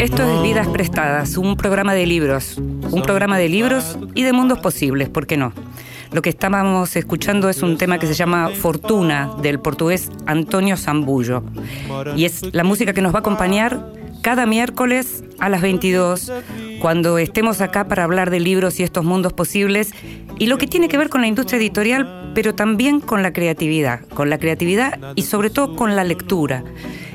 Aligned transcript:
Esto 0.00 0.22
es 0.22 0.42
Vidas 0.42 0.68
Prestadas, 0.68 1.38
un 1.38 1.56
programa 1.56 1.94
de 1.94 2.04
libros, 2.04 2.58
un 2.58 3.02
programa 3.02 3.38
de 3.38 3.48
libros 3.48 3.98
y 4.14 4.22
de 4.22 4.32
mundos 4.34 4.58
posibles, 4.58 5.08
¿por 5.08 5.26
qué 5.26 5.38
no? 5.38 5.52
Lo 6.12 6.20
que 6.20 6.28
estábamos 6.28 6.94
escuchando 6.94 7.48
es 7.48 7.62
un 7.62 7.78
tema 7.78 7.98
que 7.98 8.06
se 8.06 8.14
llama 8.14 8.50
Fortuna, 8.50 9.30
del 9.40 9.58
portugués 9.58 10.10
Antonio 10.26 10.76
Zambullo. 10.76 11.42
Y 12.16 12.26
es 12.26 12.54
la 12.54 12.64
música 12.64 12.92
que 12.92 13.00
nos 13.00 13.14
va 13.14 13.18
a 13.18 13.20
acompañar 13.20 13.86
cada 14.20 14.44
miércoles 14.44 15.24
a 15.38 15.48
las 15.48 15.62
22, 15.62 16.30
cuando 16.80 17.16
estemos 17.16 17.62
acá 17.62 17.88
para 17.88 18.04
hablar 18.04 18.30
de 18.30 18.40
libros 18.40 18.78
y 18.78 18.82
estos 18.82 19.04
mundos 19.04 19.32
posibles, 19.32 19.92
y 20.38 20.48
lo 20.48 20.58
que 20.58 20.66
tiene 20.66 20.88
que 20.88 20.98
ver 20.98 21.08
con 21.08 21.22
la 21.22 21.28
industria 21.28 21.58
editorial, 21.58 22.32
pero 22.34 22.54
también 22.54 23.00
con 23.00 23.22
la 23.22 23.32
creatividad, 23.32 24.06
con 24.08 24.28
la 24.28 24.38
creatividad 24.38 24.98
y 25.14 25.22
sobre 25.22 25.48
todo 25.48 25.76
con 25.76 25.96
la 25.96 26.04
lectura. 26.04 26.62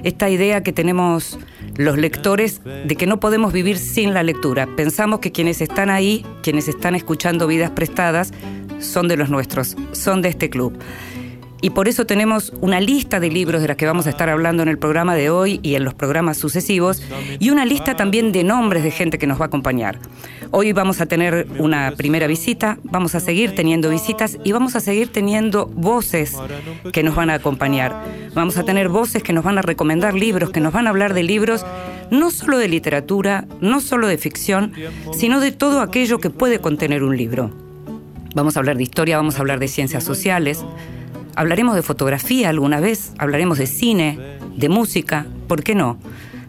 Esta 0.03 0.29
idea 0.29 0.63
que 0.63 0.71
tenemos 0.71 1.37
los 1.77 1.97
lectores 1.97 2.61
de 2.63 2.95
que 2.95 3.05
no 3.05 3.19
podemos 3.19 3.53
vivir 3.53 3.77
sin 3.77 4.13
la 4.13 4.23
lectura. 4.23 4.67
Pensamos 4.75 5.19
que 5.19 5.31
quienes 5.31 5.61
están 5.61 5.89
ahí, 5.89 6.25
quienes 6.41 6.67
están 6.67 6.95
escuchando 6.95 7.47
vidas 7.47 7.71
prestadas, 7.71 8.31
son 8.79 9.07
de 9.07 9.17
los 9.17 9.29
nuestros, 9.29 9.75
son 9.91 10.21
de 10.21 10.29
este 10.29 10.49
club. 10.49 10.77
Y 11.61 11.71
por 11.71 11.87
eso 11.87 12.05
tenemos 12.05 12.53
una 12.61 12.79
lista 12.79 13.19
de 13.19 13.29
libros 13.29 13.61
de 13.61 13.67
las 13.67 13.77
que 13.77 13.85
vamos 13.85 14.07
a 14.07 14.09
estar 14.09 14.29
hablando 14.29 14.61
en 14.61 14.69
el 14.69 14.77
programa 14.77 15.15
de 15.15 15.29
hoy 15.29 15.59
y 15.63 15.75
en 15.75 15.83
los 15.83 15.93
programas 15.93 16.37
sucesivos, 16.37 17.01
y 17.39 17.49
una 17.49 17.65
lista 17.65 17.95
también 17.95 18.31
de 18.31 18.43
nombres 18.43 18.83
de 18.83 18.91
gente 18.91 19.17
que 19.17 19.25
nos 19.25 19.39
va 19.39 19.45
a 19.45 19.47
acompañar. 19.47 19.97
Hoy 20.51 20.73
vamos 20.73 21.01
a 21.01 21.05
tener 21.05 21.47
una 21.57 21.93
primera 21.97 22.27
visita, 22.27 22.77
vamos 22.83 23.15
a 23.15 23.19
seguir 23.19 23.55
teniendo 23.55 23.89
visitas 23.89 24.37
y 24.43 24.51
vamos 24.51 24.75
a 24.75 24.79
seguir 24.79 25.07
teniendo 25.09 25.65
voces 25.65 26.35
que 26.93 27.03
nos 27.03 27.15
van 27.15 27.29
a 27.29 27.35
acompañar. 27.35 27.95
Vamos 28.33 28.57
a 28.57 28.63
tener 28.63 28.89
voces 28.89 29.23
que 29.23 29.33
nos 29.33 29.43
van 29.43 29.57
a 29.57 29.61
recomendar 29.61 30.13
libros, 30.13 30.51
que 30.51 30.59
nos 30.59 30.73
van 30.73 30.87
a 30.87 30.91
hablar 30.91 31.13
de 31.13 31.23
libros, 31.23 31.65
no 32.11 32.31
solo 32.31 32.57
de 32.57 32.67
literatura, 32.67 33.47
no 33.61 33.81
solo 33.81 34.07
de 34.07 34.17
ficción, 34.17 34.73
sino 35.13 35.39
de 35.39 35.51
todo 35.51 35.81
aquello 35.81 36.19
que 36.19 36.29
puede 36.29 36.59
contener 36.59 37.03
un 37.03 37.17
libro. 37.17 37.51
Vamos 38.35 38.55
a 38.55 38.59
hablar 38.59 38.77
de 38.77 38.83
historia, 38.83 39.17
vamos 39.17 39.37
a 39.37 39.39
hablar 39.39 39.59
de 39.59 39.69
ciencias 39.69 40.03
sociales, 40.03 40.63
hablaremos 41.35 41.75
de 41.75 41.81
fotografía 41.81 42.49
alguna 42.49 42.79
vez, 42.79 43.13
hablaremos 43.17 43.57
de 43.57 43.67
cine, 43.67 44.19
de 44.55 44.69
música, 44.69 45.25
¿por 45.47 45.63
qué 45.63 45.75
no? 45.75 45.97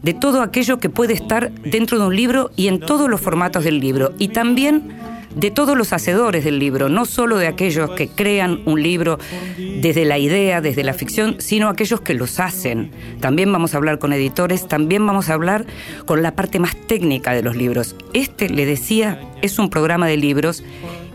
De 0.02 0.14
todo 0.14 0.42
aquello 0.42 0.78
que 0.78 0.88
puede 0.88 1.14
estar 1.14 1.50
dentro 1.52 1.98
de 1.98 2.06
un 2.06 2.14
libro 2.14 2.50
y 2.56 2.68
en 2.68 2.80
todos 2.80 3.10
los 3.10 3.20
formatos 3.20 3.64
del 3.64 3.80
libro. 3.80 4.12
Y 4.18 4.28
también 4.28 4.94
de 5.36 5.50
todos 5.50 5.76
los 5.76 5.92
hacedores 5.92 6.44
del 6.44 6.58
libro, 6.58 6.88
no 6.88 7.04
solo 7.04 7.36
de 7.36 7.46
aquellos 7.46 7.90
que 7.90 8.08
crean 8.08 8.62
un 8.64 8.82
libro 8.82 9.18
desde 9.58 10.06
la 10.06 10.18
idea, 10.18 10.62
desde 10.62 10.82
la 10.82 10.94
ficción, 10.94 11.36
sino 11.38 11.68
aquellos 11.68 12.00
que 12.00 12.14
los 12.14 12.40
hacen. 12.40 12.90
También 13.20 13.52
vamos 13.52 13.74
a 13.74 13.76
hablar 13.76 13.98
con 13.98 14.12
editores, 14.14 14.66
también 14.66 15.06
vamos 15.06 15.28
a 15.28 15.34
hablar 15.34 15.66
con 16.06 16.22
la 16.22 16.34
parte 16.34 16.58
más 16.58 16.74
técnica 16.86 17.32
de 17.32 17.42
los 17.42 17.54
libros. 17.54 17.96
Este, 18.14 18.48
le 18.48 18.64
decía, 18.64 19.20
es 19.42 19.58
un 19.58 19.68
programa 19.68 20.06
de 20.06 20.16
libros 20.16 20.64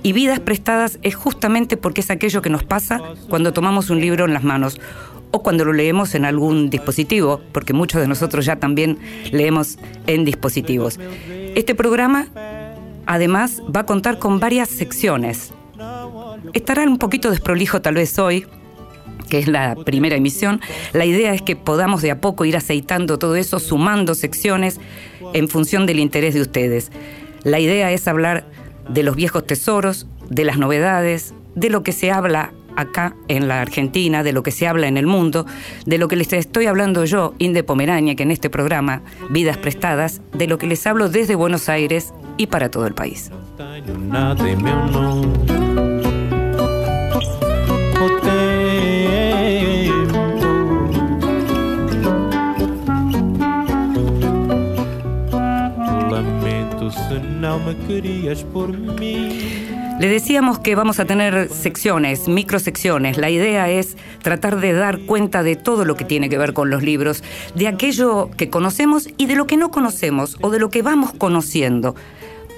y 0.04 0.14
vidas 0.14 0.40
prestadas 0.40 1.00
es 1.02 1.16
justamente 1.16 1.78
porque 1.78 2.02
es 2.02 2.12
aquello 2.12 2.42
que 2.42 2.50
nos 2.50 2.64
pasa 2.64 3.02
cuando 3.30 3.54
tomamos 3.54 3.90
un 3.90 4.02
libro 4.02 4.26
en 4.26 4.34
las 4.34 4.44
manos 4.44 4.80
o 5.32 5.42
cuando 5.44 5.64
lo 5.64 5.74
leemos 5.74 6.14
en 6.16 6.26
algún 6.26 6.70
dispositivo, 6.70 7.42
porque 7.52 7.74
muchos 7.74 8.02
de 8.02 8.08
nosotros 8.08 8.46
ya 8.46 8.58
también 8.58 8.98
leemos 9.32 9.78
en 10.08 10.26
dispositivos. 10.26 11.00
Este 11.56 11.74
programa 11.74 12.28
además 13.06 13.62
va 13.74 13.82
a 13.82 13.86
contar 13.86 14.20
con 14.20 14.40
varias 14.40 14.70
secciones. 14.70 15.54
Estará 16.54 16.84
un 16.84 16.98
poquito 16.98 17.30
desprolijo 17.32 17.82
tal 17.82 17.96
vez 17.96 18.20
hoy, 18.20 18.46
que 19.30 19.40
es 19.40 19.48
la 19.48 19.76
primera 19.76 20.18
emisión. 20.18 20.60
La 20.92 21.06
idea 21.06 21.34
es 21.34 21.42
que 21.42 21.56
podamos 21.56 22.02
de 22.02 22.12
a 22.12 22.20
poco 22.20 22.44
ir 22.44 22.58
aceitando 22.58 23.18
todo 23.18 23.36
eso, 23.36 23.60
sumando 23.60 24.16
secciones 24.16 24.80
en 25.34 25.48
función 25.48 25.86
del 25.86 26.00
interés 26.00 26.34
de 26.34 26.42
ustedes. 26.42 26.92
La 27.44 27.60
idea 27.60 27.92
es 27.92 28.08
hablar 28.08 28.46
de 28.90 29.04
los 29.04 29.16
viejos 29.16 29.46
tesoros, 29.46 30.08
de 30.30 30.46
las 30.46 30.58
novedades, 30.58 31.34
de 31.56 31.70
lo 31.70 31.84
que 31.84 31.92
se 31.92 32.12
habla 32.12 32.54
acá 32.76 33.16
en 33.28 33.48
la 33.48 33.62
Argentina, 33.62 34.24
de 34.24 34.34
lo 34.34 34.44
que 34.44 34.52
se 34.52 34.68
habla 34.68 34.88
en 34.88 34.98
el 34.98 35.06
mundo, 35.06 35.46
de 35.86 35.98
lo 35.98 36.08
que 36.08 36.16
les 36.16 36.32
estoy 36.34 36.66
hablando 36.66 37.06
yo, 37.06 37.34
Inde 37.38 37.64
Pomerania, 37.64 38.16
que 38.16 38.24
en 38.24 38.32
este 38.32 38.50
programa, 38.50 39.02
Vidas 39.30 39.58
Prestadas, 39.58 40.22
de 40.34 40.48
lo 40.48 40.58
que 40.58 40.68
les 40.68 40.86
hablo 40.88 41.10
desde 41.10 41.36
Buenos 41.36 41.70
Aires 41.70 42.14
y 42.38 42.48
para 42.48 42.70
todo 42.72 42.88
el 42.88 42.94
país. 42.94 43.32
Le 60.00 60.08
decíamos 60.08 60.60
que 60.60 60.76
vamos 60.76 61.00
a 61.00 61.06
tener 61.06 61.50
secciones, 61.50 62.28
microsecciones. 62.28 63.18
La 63.18 63.30
idea 63.30 63.70
es 63.70 63.98
tratar 64.22 64.60
de 64.60 64.74
dar 64.74 65.00
cuenta 65.00 65.44
de 65.44 65.56
todo 65.56 65.86
lo 65.86 65.96
que 65.96 66.06
tiene 66.06 66.30
que 66.30 66.38
ver 66.38 66.54
con 66.54 66.70
los 66.70 66.84
libros, 66.84 67.24
de 67.56 67.68
aquello 67.68 68.30
que 68.38 68.50
conocemos 68.50 69.10
y 69.18 69.26
de 69.26 69.36
lo 69.36 69.48
que 69.48 69.58
no 69.58 69.72
conocemos 69.72 70.38
o 70.42 70.50
de 70.50 70.60
lo 70.60 70.70
que 70.70 70.82
vamos 70.82 71.14
conociendo. 71.18 71.96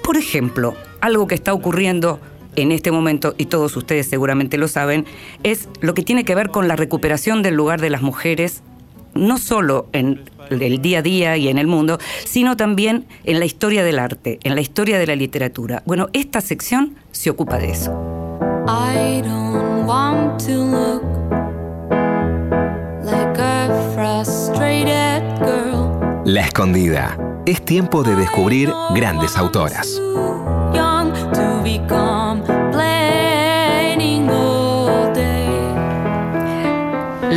Por 0.02 0.16
ejemplo, 0.16 0.74
algo 1.00 1.26
que 1.26 1.34
está 1.34 1.54
ocurriendo 1.54 2.20
en 2.56 2.70
este 2.70 2.90
momento, 2.90 3.34
y 3.36 3.46
todos 3.46 3.76
ustedes 3.76 4.08
seguramente 4.08 4.58
lo 4.58 4.68
saben, 4.68 5.06
es 5.42 5.68
lo 5.80 5.94
que 5.94 6.02
tiene 6.02 6.24
que 6.24 6.34
ver 6.34 6.50
con 6.50 6.68
la 6.68 6.76
recuperación 6.76 7.42
del 7.42 7.54
lugar 7.54 7.80
de 7.80 7.90
las 7.90 8.02
mujeres 8.02 8.62
no 9.14 9.38
solo 9.38 9.88
en 9.92 10.20
el 10.62 10.80
día 10.82 10.98
a 10.98 11.02
día 11.02 11.36
y 11.36 11.48
en 11.48 11.58
el 11.58 11.66
mundo, 11.66 11.98
sino 12.24 12.56
también 12.56 13.06
en 13.24 13.38
la 13.38 13.44
historia 13.44 13.84
del 13.84 13.98
arte, 13.98 14.38
en 14.42 14.54
la 14.54 14.60
historia 14.60 14.98
de 14.98 15.06
la 15.06 15.16
literatura. 15.16 15.82
Bueno, 15.86 16.08
esta 16.12 16.40
sección 16.40 16.96
se 17.12 17.30
ocupa 17.30 17.58
de 17.58 17.70
eso. 17.70 17.92
La 26.24 26.40
escondida. 26.40 27.18
Es 27.46 27.62
tiempo 27.62 28.02
de 28.02 28.16
descubrir 28.16 28.72
grandes 28.94 29.36
autoras. 29.36 30.00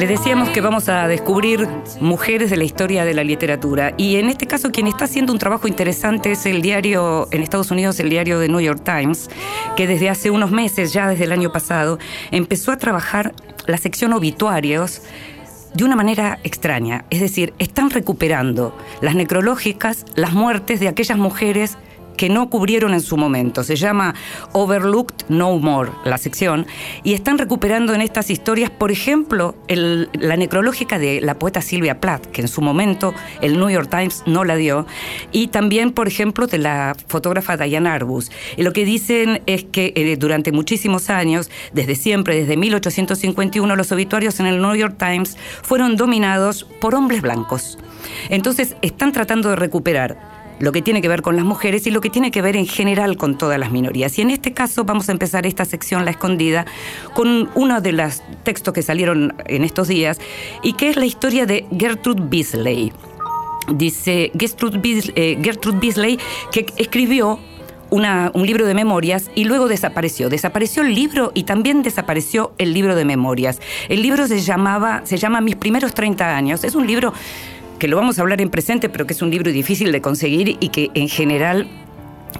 Decíamos 0.07 0.47
que 0.49 0.61
vamos 0.61 0.87
a 0.87 1.05
descubrir 1.09 1.67
mujeres 1.99 2.49
de 2.49 2.55
la 2.55 2.63
historia 2.63 3.03
de 3.03 3.13
la 3.13 3.25
literatura. 3.25 3.93
Y 3.97 4.15
en 4.15 4.29
este 4.29 4.47
caso 4.47 4.71
quien 4.71 4.87
está 4.87 5.03
haciendo 5.03 5.33
un 5.33 5.37
trabajo 5.37 5.67
interesante 5.67 6.31
es 6.31 6.45
el 6.45 6.61
diario 6.61 7.27
en 7.31 7.43
Estados 7.43 7.71
Unidos, 7.71 7.99
el 7.99 8.09
diario 8.09 8.39
de 8.39 8.47
New 8.47 8.61
York 8.61 8.81
Times, 8.85 9.29
que 9.75 9.85
desde 9.85 10.09
hace 10.09 10.31
unos 10.31 10.49
meses, 10.49 10.93
ya 10.93 11.09
desde 11.09 11.25
el 11.25 11.33
año 11.33 11.51
pasado, 11.51 11.99
empezó 12.31 12.71
a 12.71 12.77
trabajar 12.77 13.33
la 13.65 13.77
sección 13.77 14.13
obituarios 14.13 15.01
de 15.73 15.83
una 15.83 15.97
manera 15.97 16.39
extraña, 16.45 17.03
es 17.09 17.19
decir, 17.19 17.53
están 17.59 17.89
recuperando 17.89 18.75
las 19.01 19.13
necrológicas, 19.13 20.05
las 20.15 20.31
muertes 20.31 20.79
de 20.79 20.87
aquellas 20.87 21.17
mujeres 21.17 21.77
que 22.17 22.29
no 22.29 22.49
cubrieron 22.49 22.93
en 22.93 23.01
su 23.01 23.15
momento. 23.15 23.63
Se 23.63 23.75
llama 23.75 24.15
Overlooked 24.51 25.27
No 25.29 25.57
More, 25.57 25.91
la 26.03 26.17
sección, 26.17 26.65
y 27.03 27.13
están 27.13 27.37
recuperando 27.37 27.93
en 27.93 28.01
estas 28.01 28.29
historias, 28.29 28.69
por 28.69 28.91
ejemplo, 28.91 29.55
la 29.67 30.35
necrológica 30.35 30.99
de 30.99 31.21
la 31.21 31.39
poeta 31.39 31.61
Silvia 31.61 32.01
Plath, 32.01 32.25
que 32.27 32.41
en 32.41 32.47
su 32.47 32.61
momento 32.61 33.13
el 33.41 33.57
New 33.57 33.69
York 33.69 33.89
Times 33.89 34.23
no 34.25 34.43
la 34.43 34.55
dio, 34.55 34.85
y 35.31 35.47
también, 35.47 35.91
por 35.91 36.07
ejemplo, 36.07 36.47
de 36.47 36.57
la 36.57 36.95
fotógrafa 37.07 37.55
Diane 37.55 37.89
Arbus. 37.89 38.31
Y 38.57 38.63
lo 38.63 38.73
que 38.73 38.83
dicen 38.83 39.41
es 39.45 39.63
que 39.63 39.93
eh, 39.95 40.17
durante 40.17 40.51
muchísimos 40.51 41.09
años, 41.09 41.49
desde 41.73 41.95
siempre, 41.95 42.35
desde 42.35 42.57
1851, 42.57 43.75
los 43.75 43.91
obituarios 43.91 44.39
en 44.39 44.47
el 44.47 44.61
New 44.61 44.75
York 44.75 44.95
Times 44.97 45.37
fueron 45.61 45.95
dominados 45.95 46.65
por 46.81 46.95
hombres 46.95 47.21
blancos. 47.21 47.77
Entonces, 48.29 48.75
están 48.81 49.11
tratando 49.11 49.49
de 49.49 49.55
recuperar 49.55 50.36
lo 50.59 50.71
que 50.71 50.81
tiene 50.81 51.01
que 51.01 51.07
ver 51.07 51.21
con 51.21 51.35
las 51.35 51.45
mujeres 51.45 51.87
y 51.87 51.91
lo 51.91 52.01
que 52.01 52.09
tiene 52.09 52.31
que 52.31 52.41
ver 52.41 52.55
en 52.55 52.67
general 52.67 53.17
con 53.17 53.37
todas 53.37 53.59
las 53.59 53.71
minorías. 53.71 54.17
Y 54.17 54.21
en 54.21 54.31
este 54.31 54.53
caso 54.53 54.83
vamos 54.83 55.09
a 55.09 55.11
empezar 55.11 55.45
esta 55.45 55.65
sección, 55.65 56.05
La 56.05 56.11
Escondida, 56.11 56.65
con 57.13 57.49
uno 57.55 57.81
de 57.81 57.91
los 57.91 58.21
textos 58.43 58.73
que 58.73 58.81
salieron 58.81 59.35
en 59.45 59.63
estos 59.63 59.87
días 59.87 60.19
y 60.63 60.73
que 60.73 60.89
es 60.89 60.97
la 60.97 61.05
historia 61.05 61.45
de 61.45 61.65
Gertrude 61.77 62.23
Beasley. 62.29 62.91
Dice 63.73 64.31
Gertrude 64.37 64.77
Beasley, 64.77 66.13
eh, 66.13 66.17
que 66.51 66.65
escribió 66.77 67.39
un 67.89 68.45
libro 68.45 68.65
de 68.65 68.73
memorias 68.73 69.29
y 69.35 69.45
luego 69.45 69.67
desapareció. 69.67 70.29
Desapareció 70.29 70.83
el 70.83 70.93
libro 70.93 71.31
y 71.33 71.43
también 71.43 71.83
desapareció 71.83 72.53
el 72.57 72.73
libro 72.73 72.95
de 72.95 73.05
memorias. 73.05 73.61
El 73.89 74.01
libro 74.01 74.27
se 74.27 74.39
llamaba, 74.39 75.01
se 75.05 75.17
llama 75.17 75.41
Mis 75.41 75.55
primeros 75.55 75.93
30 75.93 76.35
años. 76.35 76.63
Es 76.63 76.75
un 76.75 76.85
libro 76.87 77.13
que 77.79 77.87
lo 77.87 77.97
vamos 77.97 78.17
a 78.17 78.21
hablar 78.21 78.41
en 78.41 78.49
presente, 78.49 78.89
pero 78.89 79.05
que 79.05 79.13
es 79.13 79.21
un 79.21 79.29
libro 79.29 79.51
difícil 79.51 79.91
de 79.91 80.01
conseguir 80.01 80.57
y 80.59 80.69
que 80.69 80.89
en 80.93 81.09
general 81.09 81.67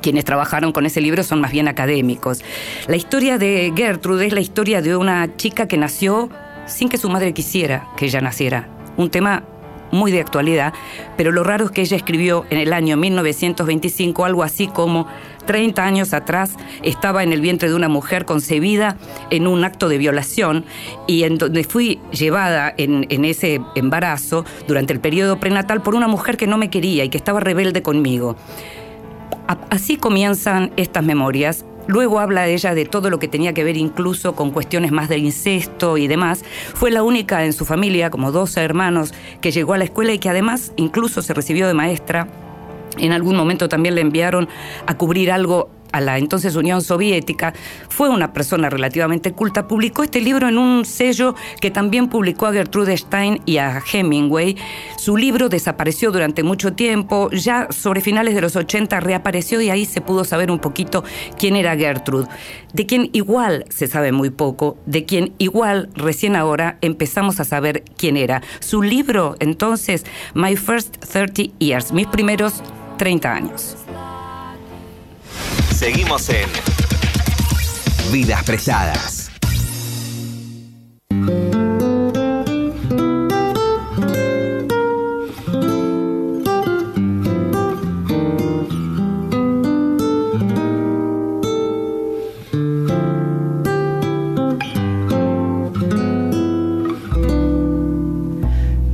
quienes 0.01 0.25
trabajaron 0.25 0.72
con 0.72 0.86
ese 0.86 1.01
libro 1.01 1.24
son 1.24 1.42
más 1.42 1.51
bien 1.51 1.68
académicos. 1.68 2.44
La 2.88 2.95
historia 2.95 3.38
de 3.38 3.74
Gertrude 3.75 4.28
es 4.28 4.34
la 4.34 4.42
historia 4.42 4.81
de 4.81 4.95
una 4.95 5.36
chica 5.38 5.68
que 5.68 5.78
nació 5.78 6.30
sin 6.66 6.89
que 6.89 6.98
su 6.98 7.10
madre 7.10 7.34
quisiera 7.34 7.88
que 7.98 8.06
ella 8.06 8.22
naciera. 8.22 8.68
Un 8.98 9.10
tema 9.10 9.44
muy 9.92 10.12
de 10.12 10.19
actualidad, 10.19 10.74
pero 11.16 11.31
lo 11.31 11.44
raro 11.44 11.66
es 11.66 11.72
que 11.72 11.81
ella 11.81 11.98
escribió 11.98 12.45
en 12.50 12.57
el 12.57 12.74
año 12.74 12.98
1925 12.98 14.25
algo 14.25 14.44
así 14.44 14.68
como 14.68 15.07
30 15.48 15.84
años 15.84 16.14
atrás 16.14 16.56
estaba 16.84 17.24
en 17.24 17.34
el 17.34 17.42
vientre 17.42 17.70
de 17.70 17.74
una 17.74 17.90
mujer 17.90 18.26
concebida 18.26 18.98
en 19.32 19.48
un 19.48 19.64
acto 19.64 19.90
de 19.90 19.98
violación 19.98 20.66
y 21.08 21.24
en 21.24 21.40
donde 21.40 21.64
fui 21.64 22.00
llevada 22.12 22.72
en, 22.78 23.08
ese 23.26 23.60
embarazo 23.74 24.46
durante 24.68 24.94
el 24.94 25.00
periodo 25.00 25.40
prenatal 25.40 25.82
por 25.82 25.96
una 25.96 26.08
mujer 26.08 26.38
que 26.38 26.46
no 26.46 26.60
me 26.60 26.70
quería 26.70 27.04
y 27.04 27.10
que 27.10 27.18
estaba 27.18 27.40
rebelde 27.40 27.82
conmigo. 27.82 28.36
Así 29.72 29.98
comienzan 29.98 30.72
estas 30.78 31.04
memorias 31.04 31.66
Luego 31.88 32.20
habla 32.20 32.48
ella 32.48 32.76
de 32.76 32.86
todo 32.86 33.10
lo 33.10 33.18
que 33.18 33.30
tenía 33.30 33.54
que 33.54 33.64
ver 33.64 33.78
incluso 33.78 34.36
con 34.36 34.52
cuestiones 34.52 34.92
más 34.92 35.08
de 35.08 35.20
incesto 35.20 35.98
y 35.98 36.08
demás. 36.08 36.44
Fue 36.74 36.92
la 36.92 37.02
única 37.02 37.46
en 37.46 37.54
su 37.54 37.64
familia, 37.64 38.10
como 38.10 38.34
12 38.34 38.62
hermanos, 38.62 39.14
que 39.40 39.52
llegó 39.52 39.74
a 39.74 39.78
la 39.78 39.86
escuela 39.86 40.12
y 40.12 40.20
que 40.20 40.30
además 40.30 40.74
incluso 40.76 41.22
se 41.22 41.34
recibió 41.34 41.66
de 41.66 41.74
maestra. 41.74 42.28
En 42.98 43.12
algún 43.12 43.36
momento 43.36 43.70
también 43.70 43.96
le 43.96 44.02
enviaron 44.02 44.48
a 44.86 44.98
cubrir 44.98 45.32
algo 45.32 45.70
a 45.92 46.02
la 46.02 46.18
entonces 46.18 46.56
Unión 46.56 46.82
Soviética, 46.82 47.54
fue 47.90 48.10
una 48.10 48.34
persona 48.34 48.70
relativamente 48.70 49.32
culta, 49.32 49.68
publicó 49.68 50.04
este 50.04 50.22
libro 50.22 50.48
en 50.48 50.58
un 50.58 50.86
sello 50.86 51.36
que 51.62 51.72
también 51.72 52.10
publicó 52.10 52.48
a 52.48 52.54
Gertrude 52.54 52.98
Stein 52.98 53.42
y 53.46 53.58
a 53.58 53.82
Hemingway. 53.92 54.56
Su 54.98 55.18
libro 55.18 55.50
desapareció 55.50 56.12
durante 56.12 56.44
mucho 56.44 56.74
tiempo, 56.74 57.30
ya 57.32 57.68
sobre 57.72 58.02
finales 58.02 58.36
de 58.36 58.42
los 58.42 58.56
80 58.56 59.00
reapareció 59.00 59.62
y 59.62 59.70
ahí 59.70 59.86
se 59.86 60.02
pudo 60.02 60.24
saber 60.24 60.52
un 60.52 60.60
poquito 60.60 61.04
quién 61.38 61.56
era 61.56 61.76
Gertrude, 61.76 62.28
de 62.74 62.86
quien 62.86 63.10
igual 63.14 63.66
se 63.70 63.88
sabe 63.88 64.12
muy 64.12 64.30
poco, 64.30 64.78
de 64.86 65.06
quien 65.06 65.34
igual 65.38 65.90
recién 65.96 66.36
ahora 66.36 66.78
empezamos 66.82 67.40
a 67.40 67.46
saber 67.46 67.84
quién 67.98 68.18
era. 68.18 68.42
Su 68.60 68.82
libro 68.82 69.36
entonces, 69.40 70.06
My 70.34 70.56
First 70.56 70.98
30 70.98 71.58
Years, 71.60 71.92
mis 71.92 72.08
primeros 72.08 72.62
30 72.98 73.32
años. 73.32 73.78
Seguimos 75.74 76.28
en 76.30 76.50
Vidas 78.12 78.44
Presadas. 78.44 79.32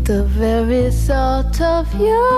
The 0.04 0.26
very 0.38 0.92
thought 0.92 1.62
of 1.62 1.94
you 1.96 2.33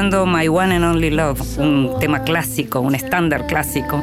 My 0.00 0.48
One 0.48 0.74
and 0.74 0.82
Only 0.82 1.10
Love, 1.10 1.58
un 1.58 1.98
tema 2.00 2.22
clásico, 2.22 2.80
un 2.80 2.94
estándar 2.94 3.46
clásico, 3.46 4.02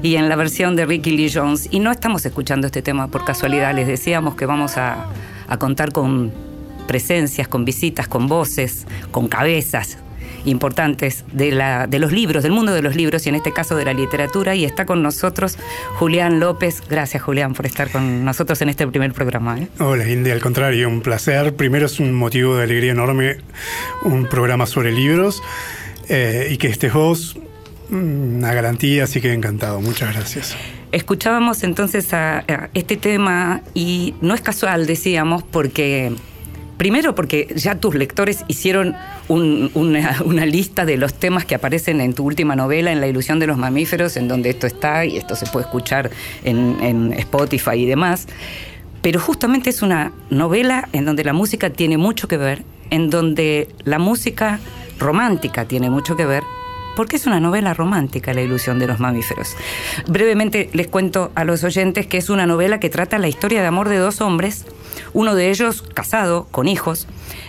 y 0.00 0.14
en 0.14 0.28
la 0.28 0.36
versión 0.36 0.76
de 0.76 0.86
Ricky 0.86 1.10
Lee 1.10 1.32
Jones. 1.34 1.66
Y 1.72 1.80
no 1.80 1.90
estamos 1.90 2.24
escuchando 2.24 2.68
este 2.68 2.80
tema 2.80 3.08
por 3.08 3.24
casualidad, 3.24 3.74
les 3.74 3.88
decíamos 3.88 4.36
que 4.36 4.46
vamos 4.46 4.78
a 4.78 5.08
contar 5.58 5.90
con 5.90 6.32
presencias, 6.86 7.48
con 7.48 7.64
visitas, 7.64 8.06
con 8.06 8.28
voces, 8.28 8.86
con 9.10 9.26
cabezas 9.26 9.91
importantes 10.44 11.24
de, 11.32 11.52
la, 11.52 11.86
de 11.86 11.98
los 11.98 12.12
libros, 12.12 12.42
del 12.42 12.52
mundo 12.52 12.72
de 12.72 12.82
los 12.82 12.96
libros 12.96 13.26
y 13.26 13.28
en 13.28 13.34
este 13.36 13.52
caso 13.52 13.76
de 13.76 13.84
la 13.84 13.92
literatura. 13.92 14.54
Y 14.54 14.64
está 14.64 14.86
con 14.86 15.02
nosotros 15.02 15.58
Julián 15.94 16.40
López. 16.40 16.82
Gracias 16.88 17.22
Julián 17.22 17.54
por 17.54 17.66
estar 17.66 17.90
con 17.90 18.24
nosotros 18.24 18.60
en 18.62 18.68
este 18.68 18.86
primer 18.86 19.12
programa. 19.12 19.58
¿eh? 19.58 19.68
Hola, 19.78 20.08
Indy, 20.08 20.30
al 20.30 20.40
contrario, 20.40 20.88
un 20.88 21.00
placer. 21.00 21.54
Primero 21.54 21.86
es 21.86 22.00
un 22.00 22.12
motivo 22.12 22.56
de 22.56 22.64
alegría 22.64 22.92
enorme 22.92 23.38
un 24.02 24.26
programa 24.26 24.66
sobre 24.66 24.92
libros 24.92 25.42
eh, 26.08 26.48
y 26.50 26.56
que 26.56 26.68
estés 26.68 26.92
vos, 26.92 27.36
una 27.90 28.52
garantía, 28.52 29.04
así 29.04 29.20
que 29.20 29.32
encantado. 29.32 29.80
Muchas 29.80 30.14
gracias. 30.14 30.56
Escuchábamos 30.90 31.62
entonces 31.62 32.12
a, 32.12 32.38
a 32.40 32.70
este 32.74 32.96
tema 32.96 33.62
y 33.74 34.14
no 34.20 34.34
es 34.34 34.40
casual, 34.40 34.86
decíamos, 34.86 35.42
porque 35.42 36.12
primero 36.82 37.14
porque 37.14 37.46
ya 37.54 37.76
tus 37.76 37.94
lectores 37.94 38.44
hicieron 38.48 38.96
un- 39.28 39.70
una, 39.74 40.44
lista 40.46 40.84
de 40.84 40.96
los 40.96 41.14
temas 41.14 41.44
que 41.44 41.54
aparecen 41.54 42.00
en 42.00 42.12
tu 42.12 42.24
última 42.24 42.56
novela, 42.56 42.90
en 42.90 43.00
La 43.00 43.06
ilusión 43.06 43.38
de 43.38 43.46
los 43.46 43.56
mamíferos, 43.56 44.16
en 44.16 44.26
donde 44.26 44.50
esto 44.50 44.66
está 44.66 45.04
y 45.04 45.16
esto 45.16 45.36
se 45.36 45.46
puede 45.46 45.66
escuchar 45.66 46.10
en 46.42 47.12
Spotify 47.12 47.76
y 47.76 47.86
demás. 47.86 48.26
Pero 49.00 49.20
justamente 49.20 49.70
es 49.70 49.80
una 49.82 50.10
novela 50.28 50.88
en 50.92 51.04
donde 51.04 51.22
la 51.22 51.32
música 51.32 51.70
tiene 51.70 51.98
mucho 51.98 52.26
que 52.26 52.36
ver, 52.36 52.64
en 52.90 53.10
donde 53.10 53.68
la 53.84 54.00
música 54.00 54.58
romántica 54.98 55.66
tiene 55.66 55.88
mucho 55.88 56.16
que 56.16 56.26
ver, 56.26 56.42
porque 56.96 57.14
es 57.14 57.26
una 57.28 57.38
novela 57.38 57.74
romántica, 57.74 58.34
La 58.34 58.42
ilusión 58.42 58.80
de 58.80 58.88
los 58.88 58.98
mamíferos. 58.98 59.54
Brevemente 60.08 60.68
les 60.72 60.88
cuento 60.88 61.30
a 61.36 61.44
los 61.44 61.62
oyentes 61.62 62.08
que 62.08 62.18
es 62.18 62.28
una 62.28 62.48
novela 62.48 62.80
que 62.80 62.90
trata 62.90 63.18
la 63.18 63.28
historia 63.28 63.60
de 63.60 63.68
amor 63.68 63.88
de 63.88 63.98
dos 63.98 64.20
hombres, 64.20 64.64
uno 65.14 65.34
de 65.34 65.50
ellos 65.50 65.82
casado, 65.82 66.46
con 66.50 66.68
hijos, 66.68 67.06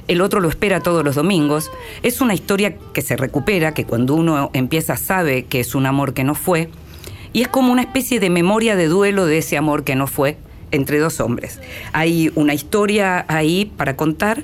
el 0.07 0.21
otro 0.21 0.39
lo 0.39 0.49
espera 0.49 0.81
todos 0.81 1.03
los 1.03 1.15
domingos. 1.15 1.71
Es 2.01 2.21
una 2.21 2.33
historia 2.33 2.75
que 2.93 3.01
se 3.01 3.15
recupera, 3.15 3.73
que 3.73 3.85
cuando 3.85 4.15
uno 4.15 4.49
empieza 4.53 4.97
sabe 4.97 5.45
que 5.45 5.59
es 5.59 5.75
un 5.75 5.85
amor 5.85 6.13
que 6.13 6.23
no 6.23 6.35
fue, 6.35 6.69
y 7.31 7.41
es 7.41 7.47
como 7.47 7.71
una 7.71 7.81
especie 7.81 8.19
de 8.19 8.29
memoria 8.29 8.75
de 8.75 8.87
duelo 8.87 9.25
de 9.25 9.39
ese 9.39 9.57
amor 9.57 9.83
que 9.83 9.95
no 9.95 10.07
fue 10.07 10.37
entre 10.71 10.99
dos 10.99 11.19
hombres. 11.19 11.59
Hay 11.91 12.31
una 12.35 12.53
historia 12.53 13.25
ahí 13.27 13.71
para 13.77 13.95
contar 13.95 14.43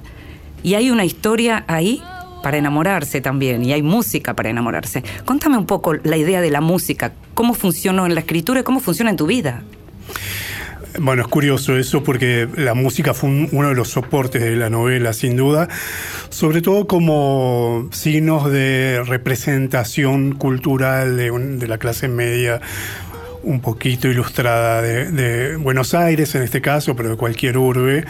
y 0.63 0.73
hay 0.73 0.91
una 0.91 1.05
historia 1.05 1.65
ahí 1.67 2.01
para 2.41 2.57
enamorarse 2.57 3.21
también 3.21 3.63
y 3.63 3.73
hay 3.73 3.83
música 3.83 4.35
para 4.35 4.49
enamorarse. 4.49 5.03
Contame 5.25 5.57
un 5.57 5.65
poco 5.65 5.93
la 5.93 6.17
idea 6.17 6.41
de 6.41 6.49
la 6.49 6.61
música, 6.61 7.13
cómo 7.33 7.53
funcionó 7.53 8.05
en 8.05 8.15
la 8.15 8.21
escritura 8.21 8.61
y 8.61 8.63
cómo 8.63 8.79
funciona 8.79 9.11
en 9.11 9.17
tu 9.17 9.27
vida. 9.27 9.63
Bueno, 10.97 11.21
es 11.21 11.27
curioso 11.27 11.77
eso 11.77 12.03
porque 12.03 12.47
la 12.55 12.73
música 12.73 13.13
fue 13.13 13.29
un- 13.29 13.47
uno 13.51 13.69
de 13.69 13.75
los 13.75 13.89
soportes 13.89 14.41
de 14.41 14.55
la 14.55 14.69
novela, 14.69 15.13
sin 15.13 15.35
duda, 15.37 15.67
sobre 16.29 16.61
todo 16.61 16.87
como 16.87 17.87
signos 17.91 18.51
de 18.51 19.01
representación 19.05 20.33
cultural 20.33 21.15
de, 21.15 21.31
un- 21.31 21.59
de 21.59 21.67
la 21.67 21.77
clase 21.77 22.07
media 22.07 22.59
un 23.43 23.61
poquito 23.61 24.07
ilustrada 24.09 24.81
de, 24.81 25.55
Buenos 25.57 25.93
Aires 25.93 26.33
en 26.35 26.41
este 26.41 26.59
caso, 26.59 26.95
pero 26.95 27.09
de 27.11 27.15
cualquier 27.17 27.57
urbe. 27.57 28.03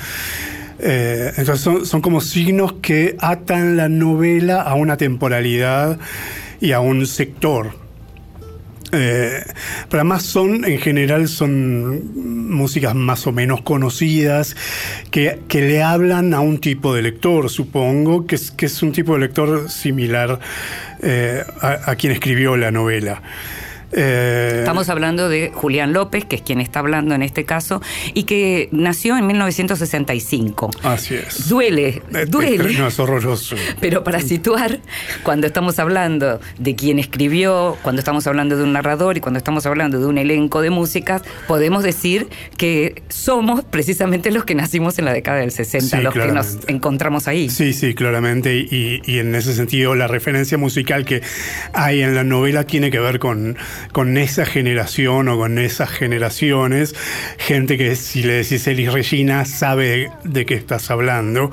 Eh, 0.80 1.32
entonces 1.38 1.62
son, 1.62 1.86
son 1.86 2.02
como 2.02 2.22
signos 2.22 2.74
que 2.82 3.16
atan 3.20 3.76
la 3.78 3.90
novela 3.90 4.62
a 4.62 4.74
una 4.76 4.96
temporalidad 4.98 6.00
y 6.62 6.72
a 6.72 6.80
un 6.80 7.06
sector. 7.06 7.72
Eh, 8.92 9.44
pero 9.88 10.02
además 10.02 10.24
son, 10.24 10.66
en 10.66 10.80
general, 10.80 11.28
son 11.28 12.39
músicas 12.50 12.96
más 12.96 13.28
o 13.28 13.32
menos 13.32 13.62
conocidas 13.62 14.56
que, 15.12 15.40
que 15.48 15.62
le 15.62 15.84
hablan 15.84 16.34
a 16.34 16.40
un 16.40 16.60
tipo 16.60 16.94
de 16.94 17.02
lector, 17.02 17.50
supongo, 17.50 18.26
que 18.28 18.36
es, 18.36 18.52
que 18.52 18.66
es 18.66 18.84
un 18.84 18.92
tipo 18.92 19.14
de 19.14 19.20
lector 19.20 19.70
similar 19.70 20.40
eh, 21.02 21.44
a, 21.62 21.92
a 21.92 21.96
quien 21.96 22.14
escribió 22.14 22.58
la 22.58 22.72
novela. 22.72 23.22
Eh, 23.92 24.58
Estamos 24.60 24.90
hablando 24.90 25.30
de 25.30 25.52
Julián 25.54 25.94
López, 25.94 26.26
que 26.26 26.36
es 26.36 26.42
quien 26.42 26.60
está 26.62 26.80
hablando 26.80 27.16
en 27.16 27.22
este 27.24 27.46
caso, 27.46 27.82
y 28.14 28.24
que 28.24 28.70
nació 28.72 29.18
en 29.18 29.26
1965. 29.28 30.70
Así 30.84 31.16
es. 31.16 31.50
Duele, 31.50 32.02
Eh, 32.14 32.26
duele. 32.28 32.74
No, 32.78 32.88
es 32.88 33.00
horroroso. 33.00 33.56
Pero 33.80 34.04
para 34.04 34.20
situar, 34.20 34.80
cuando 35.24 35.48
estamos 35.48 35.80
hablando 35.80 36.40
de 36.58 36.76
quién 36.76 37.00
escribió, 37.00 37.78
cuando 37.82 38.00
estamos 38.00 38.28
hablando 38.28 38.58
de 38.58 38.64
un 38.64 38.74
narrador 38.74 39.18
y 39.18 39.22
cuando 39.22 39.38
estamos 39.38 39.66
hablando 39.66 40.00
de 40.00 40.06
un 40.06 40.18
elenco 40.18 40.62
de 40.62 40.70
músicas, 40.70 41.24
podemos 41.48 41.84
decir 41.84 42.28
que 42.58 43.02
somos 43.10 43.64
precisamente 43.64 44.32
los 44.32 44.46
que 44.46 44.56
nacimos 44.56 45.00
en 45.00 45.06
la 45.06 45.14
década 45.14 45.40
del 45.40 45.52
60, 45.52 45.98
Sí, 45.98 46.04
los 46.04 46.14
que 46.14 46.28
nos 46.28 46.58
encontramos 46.68 47.28
ahí. 47.28 47.50
Sí, 47.50 47.74
sí, 47.74 47.94
claramente. 47.96 48.56
Y, 48.58 49.02
y 49.06 49.20
en 49.20 49.34
ese 49.36 49.54
sentido, 49.54 49.96
la 49.96 50.08
referencia 50.08 50.58
musical 50.58 51.06
que 51.06 51.22
hay 51.74 52.02
en 52.02 52.16
la 52.16 52.24
novela 52.24 52.64
tiene 52.66 52.92
que 52.92 53.00
ver 53.00 53.20
con, 53.20 53.58
con 53.92 54.18
esa 54.18 54.46
generación 54.46 55.28
o 55.30 55.38
con 55.38 55.60
esas 55.60 55.90
generaciones. 55.90 56.96
Gente 57.38 57.78
que 57.78 57.96
si 57.96 58.24
le 58.24 58.34
decís 58.34 58.68
Elis 58.68 58.94
Regina 58.94 59.46
sabe 59.46 60.12
de, 60.24 60.46
qué 60.46 60.56
estás 60.56 60.92
hablando. 60.92 61.52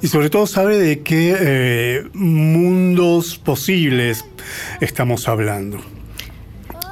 Y 0.00 0.08
sobre 0.08 0.30
todo 0.30 0.46
sabe 0.46 0.78
de 0.78 1.00
qué 1.00 1.36
eh, 1.38 2.04
mundos 2.12 3.38
posibles 3.38 4.24
estamos 4.80 5.28
hablando. 5.28 6.01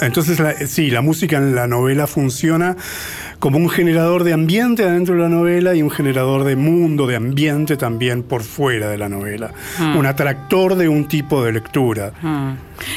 Entonces, 0.00 0.40
la- 0.40 0.54
sí, 0.66 0.90
la 0.90 1.00
música 1.02 1.37
en 1.37 1.54
la 1.54 1.66
novela 1.66 2.07
funciona 2.07 2.76
como 3.38 3.59
un 3.59 3.69
generador 3.71 4.25
de 4.25 4.33
ambiente 4.33 4.83
adentro 4.85 5.14
de 5.14 5.21
la 5.23 5.28
novela 5.28 5.75
y 5.75 5.83
un 5.83 5.90
generador 5.90 6.45
de 6.45 6.57
mundo, 6.57 7.07
de 7.07 7.16
ambiente 7.16 7.76
también 7.76 8.23
por 8.23 8.42
fuera 8.42 8.88
de 8.90 8.99
la 8.99 9.09
novela. 9.09 9.52
Un 9.97 10.04
atractor 10.07 10.75
de 10.76 10.88
un 10.88 11.09
tipo 11.09 11.42
de 11.45 11.52
lectura. 11.52 12.12
Mm. 12.23 12.52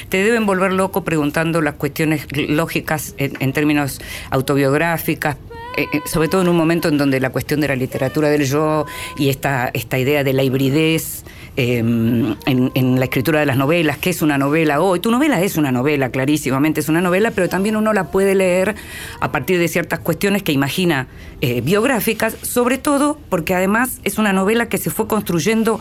Te 0.09 0.23
deben 0.23 0.45
volver 0.45 0.73
loco 0.73 1.03
preguntando 1.03 1.61
las 1.61 1.75
cuestiones 1.75 2.25
lógicas 2.49 3.15
en, 3.17 3.33
en 3.39 3.53
términos 3.53 3.99
autobiográficas, 4.47 5.37
eh, 5.77 5.87
eh, 5.93 6.01
sobre 6.05 6.27
todo 6.27 6.41
en 6.41 6.49
un 6.49 6.55
momento 6.57 6.87
en 6.89 6.97
donde 6.97 7.19
la 7.19 7.29
cuestión 7.31 7.59
de 7.61 7.67
la 7.69 7.75
literatura 7.75 8.29
del 8.29 8.45
yo 8.45 8.85
y 9.17 9.29
esta, 9.29 9.69
esta 9.73 9.97
idea 9.97 10.23
de 10.23 10.33
la 10.33 10.43
hibridez 10.43 11.23
eh, 11.55 11.77
en, 11.77 12.99
la 12.99 13.05
escritura 13.05 13.39
de 13.39 13.45
las 13.45 13.57
novelas, 13.57 13.97
que 13.97 14.09
es 14.09 14.21
una 14.21 14.37
novela 14.37 14.81
hoy. 14.81 14.99
Tu 14.99 15.11
novela 15.11 15.41
es 15.41 15.55
una 15.57 15.71
novela, 15.71 16.09
clarísimamente 16.09 16.79
es 16.79 16.89
una 16.89 17.01
novela, 17.01 17.31
pero 17.31 17.47
también 17.49 17.75
uno 17.75 17.93
la 17.93 18.05
puede 18.05 18.33
leer 18.33 18.75
a 19.19 19.31
partir 19.31 19.59
de 19.59 19.67
ciertas 19.67 19.99
cuestiones 19.99 20.41
que 20.41 20.51
imagina 20.51 21.07
eh, 21.41 21.61
biográficas, 21.61 22.35
sobre 22.41 22.77
todo 22.77 23.19
porque 23.29 23.53
además 23.53 23.99
es 24.03 24.17
una 24.17 24.33
novela 24.33 24.67
que 24.67 24.77
se 24.77 24.89
fue 24.89 25.07
construyendo 25.07 25.79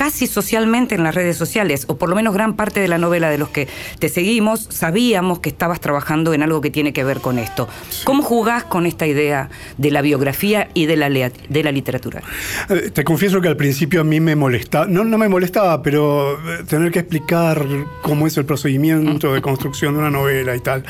casi 0.00 0.26
socialmente 0.26 0.94
en 0.94 1.04
las 1.04 1.14
redes 1.14 1.36
sociales, 1.36 1.84
o 1.86 1.98
por 1.98 2.08
lo 2.08 2.16
menos 2.16 2.32
gran 2.32 2.56
parte 2.56 2.80
de 2.80 2.88
la 2.88 2.96
novela 2.96 3.28
de 3.28 3.36
los 3.36 3.50
que 3.50 3.68
te 3.98 4.08
seguimos, 4.08 4.66
sabíamos 4.70 5.40
que 5.40 5.50
estabas 5.50 5.78
trabajando 5.78 6.32
en 6.32 6.42
algo 6.42 6.62
que 6.62 6.70
tiene 6.70 6.94
que 6.94 7.04
ver 7.04 7.18
con 7.18 7.38
esto. 7.38 7.68
¿Cómo 8.04 8.22
jugás 8.22 8.64
con 8.64 8.86
esta 8.86 9.06
idea 9.06 9.50
de 9.76 9.90
la 9.90 10.00
biografía 10.00 10.70
y 10.72 10.86
de 10.86 10.96
la, 10.96 11.10
de 11.10 11.62
la 11.62 11.70
literatura? 11.70 12.22
Eh, 12.70 12.90
Te 12.94 13.04
confieso 13.04 13.42
que 13.42 13.48
al 13.48 13.58
principio 13.58 14.00
a 14.00 14.04
mí 14.04 14.20
me 14.20 14.36
molestaba, 14.36 14.86
no, 14.86 15.04
no 15.04 15.18
me 15.18 15.28
molestaba, 15.28 15.82
pero 15.82 16.32
eh, 16.50 16.64
tener 16.66 16.90
que 16.90 17.00
explicar 17.00 17.66
cómo 18.00 18.26
es 18.26 18.38
el 18.38 18.46
procedimiento 18.46 19.34
de 19.34 19.42
construcción 19.42 19.92
de 19.92 19.98
una 19.98 20.10
novela 20.10 20.56
y 20.56 20.60
tal. 20.60 20.82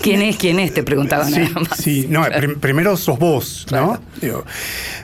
¿Quién 0.00 0.22
es? 0.22 0.36
¿Quién 0.36 0.58
es? 0.60 0.72
Te 0.74 0.82
preguntaba 0.82 1.24
Sí, 1.24 1.32
nada 1.40 1.50
más. 1.60 1.78
sí, 1.78 2.06
no, 2.08 2.24
prim- 2.24 2.58
primero 2.60 2.96
sos 2.96 3.18
vos, 3.18 3.66
¿no? 3.70 3.86
Claro. 3.86 4.00
Digo, 4.20 4.44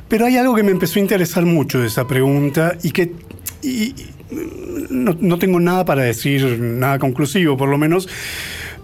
pero 0.09 0.27
hay 0.27 0.37
algo 0.37 0.55
que 0.55 0.63
me 0.63 0.71
empezó 0.71 0.99
a 0.99 1.03
interesar 1.03 1.45
mucho 1.45 1.81
de 1.81 1.87
esa 1.89 2.07
pregunta 2.07 2.77
y 2.83 2.91
que 2.93 3.13
y- 3.63 3.95
no, 4.91 5.17
no 5.21 5.39
tengo 5.39 5.59
nada 5.59 5.85
para 5.85 6.03
decir, 6.03 6.59
nada 6.61 6.99
conclusivo 7.01 7.57
por 7.57 7.69
lo 7.69 7.79
menos, 7.79 8.09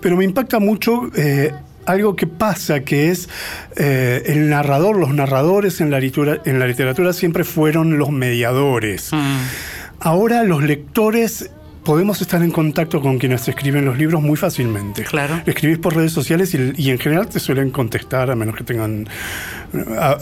pero 0.00 0.16
me 0.16 0.24
impacta 0.24 0.58
mucho 0.58 1.10
eh, 1.16 1.52
algo 1.84 2.16
que 2.16 2.26
pasa, 2.26 2.80
que 2.80 3.10
es 3.10 3.28
eh, 3.76 4.24
el 4.26 4.48
narrador, 4.50 4.96
los 4.96 5.14
narradores 5.14 5.80
en 5.80 5.90
la, 5.92 6.00
literatura, 6.00 6.42
en 6.50 6.58
la 6.58 6.66
literatura 6.66 7.12
siempre 7.12 7.44
fueron 7.44 7.96
los 7.96 8.10
mediadores. 8.10 9.12
Mm. 9.12 9.36
Ahora 10.00 10.42
los 10.42 10.62
lectores 10.64 11.50
podemos 11.86 12.20
estar 12.20 12.42
en 12.42 12.50
contacto 12.50 13.00
con 13.00 13.18
quienes 13.18 13.46
escriben 13.46 13.84
los 13.84 13.96
libros 13.96 14.20
muy 14.20 14.36
fácilmente. 14.36 15.04
Claro. 15.04 15.40
Escribís 15.46 15.78
por 15.78 15.94
redes 15.94 16.12
sociales 16.12 16.52
y, 16.52 16.72
y 16.76 16.90
en 16.90 16.98
general 16.98 17.28
te 17.28 17.38
suelen 17.38 17.70
contestar, 17.70 18.28
a 18.28 18.34
menos 18.34 18.56
que 18.56 18.64
tengan 18.64 19.08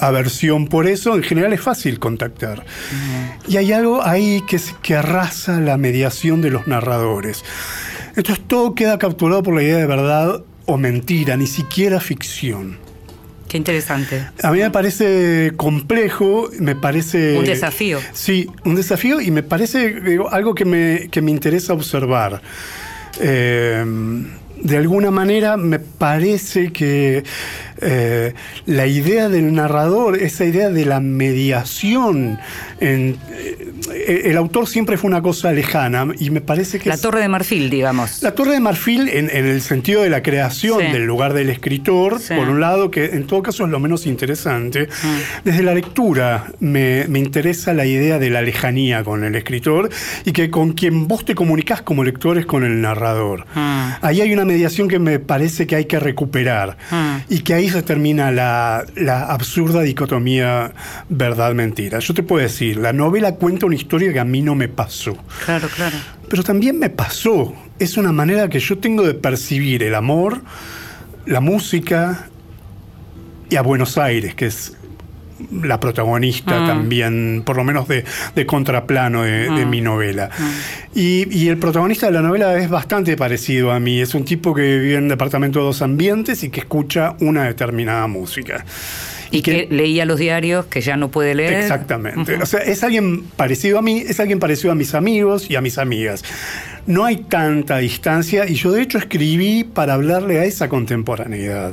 aversión 0.00 0.68
por 0.68 0.86
eso. 0.86 1.14
En 1.16 1.22
general 1.22 1.54
es 1.54 1.62
fácil 1.62 1.98
contactar. 1.98 2.64
Y 3.48 3.56
hay 3.56 3.72
algo 3.72 4.04
ahí 4.04 4.42
que 4.82 4.94
arrasa 4.94 5.58
la 5.60 5.78
mediación 5.78 6.42
de 6.42 6.50
los 6.50 6.66
narradores. 6.66 7.44
Entonces 8.14 8.44
todo 8.46 8.74
queda 8.74 8.98
capturado 8.98 9.42
por 9.42 9.54
la 9.54 9.62
idea 9.62 9.78
de 9.78 9.86
verdad 9.86 10.42
o 10.66 10.76
mentira, 10.76 11.36
ni 11.38 11.46
siquiera 11.46 11.98
ficción. 11.98 12.83
Qué 13.54 13.58
interesante. 13.58 14.26
A 14.42 14.50
mí 14.50 14.58
me 14.58 14.70
parece 14.72 15.52
complejo, 15.56 16.50
me 16.58 16.74
parece... 16.74 17.38
Un 17.38 17.44
desafío. 17.44 18.00
Sí, 18.12 18.50
un 18.64 18.74
desafío 18.74 19.20
y 19.20 19.30
me 19.30 19.44
parece 19.44 20.00
digo, 20.00 20.28
algo 20.28 20.56
que 20.56 20.64
me, 20.64 21.08
que 21.08 21.22
me 21.22 21.30
interesa 21.30 21.72
observar. 21.72 22.42
Eh, 23.20 23.84
de 24.60 24.76
alguna 24.76 25.12
manera 25.12 25.56
me 25.56 25.78
parece 25.78 26.72
que 26.72 27.22
eh, 27.84 28.34
la 28.66 28.86
idea 28.86 29.28
del 29.28 29.52
narrador, 29.54 30.16
esa 30.18 30.44
idea 30.44 30.70
de 30.70 30.84
la 30.86 31.00
mediación, 31.00 32.38
en- 32.80 33.16
eh, 33.92 34.22
el 34.26 34.36
autor 34.36 34.66
siempre 34.66 34.96
fue 34.96 35.08
una 35.08 35.22
cosa 35.22 35.52
lejana 35.52 36.06
y 36.18 36.30
me 36.30 36.40
parece 36.40 36.78
que... 36.78 36.88
La 36.88 36.94
es- 36.96 37.00
Torre 37.00 37.20
de 37.20 37.28
Marfil, 37.28 37.70
digamos. 37.70 38.22
la 38.22 38.34
Torre 38.34 38.52
de 38.52 38.60
Marfil, 38.60 39.08
en, 39.08 39.30
en 39.30 39.46
el 39.46 39.60
sentido 39.60 40.02
de 40.02 40.10
la 40.10 40.22
creación 40.22 40.80
Sí. 40.80 40.92
del 40.92 41.04
lugar 41.04 41.34
del 41.34 41.50
escritor, 41.50 42.20
Sí. 42.20 42.34
por 42.34 42.48
un 42.48 42.60
lado, 42.60 42.90
que 42.90 43.04
en 43.06 43.26
todo 43.26 43.42
caso 43.42 43.64
es 43.64 43.70
lo 43.70 43.78
menos 43.80 44.06
interesante, 44.06 44.88
desde 45.44 45.62
la 45.62 45.74
lectura 45.74 46.46
me, 46.60 47.06
me 47.08 47.18
interesa 47.18 47.74
la 47.74 47.86
idea 47.86 48.18
de 48.18 48.30
la 48.30 48.42
lejanía 48.42 49.04
con 49.04 49.24
el 49.24 49.34
escritor 49.34 49.90
y 50.24 50.32
que 50.32 50.50
con 50.50 50.72
quien 50.72 51.06
vos 51.06 51.24
te 51.24 51.34
comunicás 51.34 51.82
como 51.82 52.04
lector 52.04 52.38
es 52.38 52.46
con 52.46 52.64
el 52.64 52.80
narrador. 52.80 53.46
Mm. 53.54 53.90
Ahí 54.02 54.20
hay 54.20 54.32
una 54.32 54.44
mediación 54.44 54.88
que 54.88 54.98
me 54.98 55.18
parece 55.18 55.66
que 55.66 55.76
hay 55.76 55.84
que 55.84 55.98
recuperar 56.00 56.76
Mm. 56.90 57.16
y 57.28 57.40
que 57.40 57.54
ahí 57.54 57.68
se 57.74 57.82
termina 57.82 58.30
la, 58.30 58.84
la 58.96 59.24
absurda 59.24 59.82
dicotomía 59.82 60.72
verdad-mentira. 61.08 61.98
Yo 61.98 62.14
te 62.14 62.22
puedo 62.22 62.42
decir, 62.42 62.78
la 62.78 62.92
novela 62.92 63.34
cuenta 63.34 63.66
una 63.66 63.74
historia 63.74 64.12
que 64.12 64.20
a 64.20 64.24
mí 64.24 64.42
no 64.42 64.54
me 64.54 64.68
pasó. 64.68 65.16
Claro, 65.44 65.68
claro. 65.68 65.96
Pero 66.28 66.42
también 66.42 66.78
me 66.78 66.90
pasó. 66.90 67.54
Es 67.78 67.96
una 67.96 68.12
manera 68.12 68.48
que 68.48 68.60
yo 68.60 68.78
tengo 68.78 69.06
de 69.06 69.14
percibir 69.14 69.82
el 69.82 69.94
amor, 69.94 70.42
la 71.26 71.40
música 71.40 72.28
y 73.50 73.56
a 73.56 73.62
Buenos 73.62 73.98
Aires, 73.98 74.34
que 74.34 74.46
es 74.46 74.76
la 75.62 75.80
protagonista 75.80 76.60
Mm. 76.60 76.66
también, 76.66 77.42
por 77.44 77.56
lo 77.56 77.64
menos 77.64 77.88
de, 77.88 78.04
de 78.34 78.46
contraplano 78.46 79.22
de, 79.22 79.50
de 79.50 79.66
Mm. 79.66 79.70
mi 79.70 79.80
novela. 79.80 80.30
Y, 80.94 81.26
y 81.36 81.48
el 81.48 81.58
protagonista 81.58 82.06
de 82.06 82.12
la 82.12 82.22
novela 82.22 82.56
es 82.58 82.70
bastante 82.70 83.16
parecido 83.16 83.72
a 83.72 83.80
mí. 83.80 84.00
Es 84.00 84.14
un 84.14 84.24
tipo 84.24 84.54
que 84.54 84.62
vive 84.78 84.94
en 84.96 85.04
un 85.04 85.08
departamento 85.08 85.58
de 85.58 85.64
dos 85.66 85.82
ambientes 85.82 86.42
y 86.44 86.50
que 86.50 86.60
escucha 86.60 87.16
una 87.20 87.44
determinada 87.44 88.06
música. 88.06 88.64
Y 89.30 89.42
que 89.42 89.66
leía 89.68 90.04
los 90.04 90.20
diarios 90.20 90.66
que 90.66 90.80
ya 90.80 90.96
no 90.96 91.10
puede 91.10 91.34
leer. 91.34 91.54
Exactamente. 91.54 92.36
O 92.36 92.46
sea, 92.46 92.60
es 92.60 92.84
alguien 92.84 93.24
parecido 93.36 93.80
a 93.80 93.82
mí, 93.82 94.04
es 94.06 94.20
alguien 94.20 94.38
parecido 94.38 94.70
a 94.70 94.76
mis 94.76 94.94
amigos 94.94 95.50
y 95.50 95.56
a 95.56 95.60
mis 95.60 95.78
amigas. 95.78 96.22
No 96.86 97.04
hay 97.04 97.16
tanta 97.16 97.78
distancia 97.78 98.48
y 98.48 98.54
yo 98.54 98.70
de 98.70 98.82
hecho 98.82 98.98
escribí 98.98 99.64
para 99.64 99.94
hablarle 99.94 100.38
a 100.38 100.44
esa 100.44 100.68
contemporaneidad. 100.68 101.72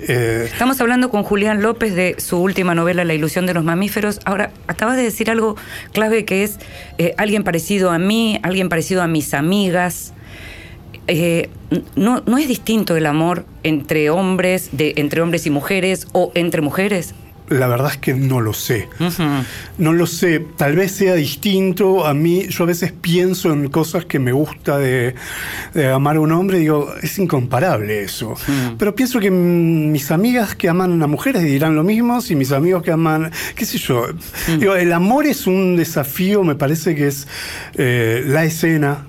Eh, 0.00 0.48
Estamos 0.50 0.80
hablando 0.80 1.10
con 1.10 1.22
Julián 1.24 1.60
López 1.60 1.94
de 1.94 2.16
su 2.18 2.38
última 2.38 2.74
novela, 2.74 3.04
La 3.04 3.14
ilusión 3.14 3.46
de 3.46 3.54
los 3.54 3.64
mamíferos. 3.64 4.20
Ahora, 4.24 4.52
acabas 4.66 4.96
de 4.96 5.02
decir 5.02 5.30
algo 5.30 5.56
clave 5.92 6.24
que 6.24 6.44
es 6.44 6.58
eh, 6.98 7.14
alguien 7.16 7.42
parecido 7.42 7.90
a 7.90 7.98
mí, 7.98 8.38
alguien 8.42 8.68
parecido 8.68 9.02
a 9.02 9.08
mis 9.08 9.34
amigas. 9.34 10.14
Eh, 11.08 11.48
no, 11.96 12.22
¿No 12.26 12.38
es 12.38 12.48
distinto 12.48 12.96
el 12.96 13.06
amor 13.06 13.44
entre 13.62 14.10
hombres, 14.10 14.70
de, 14.72 14.94
entre 14.96 15.20
hombres 15.20 15.46
y 15.46 15.50
mujeres 15.50 16.06
o 16.12 16.30
entre 16.34 16.60
mujeres? 16.60 17.14
La 17.48 17.66
verdad 17.66 17.92
es 17.92 17.98
que 17.98 18.14
no 18.14 18.40
lo 18.40 18.52
sé. 18.52 18.88
No 19.78 19.92
lo 19.92 20.06
sé, 20.06 20.44
tal 20.56 20.76
vez 20.76 20.92
sea 20.92 21.14
distinto. 21.14 22.06
A 22.06 22.14
mí, 22.14 22.46
yo 22.48 22.64
a 22.64 22.66
veces 22.66 22.92
pienso 22.92 23.52
en 23.52 23.68
cosas 23.68 24.04
que 24.04 24.18
me 24.18 24.32
gusta 24.32 24.78
de, 24.78 25.14
de 25.74 25.88
amar 25.90 26.16
a 26.16 26.20
un 26.20 26.32
hombre 26.32 26.58
y 26.58 26.60
digo, 26.62 26.92
es 27.02 27.18
incomparable 27.18 28.02
eso. 28.02 28.34
Pero 28.78 28.94
pienso 28.94 29.20
que 29.20 29.30
mm, 29.30 29.92
mis 29.92 30.10
amigas 30.10 30.54
que 30.54 30.68
aman 30.68 31.02
a 31.02 31.06
mujeres 31.06 31.42
dirán 31.42 31.74
lo 31.74 31.84
mismo, 31.84 32.18
y 32.28 32.34
mis 32.34 32.52
amigos 32.52 32.82
que 32.82 32.92
aman, 32.92 33.30
qué 33.54 33.64
sé 33.64 33.78
yo. 33.78 34.06
Digo, 34.58 34.74
el 34.74 34.92
amor 34.92 35.26
es 35.26 35.46
un 35.46 35.76
desafío, 35.76 36.42
me 36.44 36.54
parece 36.54 36.94
que 36.94 37.08
es 37.08 37.26
eh, 37.74 38.22
la 38.26 38.44
escena 38.44 39.04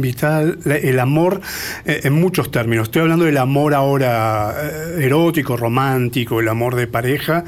vital, 0.00 0.58
el 0.64 1.00
amor 1.00 1.40
eh, 1.84 2.00
en 2.04 2.12
muchos 2.14 2.50
términos. 2.50 2.88
Estoy 2.88 3.02
hablando 3.02 3.24
del 3.24 3.36
amor 3.36 3.74
ahora 3.74 4.54
eh, 4.60 5.04
erótico, 5.04 5.56
romántico, 5.56 6.40
el 6.40 6.48
amor 6.48 6.74
de 6.74 6.86
pareja. 6.86 7.44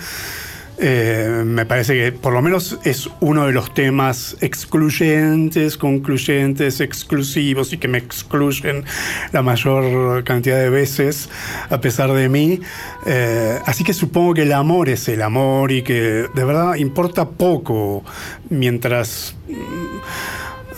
Eh, 0.83 1.43
me 1.45 1.67
parece 1.67 1.93
que 1.95 2.11
por 2.11 2.33
lo 2.33 2.41
menos 2.41 2.79
es 2.85 3.11
uno 3.21 3.45
de 3.45 3.53
los 3.53 3.75
temas 3.75 4.39
excluyentes, 4.41 5.77
concluyentes, 5.77 6.81
exclusivos 6.81 7.75
y 7.75 7.79
que 7.79 7.87
me 7.87 7.99
excluyen 7.99 8.85
la 9.33 9.43
mayor 9.43 10.25
cantidad 10.25 10.57
de 10.57 10.71
veces 10.71 11.29
a 11.69 11.83
pesar 11.83 12.11
de 12.15 12.31
mí. 12.31 12.61
Eh, 13.05 13.59
así 13.67 13.85
que 13.85 13.93
supongo 13.93 14.33
que 14.33 14.43
el 14.43 14.53
amor 14.55 14.89
es 14.89 15.07
el 15.09 15.21
amor 15.21 15.71
y 15.71 15.83
que 15.83 16.29
de 16.35 16.45
verdad 16.45 16.77
importa 16.77 17.29
poco 17.29 18.03
mientras... 18.49 19.37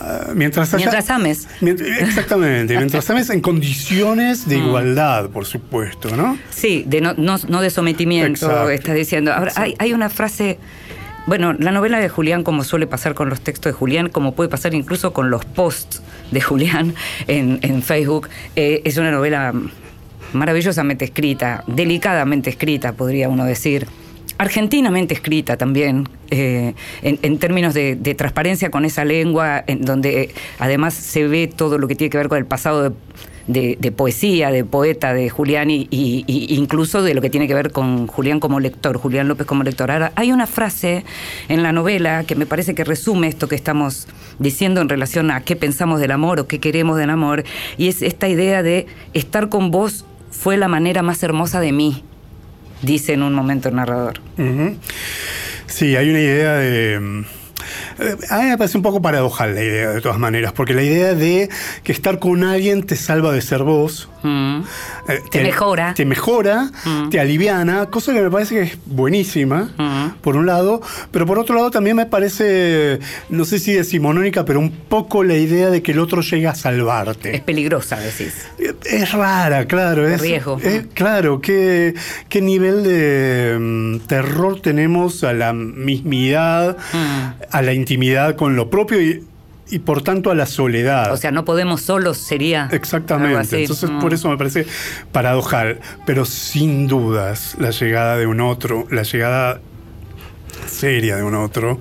mm, 0.03 0.31
ah, 0.31 0.33
Mientras, 0.35 0.73
haya- 0.75 0.79
Mientras 0.87 1.11
ames. 1.11 1.49
Exactamente, 1.61 2.77
mientras 2.79 3.09
ames 3.11 3.31
en 3.31 3.41
condiciones 3.41 4.47
Mm. 4.47 4.51
de 4.51 4.57
igualdad, 4.59 5.31
por 5.31 5.47
supuesto, 5.47 6.15
¿no? 6.17 6.39
Sí, 6.51 6.85
de 6.87 7.01
no, 7.01 7.15
no, 7.17 7.37
no 7.49 7.61
de 7.61 7.71
sometimiento, 7.71 8.47
Exacto. 8.47 8.71
estás 8.71 8.95
diciendo. 8.95 9.33
Ahora, 9.33 9.53
hay, 9.57 9.75
hay 9.79 9.93
una 9.93 10.09
frase. 10.09 10.59
Bueno, 11.27 11.53
la 11.53 11.71
novela 11.71 12.01
de 12.01 12.09
Julián, 12.09 12.43
como 12.43 12.65
suele 12.65 12.89
pasar 12.89 13.15
con 13.15 13.29
los 13.29 13.41
textos 13.41 13.73
de 13.73 13.79
Julián, 13.79 14.09
como 14.09 14.35
puede 14.35 14.49
pasar 14.51 14.75
incluso 14.75 15.13
con 15.13 15.31
los 15.31 15.45
posts 15.45 16.03
de 16.33 16.41
Julián 16.41 16.95
en, 17.29 17.61
en 17.63 17.83
Facebook, 17.85 18.29
eh, 18.57 18.83
es 18.85 18.97
una 18.97 19.13
novela 19.13 19.53
maravillosamente 20.33 21.05
escrita, 21.05 21.63
delicadamente 21.67 22.51
escrita, 22.51 22.93
podría 22.95 23.29
uno 23.29 23.45
decir. 23.45 23.87
Argentinamente 24.43 25.15
escrita 25.15 25.57
también, 25.57 26.09
eh, 26.31 26.75
en, 27.03 27.39
términos 27.39 27.75
de, 27.75 27.95
transparencia 28.17 28.73
con 28.73 28.85
esa 28.85 29.05
lengua, 29.05 29.63
en 29.69 29.85
donde 29.85 30.23
eh, 30.23 30.31
además 30.59 30.95
se 30.95 31.29
ve 31.29 31.47
todo 31.47 31.79
lo 31.79 31.87
que 31.87 31.95
tiene 31.95 32.11
que 32.11 32.19
ver 32.19 32.27
con 32.27 32.39
el 32.39 32.45
pasado 32.45 32.93
de, 33.47 33.93
poesía, 33.97 34.51
de 34.51 34.65
poeta 34.65 35.15
de 35.15 35.31
Julián, 35.31 35.71
y 35.71 35.87
incluso 36.49 37.05
de 37.05 37.15
lo 37.15 37.21
que 37.21 37.31
tiene 37.31 37.47
que 37.47 37.55
ver 37.55 37.71
con 37.71 38.09
Julián 38.09 38.41
como 38.41 38.59
lector, 38.59 38.97
Julián 38.97 39.29
López 39.29 39.47
como 39.47 39.63
lector. 39.63 39.93
Ahora, 39.93 40.11
hay 40.17 40.33
una 40.33 40.49
frase 40.49 41.05
en 41.49 41.63
la 41.63 41.71
novela 41.71 42.25
que 42.25 42.35
me 42.35 42.45
parece 42.45 42.75
que 42.75 42.83
resume 42.83 43.29
esto 43.29 43.47
que 43.47 43.55
estamos 43.55 44.09
diciendo 44.41 44.81
en 44.81 44.89
relación 44.89 45.31
a 45.31 45.43
qué 45.43 45.55
pensamos 45.55 46.01
del 46.01 46.11
amor 46.11 46.41
o 46.41 46.49
qué 46.49 46.59
queremos 46.59 46.99
del 46.99 47.11
amor, 47.11 47.45
y 47.79 47.87
es 47.87 48.03
esta 48.03 48.27
idea 48.27 48.65
de 48.65 48.89
estar 49.15 49.49
con 49.49 49.71
vos 49.71 50.05
fue 50.33 50.57
la 50.57 50.67
manera 50.67 51.03
más 51.03 51.23
hermosa 51.23 51.61
de 51.61 51.71
mí, 51.71 52.03
dice 52.83 53.15
en 53.15 53.23
un 53.23 53.33
momento 53.35 53.69
el 53.69 53.77
narrador. 53.77 54.21
Sí, 55.67 55.97
hay 55.97 56.11
una 56.11 56.21
idea 56.21 56.55
de... 56.57 57.25
eh, 57.99 58.17
A 58.31 58.39
mí 58.43 58.49
me 58.51 58.59
parece 58.59 58.77
un 58.77 58.83
poco 58.83 59.01
paradojal 59.01 59.55
la 59.55 59.63
idea, 59.63 59.91
de 59.91 60.01
todas 60.01 60.19
maneras, 60.19 60.53
porque 60.53 60.75
la 60.75 60.83
idea 60.83 61.15
de 61.15 61.49
que 61.83 61.93
estar 61.93 62.19
con 62.19 62.45
alguien 62.45 62.83
te 62.85 62.97
salva 62.97 63.33
de 63.33 63.41
ser 63.41 63.63
vos. 63.63 64.09
Mm. 64.23 64.61
eh, 65.09 65.21
Te 65.31 65.43
mejora. 65.43 65.95
Te 65.95 66.05
mejora, 66.05 66.71
Mm. 66.85 67.09
te 67.11 67.21
aliviana, 67.21 67.87
cosa 67.87 68.13
que 68.13 68.21
me 68.21 68.31
parece 68.31 68.55
que 68.57 68.63
es 68.63 68.79
buenísima, 68.85 69.71
Mm. 69.79 70.02
Por 70.23 70.37
un 70.37 70.47
lado, 70.47 70.81
pero 71.11 71.27
por 71.27 71.39
otro 71.39 71.55
lado 71.55 71.71
también 71.71 71.97
me 71.97 72.07
parece, 72.07 73.01
no 73.29 73.45
sé 73.45 73.59
si 73.59 73.73
decimonónica, 73.73 74.45
pero 74.45 74.61
un 74.61 74.71
poco 74.71 75.25
la 75.25 75.35
idea 75.35 75.69
de 75.71 75.83
que 75.83 75.93
el 75.93 75.99
otro 75.99 76.23
llega 76.23 76.53
a 76.53 76.55
salvarte. 76.55 77.35
Es 77.37 77.41
peligrosa, 77.43 77.99
decís. 77.99 78.47
Es 78.85 79.13
rara, 79.13 79.67
claro. 79.67 80.09
Es, 80.09 80.21
riesgo. 80.21 80.59
es- 80.63 80.87
claro, 80.95 81.41
¿qué, 81.41 81.95
qué 82.29 82.41
nivel 82.41 82.83
de 82.85 83.57
mm, 83.61 83.99
terror 84.07 84.61
tenemos 84.61 85.25
a 85.25 85.33
la 85.33 85.53
mismidad, 85.53 86.77
Mm. 86.93 87.43
a 87.51 87.63
la 87.63 87.73
intimidad 87.73 88.37
con 88.37 88.55
lo 88.57 88.71
propio 88.71 89.01
y, 89.01 89.25
y 89.71 89.79
por 89.79 90.03
tanto 90.03 90.31
a 90.31 90.35
la 90.35 90.47
soledad. 90.47 91.13
O 91.13 91.17
sea, 91.17 91.31
no 91.31 91.45
podemos 91.45 91.81
solos, 91.83 92.19
sería. 92.19 92.69
Exactamente. 92.73 93.61
Entonces, 93.63 93.91
Mm. 93.91 94.01
por 94.01 94.13
eso 94.15 94.29
me 94.29 94.37
parece 94.37 94.67
paradojal. 95.13 95.81
Pero 96.07 96.25
sin 96.25 96.87
dudas, 96.89 97.57
la 97.59 97.71
llegada 97.71 98.17
de 98.17 98.27
un 98.27 98.41
otro, 98.41 98.87
la 98.91 99.03
llegada 99.03 99.61
seria 100.67 101.17
de 101.17 101.23
un 101.23 101.35
otro, 101.35 101.81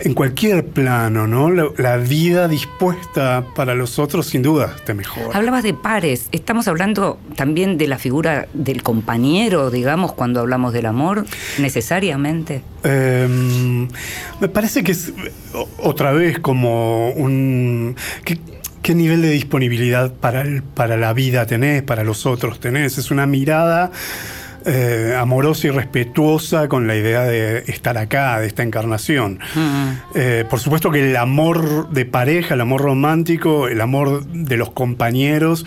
en 0.00 0.14
cualquier 0.14 0.64
plano, 0.64 1.26
¿no? 1.26 1.50
La, 1.50 1.66
la 1.76 1.96
vida 1.96 2.46
dispuesta 2.46 3.44
para 3.56 3.74
los 3.74 3.98
otros, 3.98 4.26
sin 4.26 4.42
duda, 4.42 4.76
te 4.86 4.94
mejora. 4.94 5.36
Hablabas 5.36 5.64
de 5.64 5.74
pares. 5.74 6.28
Estamos 6.30 6.68
hablando 6.68 7.18
también 7.34 7.78
de 7.78 7.88
la 7.88 7.98
figura 7.98 8.46
del 8.54 8.84
compañero, 8.84 9.70
digamos, 9.72 10.12
cuando 10.12 10.38
hablamos 10.38 10.72
del 10.72 10.86
amor, 10.86 11.24
necesariamente. 11.58 12.62
Eh, 12.84 13.26
me 14.40 14.48
parece 14.48 14.84
que 14.84 14.92
es 14.92 15.12
otra 15.78 16.12
vez 16.12 16.38
como 16.38 17.10
un... 17.10 17.96
¿qué, 18.24 18.38
qué 18.82 18.94
nivel 18.94 19.20
de 19.20 19.30
disponibilidad 19.30 20.12
para, 20.14 20.42
el- 20.42 20.62
para 20.62 20.96
la 20.96 21.12
vida 21.12 21.44
tenés, 21.46 21.82
para 21.82 22.04
los 22.04 22.24
otros 22.24 22.60
tenés? 22.60 22.98
Es 22.98 23.10
una 23.10 23.26
mirada 23.26 23.90
eh, 24.64 25.16
amorosa 25.18 25.68
y 25.68 25.70
respetuosa 25.70 26.68
con 26.68 26.86
la 26.86 26.96
idea 26.96 27.22
de 27.22 27.58
estar 27.68 27.96
acá, 27.98 28.40
de 28.40 28.46
esta 28.46 28.62
encarnación. 28.62 29.38
Mm. 29.54 29.88
Eh, 30.14 30.44
por 30.48 30.60
supuesto 30.60 30.90
que 30.90 31.10
el 31.10 31.16
amor 31.16 31.90
de 31.90 32.04
pareja, 32.04 32.54
el 32.54 32.60
amor 32.60 32.82
romántico, 32.82 33.68
el 33.68 33.80
amor 33.80 34.24
de 34.26 34.56
los 34.56 34.70
compañeros 34.70 35.64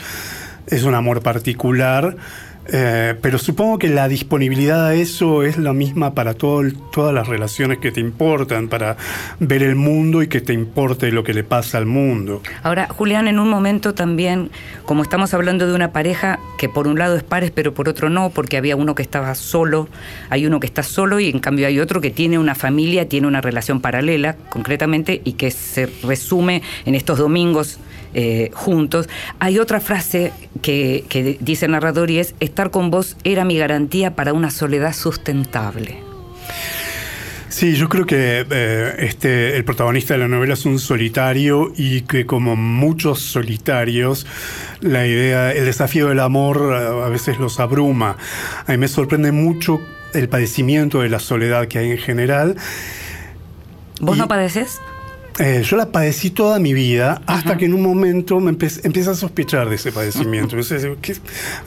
es 0.67 0.83
un 0.83 0.95
amor 0.95 1.21
particular, 1.21 2.15
eh, 2.67 3.15
pero 3.21 3.37
supongo 3.37 3.79
que 3.79 3.89
la 3.89 4.07
disponibilidad 4.07 4.87
a 4.87 4.93
eso 4.93 5.43
es 5.43 5.57
la 5.57 5.73
misma 5.73 6.13
para 6.13 6.33
todo 6.33 6.61
todas 6.91 7.13
las 7.13 7.27
relaciones 7.27 7.79
que 7.79 7.91
te 7.91 7.99
importan, 7.99 8.67
para 8.67 8.97
ver 9.39 9.63
el 9.63 9.75
mundo 9.75 10.21
y 10.21 10.27
que 10.27 10.41
te 10.41 10.53
importe 10.53 11.11
lo 11.11 11.23
que 11.23 11.33
le 11.33 11.43
pasa 11.43 11.77
al 11.77 11.85
mundo. 11.85 12.41
Ahora, 12.63 12.87
Julián, 12.89 13.27
en 13.27 13.39
un 13.39 13.49
momento 13.49 13.93
también, 13.93 14.51
como 14.85 15.03
estamos 15.03 15.33
hablando 15.33 15.67
de 15.67 15.73
una 15.73 15.91
pareja 15.91 16.39
que 16.57 16.69
por 16.69 16.87
un 16.87 16.99
lado 16.99 17.15
es 17.15 17.23
pares, 17.23 17.51
pero 17.51 17.73
por 17.73 17.89
otro 17.89 18.09
no, 18.09 18.29
porque 18.29 18.57
había 18.57 18.75
uno 18.75 18.95
que 18.95 19.01
estaba 19.01 19.33
solo, 19.35 19.87
hay 20.29 20.45
uno 20.45 20.59
que 20.59 20.67
está 20.67 20.83
solo 20.83 21.19
y 21.19 21.29
en 21.29 21.39
cambio 21.39 21.67
hay 21.67 21.79
otro 21.79 22.01
que 22.01 22.11
tiene 22.11 22.37
una 22.37 22.55
familia, 22.55 23.07
tiene 23.07 23.27
una 23.27 23.41
relación 23.41 23.81
paralela, 23.81 24.35
concretamente, 24.49 25.21
y 25.23 25.33
que 25.33 25.51
se 25.51 25.87
resume 26.03 26.61
en 26.85 26.95
estos 26.95 27.17
domingos 27.17 27.79
eh, 28.13 28.51
juntos. 28.53 29.07
Hay 29.39 29.59
otra 29.59 29.79
frase 29.79 30.31
que, 30.61 31.05
que 31.09 31.37
dice 31.39 31.65
el 31.65 31.71
narrador 31.71 32.09
y 32.11 32.19
es, 32.19 32.35
estar 32.39 32.71
con 32.71 32.91
vos 32.91 33.17
era 33.23 33.45
mi 33.45 33.57
garantía 33.57 34.15
para 34.15 34.33
una 34.33 34.51
soledad 34.51 34.93
sustentable. 34.93 35.97
Sí, 37.49 37.75
yo 37.75 37.89
creo 37.89 38.05
que 38.05 38.45
eh, 38.49 38.95
este, 38.99 39.57
el 39.57 39.65
protagonista 39.65 40.13
de 40.13 40.21
la 40.21 40.29
novela 40.29 40.53
es 40.53 40.65
un 40.65 40.79
solitario 40.79 41.73
y 41.75 42.01
que 42.03 42.25
como 42.25 42.55
muchos 42.55 43.19
solitarios, 43.19 44.25
la 44.79 45.05
idea, 45.05 45.51
el 45.51 45.65
desafío 45.65 46.07
del 46.07 46.21
amor 46.21 46.71
eh, 46.73 47.05
a 47.05 47.09
veces 47.09 47.39
los 47.39 47.59
abruma. 47.59 48.15
A 48.65 48.71
mí 48.71 48.77
me 48.77 48.87
sorprende 48.87 49.33
mucho 49.33 49.81
el 50.13 50.29
padecimiento 50.29 51.01
de 51.01 51.09
la 51.09 51.19
soledad 51.19 51.67
que 51.67 51.79
hay 51.79 51.91
en 51.91 51.97
general. 51.97 52.55
¿Vos 53.99 54.15
Y- 54.15 54.19
no 54.21 54.27
padeces? 54.29 54.79
Eh, 55.39 55.63
yo 55.65 55.77
la 55.77 55.91
padecí 55.91 56.29
toda 56.29 56.59
mi 56.59 56.73
vida 56.73 57.21
hasta 57.25 57.57
que 57.57 57.65
en 57.65 57.73
un 57.73 57.81
momento 57.81 58.39
me 58.39 58.51
empe- 58.51 58.81
empieza 58.83 59.11
a 59.11 59.15
sospechar 59.15 59.69
de 59.69 59.75
ese 59.75 59.91
padecimiento. 59.91 60.55
Entonces, 60.57 60.85
¿qué, 61.01 61.15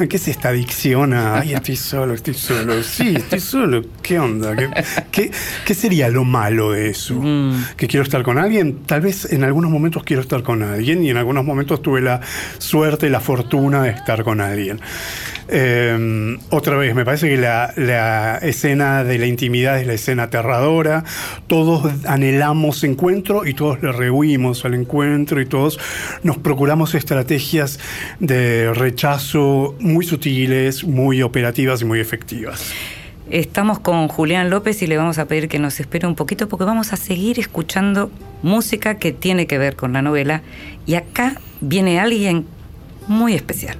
¿Qué 0.06 0.16
es 0.16 0.28
esta 0.28 0.50
adicción 0.50 1.14
a, 1.14 1.40
ay, 1.40 1.54
estoy 1.54 1.76
solo, 1.76 2.14
estoy 2.14 2.34
solo? 2.34 2.82
Sí, 2.82 3.14
estoy 3.16 3.40
solo. 3.40 3.82
¿Qué 4.02 4.18
onda? 4.18 4.54
¿Qué, 4.54 4.68
qué, 5.10 5.30
qué 5.64 5.74
sería 5.74 6.08
lo 6.08 6.24
malo 6.24 6.72
de 6.72 6.90
eso? 6.90 7.14
Mm. 7.14 7.64
¿Que 7.76 7.88
quiero 7.88 8.04
estar 8.04 8.22
con 8.22 8.38
alguien? 8.38 8.80
Tal 8.84 9.00
vez 9.00 9.32
en 9.32 9.42
algunos 9.44 9.70
momentos 9.70 10.04
quiero 10.04 10.20
estar 10.22 10.42
con 10.42 10.62
alguien 10.62 11.02
y 11.02 11.10
en 11.10 11.16
algunos 11.16 11.44
momentos 11.44 11.80
tuve 11.82 12.00
la 12.02 12.20
suerte, 12.58 13.08
la 13.08 13.20
fortuna 13.20 13.82
de 13.82 13.90
estar 13.90 14.24
con 14.24 14.40
alguien. 14.42 14.78
Eh, 15.48 16.38
otra 16.50 16.76
vez, 16.76 16.94
me 16.94 17.04
parece 17.04 17.28
que 17.28 17.36
la, 17.36 17.72
la 17.76 18.38
escena 18.38 19.04
de 19.04 19.18
la 19.18 19.26
intimidad 19.26 19.78
es 19.80 19.86
la 19.86 19.92
escena 19.94 20.24
aterradora. 20.24 21.04
Todos 21.46 21.90
anhelamos 22.06 22.82
encuentro 22.84 23.44
y 23.46 23.53
todos 23.54 23.82
le 23.82 23.92
rehuimos 23.92 24.64
al 24.64 24.74
encuentro 24.74 25.40
y 25.40 25.46
todos 25.46 25.78
nos 26.22 26.38
procuramos 26.38 26.94
estrategias 26.94 27.78
de 28.20 28.72
rechazo 28.74 29.74
muy 29.80 30.04
sutiles, 30.04 30.84
muy 30.84 31.22
operativas 31.22 31.82
y 31.82 31.84
muy 31.84 32.00
efectivas. 32.00 32.72
Estamos 33.30 33.78
con 33.78 34.08
Julián 34.08 34.50
López 34.50 34.82
y 34.82 34.86
le 34.86 34.98
vamos 34.98 35.18
a 35.18 35.26
pedir 35.26 35.48
que 35.48 35.58
nos 35.58 35.80
espere 35.80 36.06
un 36.06 36.14
poquito 36.14 36.46
porque 36.46 36.64
vamos 36.64 36.92
a 36.92 36.96
seguir 36.96 37.40
escuchando 37.40 38.10
música 38.42 38.96
que 38.96 39.12
tiene 39.12 39.46
que 39.46 39.56
ver 39.56 39.76
con 39.76 39.94
la 39.94 40.02
novela. 40.02 40.42
Y 40.86 40.94
acá 40.94 41.40
viene 41.60 41.98
alguien 41.98 42.44
muy 43.08 43.32
especial. 43.34 43.78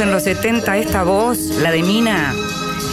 En 0.00 0.10
los 0.10 0.22
70, 0.22 0.78
esta 0.78 1.02
voz, 1.02 1.38
la 1.38 1.70
de 1.70 1.82
Mina, 1.82 2.34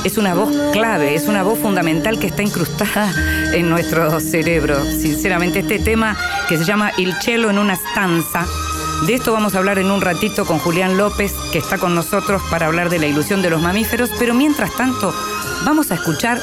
es 0.04 0.17
una 0.17 0.34
voz 0.34 0.50
clave, 0.74 1.15
es 1.15 1.28
una 1.28 1.41
voz 1.41 1.58
fundamental 1.60 2.20
que 2.20 2.28
está 2.28 2.43
incrustada 2.43 3.12
en 3.54 3.70
nuestro 3.70 4.20
cerebro. 4.20 4.84
Sinceramente, 4.84 5.60
este 5.60 5.80
tema 5.80 6.17
que 6.50 6.58
se 6.58 6.65
llama 6.65 6.91
Il 6.98 7.13
cielo 7.22 7.50
en 7.50 7.60
una 7.60 7.74
stanza, 7.74 8.46
de 9.06 9.13
esto 9.13 9.32
vamos 9.32 9.56
a 9.56 9.60
hablar 9.60 9.80
en 9.80 9.89
un 9.89 10.02
ratito 10.02 10.46
con 10.46 10.60
Julián 10.60 10.98
López, 10.98 11.34
que 11.52 11.60
está 11.60 11.78
con 11.78 11.96
nosotros 11.96 12.41
para 12.50 12.65
hablar 12.65 12.89
de 12.89 13.00
la 13.00 13.08
ilusión 13.08 13.41
de 13.41 13.52
los 13.52 13.62
mamíferos, 13.62 14.12
pero 14.20 14.34
mientras 14.34 14.76
tanto 14.76 15.13
vamos 15.65 15.91
a 15.91 15.96
escuchar 15.96 16.41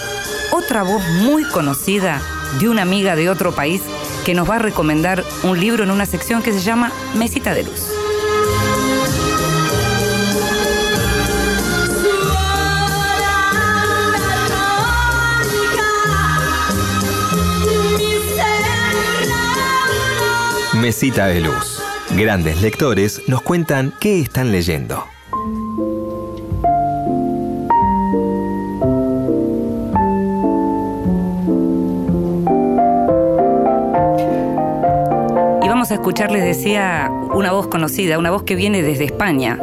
otra 0.53 0.83
voz 0.83 1.03
muy 1.23 1.45
conocida 1.45 2.23
de 2.59 2.69
una 2.69 2.83
amiga 2.83 3.17
de 3.17 3.29
otro 3.29 3.55
país 3.55 3.83
que 4.25 4.35
nos 4.35 4.49
va 4.49 4.57
a 4.57 4.61
recomendar 4.61 5.25
un 5.43 5.61
libro 5.61 5.85
en 5.85 5.91
una 5.91 6.07
sección 6.07 6.43
que 6.43 6.53
se 6.53 6.61
llama 6.61 6.91
Mesita 7.15 7.53
de 7.53 7.65
Luz. 7.65 8.04
Mesita 20.85 21.29
de 21.29 21.41
Luz. 21.41 21.83
Grandes 22.15 22.61
lectores 22.61 23.23
nos 23.27 23.41
cuentan 23.41 23.95
qué 24.01 24.21
están 24.21 24.53
leyendo. 24.53 25.07
Y 35.63 35.69
vamos 35.69 35.91
a 35.91 35.95
escuchar, 35.95 36.31
les 36.31 36.45
decía, 36.45 37.11
una 37.33 37.53
voz 37.53 37.69
conocida, 37.69 38.19
una 38.19 38.31
voz 38.31 38.43
que 38.43 38.55
viene 38.55 38.83
desde 38.83 39.05
España. 39.05 39.59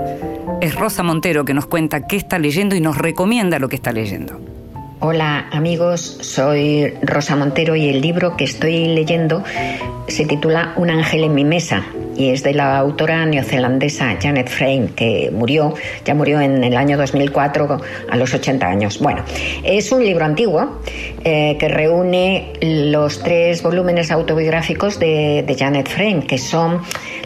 Es 0.59 0.73
Rosa 0.73 1.03
Montero 1.03 1.45
que 1.45 1.53
nos 1.53 1.67
cuenta 1.67 2.07
qué 2.07 2.15
está 2.15 2.39
leyendo 2.39 2.75
y 2.75 2.81
nos 2.81 2.97
recomienda 2.97 3.59
lo 3.59 3.69
que 3.69 3.75
está 3.75 3.91
leyendo. 3.91 4.41
Hola 5.01 5.47
amigos, 5.51 6.17
soy 6.21 6.95
Rosa 7.03 7.35
Montero 7.35 7.75
y 7.75 7.89
el 7.89 8.01
libro 8.01 8.37
que 8.37 8.43
estoy 8.43 8.87
leyendo 8.87 9.43
se 10.07 10.25
titula 10.25 10.73
Un 10.75 10.89
ángel 10.89 11.23
en 11.23 11.33
mi 11.33 11.45
mesa 11.45 11.83
y 12.17 12.29
es 12.29 12.43
de 12.43 12.53
la 12.53 12.77
autora 12.77 13.25
neozelandesa 13.25 14.17
Janet 14.21 14.49
Frame, 14.49 14.89
que 14.95 15.31
murió, 15.33 15.73
ya 16.05 16.13
murió 16.13 16.39
en 16.41 16.63
el 16.63 16.75
año 16.75 16.97
2004 16.97 17.81
a 18.09 18.17
los 18.17 18.33
80 18.33 18.67
años. 18.67 18.99
Bueno, 18.99 19.23
es 19.63 19.91
un 19.91 20.03
libro 20.03 20.25
antiguo 20.25 20.81
eh, 21.23 21.57
que 21.59 21.67
reúne 21.67 22.53
los 22.61 23.23
tres 23.23 23.63
volúmenes 23.63 24.11
autobiográficos 24.11 24.99
de, 24.99 25.43
de 25.47 25.55
Janet 25.55 25.87
Frame, 25.87 26.25
que 26.27 26.37
son 26.37 26.81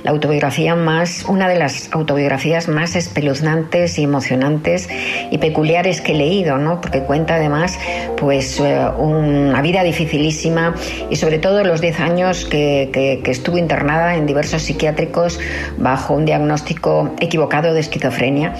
la 0.05 0.11
autobiografía 0.11 0.75
más, 0.75 1.25
una 1.27 1.47
de 1.49 1.55
las 1.57 1.89
autobiografías 1.91 2.67
más 2.67 2.95
espeluznantes 2.95 3.97
y 3.97 4.03
emocionantes 4.03 4.87
y 5.31 5.39
peculiares 5.39 5.99
que 5.99 6.11
he 6.11 6.15
leído, 6.15 6.59
¿no? 6.59 6.79
Porque 6.79 6.99
cuenta 7.01 7.35
además, 7.35 7.77
pues, 8.15 8.59
eh, 8.59 8.85
una 8.99 9.61
vida 9.63 9.81
dificilísima 9.83 10.75
y 11.09 11.15
sobre 11.15 11.39
todo 11.39 11.63
los 11.63 11.81
10 11.81 11.99
años 11.99 12.45
que, 12.45 12.91
que- 12.93 13.21
que 13.23 13.31
estuvo 13.31 13.57
internada 13.57 14.15
en 14.15 14.27
diversos 14.27 14.61
psiquiátricos 14.61 15.39
bajo 15.77 16.13
un 16.13 16.25
diagnóstico 16.25 17.15
equivocado 17.19 17.73
de 17.73 17.79
esquizofrenia 17.79 18.53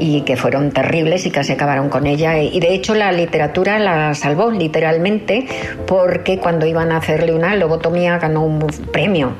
y 0.00 0.22
que 0.22 0.36
fueron 0.36 0.72
terribles 0.72 1.26
y 1.26 1.30
casi 1.30 1.52
acabaron 1.52 1.90
con 1.90 2.08
ella. 2.08 2.38
Y 2.42 2.58
de 2.58 2.74
hecho 2.74 2.94
la 2.96 3.12
literatura 3.12 3.78
la 3.78 4.14
salvó 4.14 4.50
literalmente 4.50 5.46
porque 5.86 6.38
cuando 6.38 6.66
iban 6.66 6.90
a 6.90 6.96
hacerle 6.96 7.32
una 7.34 7.54
lobotomía 7.54 8.18
ganó 8.18 8.44
un 8.44 8.58
premio 8.92 9.34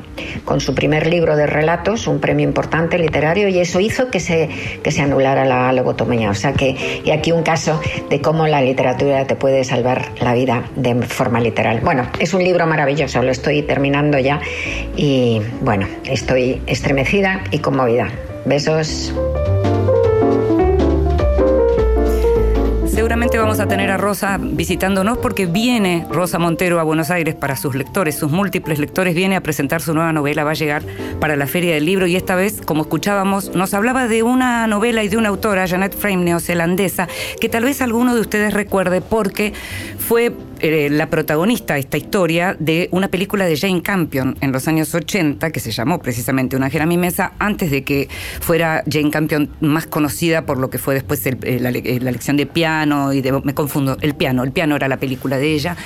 con 0.45 0.61
su 0.61 0.73
primer 0.73 1.07
libro 1.07 1.35
de 1.35 1.48
relatos, 1.49 2.07
un 2.07 2.19
premio 2.19 2.45
importante 2.45 2.97
literario, 2.97 3.47
y 3.47 3.59
eso 3.59 3.79
hizo 3.79 4.09
que 4.09 4.19
se, 4.19 4.49
que 4.83 4.91
se 4.91 5.01
anulara 5.01 5.45
la 5.45 5.71
lobotomía. 5.73 6.29
O 6.29 6.35
sea 6.35 6.53
que, 6.53 7.01
y 7.03 7.11
aquí 7.11 7.31
un 7.31 7.43
caso 7.43 7.79
de 8.09 8.21
cómo 8.21 8.47
la 8.47 8.61
literatura 8.61 9.25
te 9.25 9.35
puede 9.35 9.63
salvar 9.63 10.13
la 10.21 10.33
vida 10.33 10.65
de 10.75 10.95
forma 11.03 11.39
literal. 11.39 11.81
Bueno, 11.81 12.07
es 12.19 12.33
un 12.33 12.43
libro 12.43 12.65
maravilloso, 12.67 13.21
lo 13.21 13.31
estoy 13.31 13.61
terminando 13.63 14.19
ya 14.19 14.39
y 14.95 15.41
bueno, 15.61 15.87
estoy 16.05 16.61
estremecida 16.67 17.43
y 17.51 17.59
conmovida. 17.59 18.09
Besos. 18.45 19.13
Seguramente 22.99 23.37
vamos 23.37 23.61
a 23.61 23.65
tener 23.65 23.91
a 23.91 23.95
Rosa 23.95 24.37
visitándonos 24.37 25.19
porque 25.19 25.45
viene 25.45 26.05
Rosa 26.11 26.37
Montero 26.37 26.81
a 26.81 26.83
Buenos 26.83 27.09
Aires 27.11 27.33
para 27.33 27.55
sus 27.55 27.73
lectores, 27.73 28.15
sus 28.15 28.29
múltiples 28.29 28.77
lectores, 28.77 29.15
viene 29.15 29.37
a 29.37 29.41
presentar 29.41 29.81
su 29.81 29.93
nueva 29.93 30.11
novela, 30.11 30.43
va 30.43 30.51
a 30.51 30.55
llegar 30.55 30.83
para 31.21 31.37
la 31.37 31.47
Feria 31.47 31.73
del 31.73 31.85
Libro 31.85 32.07
y 32.07 32.17
esta 32.17 32.35
vez, 32.35 32.59
como 32.59 32.81
escuchábamos, 32.81 33.55
nos 33.55 33.73
hablaba 33.73 34.09
de 34.09 34.21
una 34.21 34.67
novela 34.67 35.01
y 35.01 35.07
de 35.07 35.15
una 35.15 35.29
autora, 35.29 35.65
Janet 35.65 35.95
Frame, 35.97 36.25
neozelandesa, 36.25 37.07
que 37.39 37.47
tal 37.47 37.63
vez 37.63 37.81
alguno 37.81 38.15
de 38.15 38.19
ustedes 38.19 38.53
recuerde 38.53 38.99
porque 38.99 39.53
fue 39.97 40.33
eh, 40.59 40.89
la 40.89 41.09
protagonista 41.09 41.75
de 41.75 41.81
esta 41.81 41.97
historia 41.97 42.55
de 42.59 42.89
una 42.91 43.07
película 43.07 43.45
de 43.45 43.57
Jane 43.57 43.81
Campion 43.81 44.37
en 44.41 44.51
los 44.51 44.67
años 44.67 44.93
80 44.93 45.51
que 45.51 45.59
se 45.59 45.71
llamó 45.71 45.99
precisamente 45.99 46.55
Un 46.55 46.63
ángel 46.63 46.81
a 46.81 46.85
mi 46.85 46.97
mesa 46.97 47.33
antes 47.39 47.71
de 47.71 47.83
que 47.83 48.09
fuera 48.41 48.83
Jane 48.89 49.11
Campion 49.11 49.49
más 49.61 49.87
conocida 49.87 50.45
por 50.45 50.57
lo 50.57 50.69
que 50.69 50.77
fue 50.77 50.93
después 50.93 51.25
eh, 51.25 51.59
la, 51.59 51.69
eh, 51.69 51.99
la 52.01 52.11
lección 52.11 52.37
de 52.37 52.45
piano 52.45 53.13
y 53.13 53.21
de, 53.21 53.31
me 53.43 53.53
confundo, 53.53 53.97
el 54.01 54.15
piano, 54.15 54.43
el 54.43 54.51
piano 54.51 54.75
era 54.75 54.87
la 54.87 54.97
película 54.97 55.37
de 55.37 55.53
ella. 55.53 55.77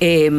Eh, 0.00 0.30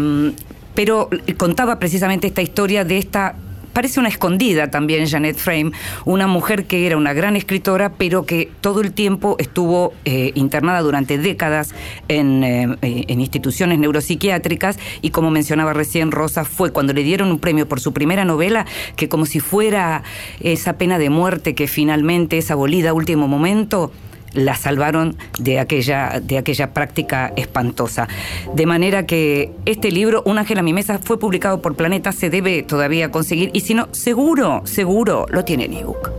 pero 0.76 1.10
contaba 1.38 1.78
precisamente 1.80 2.28
esta 2.28 2.42
historia 2.42 2.86
de 2.86 2.98
esta 2.98 3.36
Parece 3.74 4.00
una 4.00 4.10
escondida 4.10 4.72
también 4.72 5.08
Janet 5.08 5.38
Frame, 5.38 5.72
una 6.06 6.28
mujer 6.28 6.66
que 6.66 6.86
era 6.86 6.98
una 6.98 7.14
gran 7.14 7.36
escritora, 7.36 7.94
pero 7.94 8.26
que 8.26 8.50
todo 8.62 8.82
el 8.82 8.94
tiempo 8.94 9.36
estuvo 9.40 9.94
eh, 10.06 10.32
internada 10.36 10.82
durante 10.82 11.18
décadas 11.18 11.74
en, 12.08 12.44
eh, 12.44 12.68
eh, 12.82 13.06
en 13.08 13.20
instituciones 13.20 13.80
neuropsiquiátricas. 13.80 14.80
Y 15.02 15.12
como 15.12 15.32
mencionaba 15.32 15.74
recién 15.74 16.12
Rosa, 16.12 16.46
fue 16.46 16.72
cuando 16.72 16.94
le 16.94 17.04
dieron 17.04 17.30
un 17.32 17.40
premio 17.40 17.68
por 17.68 17.80
su 17.80 17.94
primera 17.94 18.26
novela, 18.26 18.66
que 18.96 19.08
como 19.10 19.26
si 19.26 19.40
fuera 19.40 20.04
esa 20.40 20.74
pena 20.74 20.98
de 20.98 21.10
muerte 21.10 21.56
que 21.56 21.68
finalmente 21.68 22.38
es 22.38 22.52
abolida 22.52 22.90
a 22.90 22.94
último 22.94 23.28
momento, 23.28 23.92
la 24.34 24.56
salvaron 24.56 25.18
de 25.40 25.60
aquella, 25.60 26.20
de 26.22 26.38
aquella 26.38 26.74
práctica 26.74 27.34
espantosa. 27.36 28.08
De 28.54 28.66
manera 28.66 29.06
que 29.06 29.52
este 29.66 29.92
libro, 29.92 30.24
Un 30.26 30.38
ángel 30.38 30.60
a 30.60 30.64
mi 30.64 30.74
mesa, 30.74 31.00
fue 31.04 31.20
publicado 31.20 31.62
por 31.62 31.76
Planeta, 31.76 32.12
se 32.12 32.30
debe 32.30 32.64
todavía 32.64 33.12
conseguir 33.12 33.52
y 33.54 33.62
si 33.62 33.74
no, 33.74 33.88
seguro, 33.92 34.62
seguro 34.66 35.26
lo 35.30 35.46
tiene 35.46 35.66
en 35.66 35.74
ebook. 35.74 36.12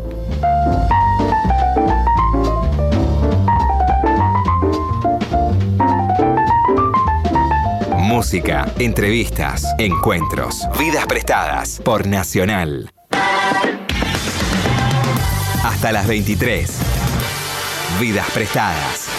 Música, 7.96 8.70
entrevistas, 8.79 9.64
encuentros, 9.79 10.68
vidas 10.79 11.07
prestadas 11.07 11.81
por 11.83 12.07
Nacional. 12.07 12.90
Hasta 15.64 15.92
las 15.92 16.07
23. 16.07 16.89
Vidas 18.00 18.30
prestadas. 18.30 19.10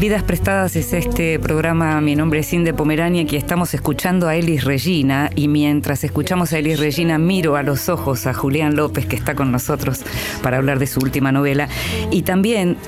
Vidas 0.00 0.22
Prestadas 0.22 0.76
es 0.76 0.94
este 0.94 1.38
programa, 1.38 2.00
mi 2.00 2.16
nombre 2.16 2.40
es 2.40 2.50
Inde 2.54 2.72
Pomerania, 2.72 3.26
y 3.30 3.36
estamos 3.36 3.74
escuchando 3.74 4.28
a 4.28 4.34
Elis 4.34 4.64
Regina, 4.64 5.28
y 5.36 5.46
mientras 5.46 6.04
escuchamos 6.04 6.54
a 6.54 6.58
Elis 6.58 6.80
Regina, 6.80 7.18
miro 7.18 7.54
a 7.54 7.62
los 7.62 7.90
ojos 7.90 8.26
a 8.26 8.32
Julián 8.32 8.76
López, 8.76 9.04
que 9.04 9.16
está 9.16 9.34
con 9.34 9.52
nosotros 9.52 10.02
para 10.42 10.56
hablar 10.56 10.78
de 10.78 10.86
su 10.86 11.00
última 11.00 11.32
novela, 11.32 11.68
y 12.10 12.22
también 12.22 12.78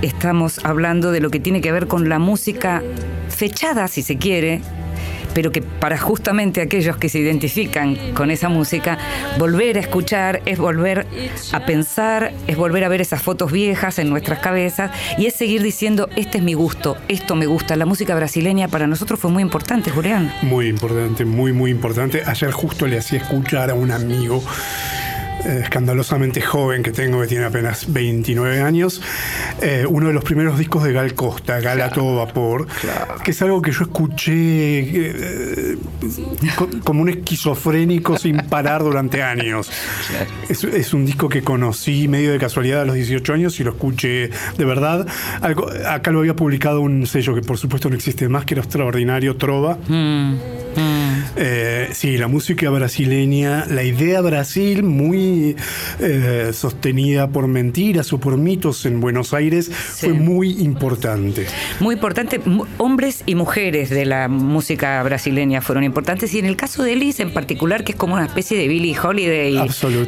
estamos 0.00 0.64
hablando 0.64 1.12
de 1.12 1.20
lo 1.20 1.28
que 1.28 1.40
tiene 1.40 1.60
que 1.60 1.72
ver 1.72 1.88
con 1.88 2.08
la 2.08 2.18
música 2.18 2.82
fechada, 3.28 3.86
si 3.86 4.00
se 4.00 4.16
quiere, 4.16 4.62
pero 5.34 5.52
que 5.52 5.62
para 5.62 5.98
justamente 5.98 6.60
aquellos 6.60 6.96
que 6.96 7.08
se 7.08 7.18
identifican 7.18 7.96
con 8.14 8.30
esa 8.30 8.48
música, 8.48 8.98
volver 9.38 9.76
a 9.76 9.80
escuchar 9.80 10.42
es 10.46 10.58
volver 10.58 11.06
a 11.52 11.66
pensar, 11.66 12.32
es 12.46 12.56
volver 12.56 12.84
a 12.84 12.88
ver 12.88 13.00
esas 13.00 13.22
fotos 13.22 13.52
viejas 13.52 13.98
en 13.98 14.10
nuestras 14.10 14.38
cabezas 14.40 14.90
y 15.18 15.26
es 15.26 15.34
seguir 15.34 15.62
diciendo, 15.62 16.08
este 16.16 16.38
es 16.38 16.44
mi 16.44 16.54
gusto, 16.54 16.96
esto 17.08 17.34
me 17.34 17.46
gusta. 17.46 17.76
La 17.76 17.86
música 17.86 18.14
brasileña 18.14 18.68
para 18.68 18.86
nosotros 18.86 19.18
fue 19.20 19.30
muy 19.30 19.42
importante, 19.42 19.90
Julián. 19.90 20.32
Muy 20.42 20.68
importante, 20.68 21.24
muy, 21.24 21.52
muy 21.52 21.70
importante. 21.70 22.22
Ayer 22.24 22.50
justo 22.50 22.86
le 22.86 22.98
hacía 22.98 23.20
escuchar 23.20 23.70
a 23.70 23.74
un 23.74 23.90
amigo 23.90 24.42
escandalosamente 25.44 26.40
joven 26.40 26.82
que 26.82 26.92
tengo, 26.92 27.20
que 27.20 27.26
tiene 27.26 27.44
apenas 27.44 27.92
29 27.92 28.60
años, 28.60 29.00
eh, 29.60 29.84
uno 29.88 30.08
de 30.08 30.12
los 30.12 30.24
primeros 30.24 30.58
discos 30.58 30.84
de 30.84 30.92
Gal 30.92 31.14
Costa, 31.14 31.60
Gal 31.60 31.80
a 31.80 31.90
todo 31.90 32.16
vapor, 32.16 32.66
que 33.24 33.30
es 33.32 33.42
algo 33.42 33.60
que 33.62 33.72
yo 33.72 33.82
escuché 33.82 34.80
eh, 34.80 35.76
co- 36.56 36.68
como 36.84 37.02
un 37.02 37.08
esquizofrénico 37.08 38.16
sin 38.18 38.36
parar 38.38 38.82
durante 38.82 39.22
años. 39.22 39.70
Es, 40.48 40.64
es 40.64 40.94
un 40.94 41.04
disco 41.06 41.28
que 41.28 41.42
conocí 41.42 42.08
medio 42.08 42.32
de 42.32 42.38
casualidad 42.38 42.82
a 42.82 42.84
los 42.84 42.94
18 42.94 43.32
años 43.34 43.58
y 43.60 43.64
lo 43.64 43.70
escuché 43.72 44.30
de 44.58 44.64
verdad. 44.64 45.06
Algo- 45.40 45.70
acá 45.88 46.10
lo 46.10 46.20
había 46.20 46.36
publicado 46.36 46.80
un 46.80 47.06
sello 47.06 47.34
que 47.34 47.42
por 47.42 47.58
supuesto 47.58 47.88
no 47.88 47.96
existe 47.96 48.28
más, 48.28 48.44
que 48.44 48.54
era 48.54 48.62
extraordinario, 48.62 49.36
Trova. 49.36 49.78
Eh, 51.44 51.88
sí, 51.92 52.18
la 52.18 52.28
música 52.28 52.70
brasileña, 52.70 53.66
la 53.68 53.82
idea 53.82 54.20
Brasil 54.20 54.84
muy 54.84 55.56
eh, 55.98 56.50
sostenida 56.52 57.26
por 57.30 57.48
mentiras 57.48 58.12
o 58.12 58.18
por 58.20 58.36
mitos 58.36 58.86
en 58.86 59.00
Buenos 59.00 59.34
Aires 59.34 59.68
fue 59.74 60.12
muy 60.12 60.52
importante. 60.62 61.46
Muy 61.80 61.96
importante, 61.96 62.40
hombres 62.78 63.24
y 63.26 63.34
mujeres 63.34 63.90
de 63.90 64.06
la 64.06 64.28
música 64.28 65.02
brasileña 65.02 65.60
fueron 65.62 65.82
importantes. 65.82 66.32
Y 66.34 66.38
en 66.38 66.46
el 66.46 66.54
caso 66.56 66.84
de 66.84 66.92
Ellis 66.92 67.18
en 67.18 67.32
particular, 67.32 67.82
que 67.82 67.90
es 67.92 67.98
como 67.98 68.14
una 68.14 68.26
especie 68.26 68.56
de 68.56 68.68
Billie 68.68 68.96
Holiday 68.96 69.56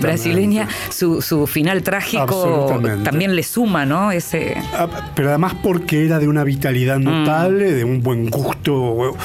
brasileña, 0.00 0.68
su, 0.90 1.20
su 1.20 1.48
final 1.48 1.82
trágico 1.82 2.66
también 3.02 3.34
le 3.34 3.42
suma, 3.42 3.84
¿no? 3.84 4.12
Ese 4.12 4.54
Ah, 4.72 5.10
Pero 5.16 5.30
además 5.30 5.54
porque 5.64 6.04
era 6.04 6.20
de 6.20 6.28
una 6.28 6.44
vitalidad 6.44 7.00
notable, 7.00 7.72
de 7.72 7.82
un 7.82 8.02
buen 8.02 8.30
gusto, 8.30 9.16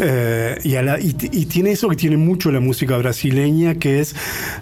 eh, 0.00 0.58
y, 0.64 0.74
a 0.74 0.82
la- 0.82 0.98
y 0.98 1.14
tiene 1.52 1.72
eso 1.72 1.90
que 1.90 1.96
tiene 1.96 2.16
mucho 2.16 2.50
la 2.50 2.60
música 2.60 2.96
brasileña, 2.96 3.74
que 3.74 4.00
es 4.00 4.16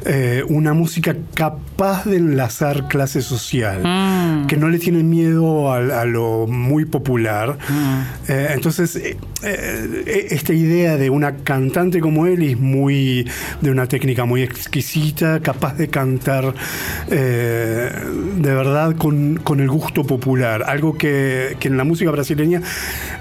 eh, 0.05 0.43
una 0.49 0.75
música 0.75 1.17
capaz 1.35 2.05
de 2.05 2.17
enlazar 2.17 2.89
clase 2.89 3.23
social, 3.23 4.47
que 4.49 4.57
no 4.57 4.69
le 4.69 4.81
tiene 4.81 5.05
miedo 5.05 5.73
a, 5.73 6.01
a 6.01 6.05
lo 6.05 6.49
muy 6.49 6.87
popular. 6.87 7.59
Eh, 8.27 8.49
entonces, 8.55 8.97
eh, 8.97 10.27
esta 10.31 10.53
idea 10.53 10.97
de 10.97 11.11
una 11.11 11.37
cantante 11.37 12.01
como 12.01 12.27
él 12.27 12.43
es 12.43 12.59
muy 12.59 13.25
de 13.61 13.71
una 13.71 13.87
técnica 13.87 14.25
muy 14.25 14.43
exquisita, 14.43 15.39
capaz 15.41 15.75
de 15.77 15.89
cantar 15.89 16.55
de 17.09 18.55
verdad 18.55 18.97
con, 18.97 19.37
con 19.37 19.61
el 19.61 19.69
gusto 19.69 20.05
popular, 20.05 20.65
algo 20.67 20.99
que, 20.99 21.57
que 21.61 21.69
en 21.69 21.77
la 21.77 21.85
música 21.85 22.11
brasileña 22.11 22.63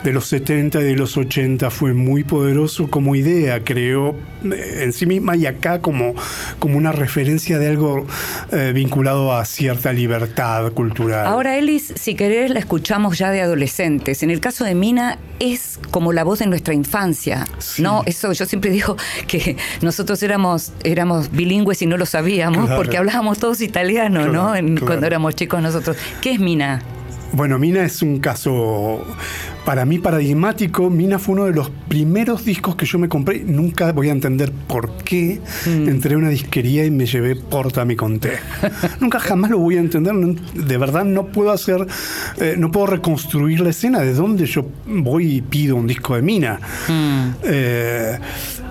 de 0.03 0.11
los 0.11 0.25
70 0.25 0.81
y 0.81 0.85
de 0.85 0.95
los 0.95 1.15
80 1.17 1.69
fue 1.69 1.93
muy 1.93 2.23
poderoso 2.23 2.89
como 2.89 3.15
idea, 3.15 3.58
creo, 3.63 4.15
eh, 4.43 4.81
en 4.83 4.93
sí 4.93 5.05
misma 5.05 5.35
y 5.35 5.45
acá 5.45 5.79
como, 5.81 6.13
como 6.59 6.77
una 6.77 6.91
referencia 6.91 7.57
de 7.59 7.67
algo 7.69 8.05
eh, 8.51 8.71
vinculado 8.73 9.33
a 9.33 9.45
cierta 9.45 9.93
libertad 9.93 10.71
cultural. 10.73 11.25
Ahora, 11.25 11.57
Ellis, 11.57 11.93
si 11.95 12.15
querés, 12.15 12.51
la 12.51 12.59
escuchamos 12.59 13.17
ya 13.17 13.31
de 13.31 13.41
adolescentes. 13.41 14.23
En 14.23 14.29
el 14.31 14.39
caso 14.39 14.63
de 14.65 14.75
Mina, 14.75 15.17
es 15.39 15.79
como 15.91 16.11
la 16.13 16.23
voz 16.23 16.39
de 16.39 16.47
nuestra 16.47 16.73
infancia, 16.73 17.45
Sí. 17.59 17.81
¿no? 17.81 18.03
Eso 18.05 18.31
yo 18.33 18.45
siempre 18.45 18.71
digo 18.71 18.97
que 19.27 19.55
nosotros 19.81 20.21
éramos, 20.23 20.71
éramos 20.83 21.31
bilingües 21.31 21.81
y 21.81 21.85
no 21.85 21.97
lo 21.97 22.05
sabíamos 22.05 22.65
Claro. 22.65 22.75
porque 22.75 22.97
hablábamos 22.97 23.39
todos 23.39 23.61
italiano, 23.61 24.27
¿no? 24.27 24.55
En- 24.55 24.75
claro. 24.75 24.85
Cuando 24.87 25.07
éramos 25.07 25.35
chicos 25.35 25.61
nosotros. 25.61 25.97
¿Qué 26.21 26.31
es 26.31 26.39
Mina? 26.39 26.81
Bueno, 27.31 27.59
Mina 27.59 27.83
es 27.83 28.01
un 28.01 28.19
caso 28.19 29.05
para 29.65 29.85
mí 29.85 29.99
paradigmático. 29.99 30.89
Mina 30.89 31.19
fue 31.19 31.35
uno 31.35 31.45
de 31.45 31.53
los 31.53 31.69
primeros 31.69 32.43
discos 32.43 32.75
que 32.75 32.85
yo 32.85 32.97
me 32.97 33.07
compré. 33.07 33.43
Nunca 33.43 33.91
voy 33.91 34.09
a 34.09 34.11
entender 34.11 34.51
por 34.51 34.97
qué 35.03 35.39
entré 35.65 36.15
a 36.15 36.17
una 36.17 36.29
disquería 36.29 36.85
y 36.85 36.91
me 36.91 37.05
llevé 37.05 37.35
Porta 37.35 37.85
mi 37.85 37.95
conté. 37.95 38.39
Nunca 38.99 39.19
jamás 39.19 39.51
lo 39.51 39.59
voy 39.59 39.77
a 39.77 39.79
entender. 39.79 40.13
De 40.53 40.77
verdad 40.77 41.05
no 41.05 41.27
puedo 41.27 41.51
hacer, 41.51 41.85
eh, 42.37 42.55
no 42.57 42.71
puedo 42.71 42.87
reconstruir 42.87 43.59
la 43.59 43.69
escena 43.69 43.99
de 43.99 44.13
dónde 44.13 44.45
yo 44.47 44.65
voy 44.87 45.35
y 45.35 45.41
pido 45.41 45.75
un 45.75 45.85
disco 45.85 46.15
de 46.15 46.21
Mina. 46.23 46.59
Eh, 47.43 48.17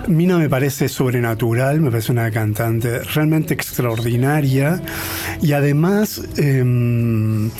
Mina 0.07 0.37
me 0.37 0.49
parece 0.49 0.89
sobrenatural, 0.89 1.79
me 1.79 1.91
parece 1.91 2.11
una 2.11 2.29
cantante 2.31 2.99
realmente 2.99 3.53
extraordinaria 3.53 4.81
y 5.41 5.53
además 5.53 6.21
em, 6.37 7.47
eh, 7.47 7.51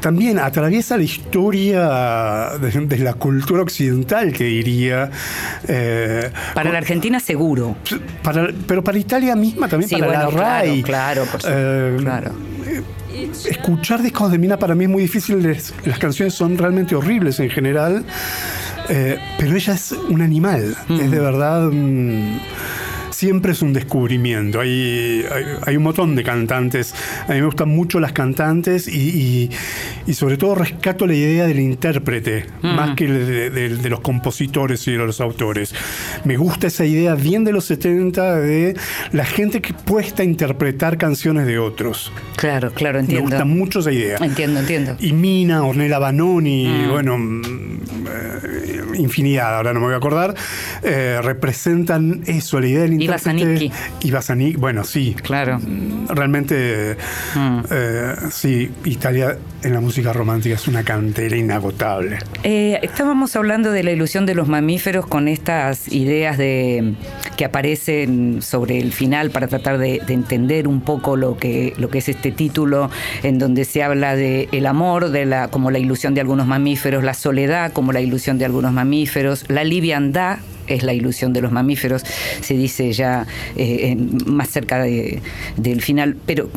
también 0.00 0.38
atraviesa 0.38 0.96
la 0.96 1.02
historia 1.02 2.50
de, 2.60 2.70
de 2.86 2.98
la 2.98 3.14
cultura 3.14 3.62
occidental, 3.62 4.32
que 4.32 4.44
diría. 4.44 5.10
eh, 5.66 6.30
Para 6.54 6.70
la 6.72 6.78
Argentina 6.78 7.20
seguro. 7.20 7.76
para- 8.22 8.48
pero 8.66 8.82
para 8.84 8.98
Italia 8.98 9.34
misma 9.36 9.68
también, 9.68 9.88
Sí, 9.88 9.96
para 9.96 10.06
bueno, 10.26 10.30
la 10.32 10.36
RAI. 10.60 10.82
claro, 10.82 11.22
claro, 11.22 11.30
por 11.32 11.40
supuesto, 11.42 11.50
Eh, 11.60 11.96
claro. 12.00 12.32
Escuchar 13.48 14.02
discos 14.02 14.30
de 14.30 14.38
Mina 14.38 14.58
para 14.58 14.74
mí 14.74 14.84
es 14.84 14.90
muy 14.90 15.02
difícil. 15.02 15.42
Las 15.84 15.98
canciones 15.98 16.34
son 16.34 16.56
realmente 16.56 16.94
horribles 16.94 17.40
en 17.40 17.50
general. 17.50 18.04
eh, 18.90 19.18
pero 19.38 19.54
ella 19.54 19.74
es 19.74 19.92
un 19.92 20.22
animal. 20.22 20.74
Es 20.88 21.10
de 21.10 21.18
verdad. 21.20 21.68
mm, 21.70 22.38
siempre 23.18 23.50
es 23.50 23.62
un 23.62 23.72
descubrimiento. 23.72 24.60
Hay, 24.60 25.24
hay, 25.32 25.44
hay 25.66 25.76
un 25.76 25.82
montón 25.82 26.14
de 26.14 26.22
cantantes. 26.22 26.94
A 27.26 27.32
mí 27.32 27.40
me 27.40 27.46
gustan 27.46 27.68
mucho 27.68 27.98
las 27.98 28.12
cantantes 28.12 28.86
y, 28.86 28.92
y- 29.10 29.50
y 30.06 30.14
sobre 30.14 30.36
todo 30.36 30.54
rescato 30.54 31.04
la 31.06 31.14
idea 31.14 31.44
del 31.46 31.58
intérprete, 31.58 32.46
más 32.62 32.94
que 32.94 33.08
de, 33.08 33.50
de- 33.50 33.76
de 33.76 33.90
los 33.90 34.00
compositores 34.00 34.86
y 34.86 34.92
de 34.92 34.98
los 34.98 35.20
autores. 35.20 35.74
Me 36.24 36.36
gusta 36.36 36.68
esa 36.68 36.84
idea 36.84 37.16
bien 37.16 37.42
de 37.42 37.52
los 37.52 37.64
70 37.64 38.36
de 38.36 38.76
la 39.12 39.24
gente 39.24 39.60
que 39.60 39.74
puesta 39.74 40.22
a 40.22 40.24
interpretar 40.24 40.96
canciones 40.96 41.44
de 41.46 41.58
otros. 41.58 42.12
Claro, 42.36 42.70
claro, 42.72 42.98
Me 42.98 43.00
entiendo. 43.00 43.24
gusta 43.30 43.44
mucho 43.44 43.80
esa 43.80 43.90
idea. 43.90 44.18
Entiendo, 44.20 44.60
entiendo. 44.60 44.96
Y 45.00 45.12
Mina, 45.12 45.64
Ornella 45.64 45.98
Banoni, 45.98 46.86
bueno, 46.88 47.18
mm, 47.18 47.42
eh, 48.08 48.80
infinidad, 48.98 49.56
ahora 49.56 49.72
no 49.74 49.80
me 49.80 49.86
voy 49.86 49.94
a 49.94 49.98
acordar, 49.98 50.34
eh, 50.84 51.18
representan 51.22 52.22
eso, 52.26 52.60
la 52.60 52.66
idea 52.68 52.82
del 52.82 52.92
intérprete. 52.92 53.07
Zanicki. 53.16 53.70
Iva 54.02 54.20
Zanicki, 54.20 54.56
bueno, 54.58 54.84
sí. 54.84 55.14
Claro. 55.22 55.58
Realmente, 56.08 56.96
Mm. 57.34 57.60
eh, 57.70 58.14
sí, 58.30 58.70
Italia 58.84 59.38
en 59.62 59.72
la 59.72 59.80
música 59.80 60.12
romántica 60.12 60.54
es 60.56 60.68
una 60.68 60.82
cantera 60.82 61.36
inagotable. 61.36 62.18
Eh, 62.42 62.78
estábamos 62.82 63.34
hablando 63.36 63.70
de 63.70 63.82
la 63.82 63.92
ilusión 63.92 64.26
de 64.26 64.34
los 64.34 64.48
mamíferos 64.48 65.06
con 65.06 65.28
estas 65.28 65.88
ideas 65.92 66.36
de 66.38 66.94
que 67.36 67.44
aparecen 67.44 68.42
sobre 68.42 68.78
el 68.78 68.92
final 68.92 69.30
para 69.30 69.46
tratar 69.48 69.78
de, 69.78 70.00
de 70.06 70.12
entender 70.14 70.66
un 70.68 70.80
poco 70.80 71.16
lo 71.16 71.36
que, 71.36 71.72
lo 71.78 71.88
que 71.88 71.98
es 71.98 72.08
este 72.08 72.32
título, 72.32 72.90
en 73.22 73.38
donde 73.38 73.64
se 73.64 73.82
habla 73.82 74.16
de 74.16 74.48
el 74.52 74.66
amor, 74.66 75.10
de 75.10 75.24
la, 75.24 75.48
como 75.48 75.70
la 75.70 75.78
ilusión 75.78 76.14
de 76.14 76.20
algunos 76.20 76.46
mamíferos, 76.46 77.04
la 77.04 77.14
soledad 77.14 77.72
como 77.72 77.92
la 77.92 78.00
ilusión 78.00 78.38
de 78.38 78.44
algunos 78.44 78.72
mamíferos, 78.72 79.44
la 79.48 79.62
liviandad 79.64 80.38
es 80.68 80.82
la 80.82 80.92
ilusión 80.92 81.32
de 81.32 81.40
los 81.40 81.52
mamíferos, 81.52 82.02
se 82.40 82.54
dice 82.54 82.92
ya 82.92 83.26
eh, 83.56 83.96
más 84.26 84.48
cerca 84.48 84.78
de- 84.82 85.20
del 85.56 85.82
final, 85.82 86.16
pero 86.26 86.50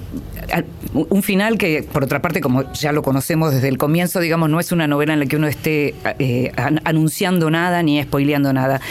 un 0.94 1.24
final 1.24 1.58
que, 1.58 1.84
por 1.84 2.04
otra 2.04 2.22
parte, 2.22 2.42
como 2.42 2.72
ya 2.74 2.92
lo 2.92 3.02
conocemos 3.04 3.54
desde 3.54 3.68
el 3.70 3.78
comienzo, 3.78 4.20
digamos, 4.20 4.50
no 4.50 4.60
es 4.60 4.72
una 4.72 4.88
novela 4.88 5.14
en 5.14 5.20
la 5.20 5.26
que 5.26 5.36
uno 5.38 5.48
esté 5.48 5.96
eh, 6.20 6.52
an- 6.58 6.82
anunciando 6.84 7.50
nada 7.50 7.82
ni 7.84 8.02
spoileando 8.04 8.52
nada. 8.54 8.82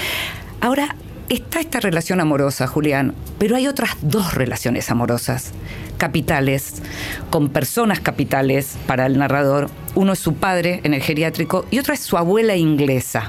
Ahora, 0.61 0.97
está 1.29 1.61
esta 1.61 1.81
relación 1.81 2.21
amorosa, 2.21 2.67
Julián, 2.67 3.15
pero 3.39 3.57
hay 3.57 3.67
otras 3.69 3.91
dos 4.03 4.35
relaciones 4.35 4.91
amorosas 4.91 5.53
capitales, 5.99 6.81
con 7.29 7.51
personas 7.51 8.01
capitales 8.01 8.77
para 8.87 9.05
el 9.07 9.19
narrador. 9.19 9.69
Uno 9.95 10.15
es 10.15 10.19
su 10.19 10.35
padre 10.35 10.81
en 10.83 10.95
el 10.95 11.03
geriátrico 11.03 11.67
y 11.71 11.79
otro 11.79 11.93
es 11.93 12.01
su 12.01 12.17
abuela 12.17 12.57
inglesa. 12.57 13.29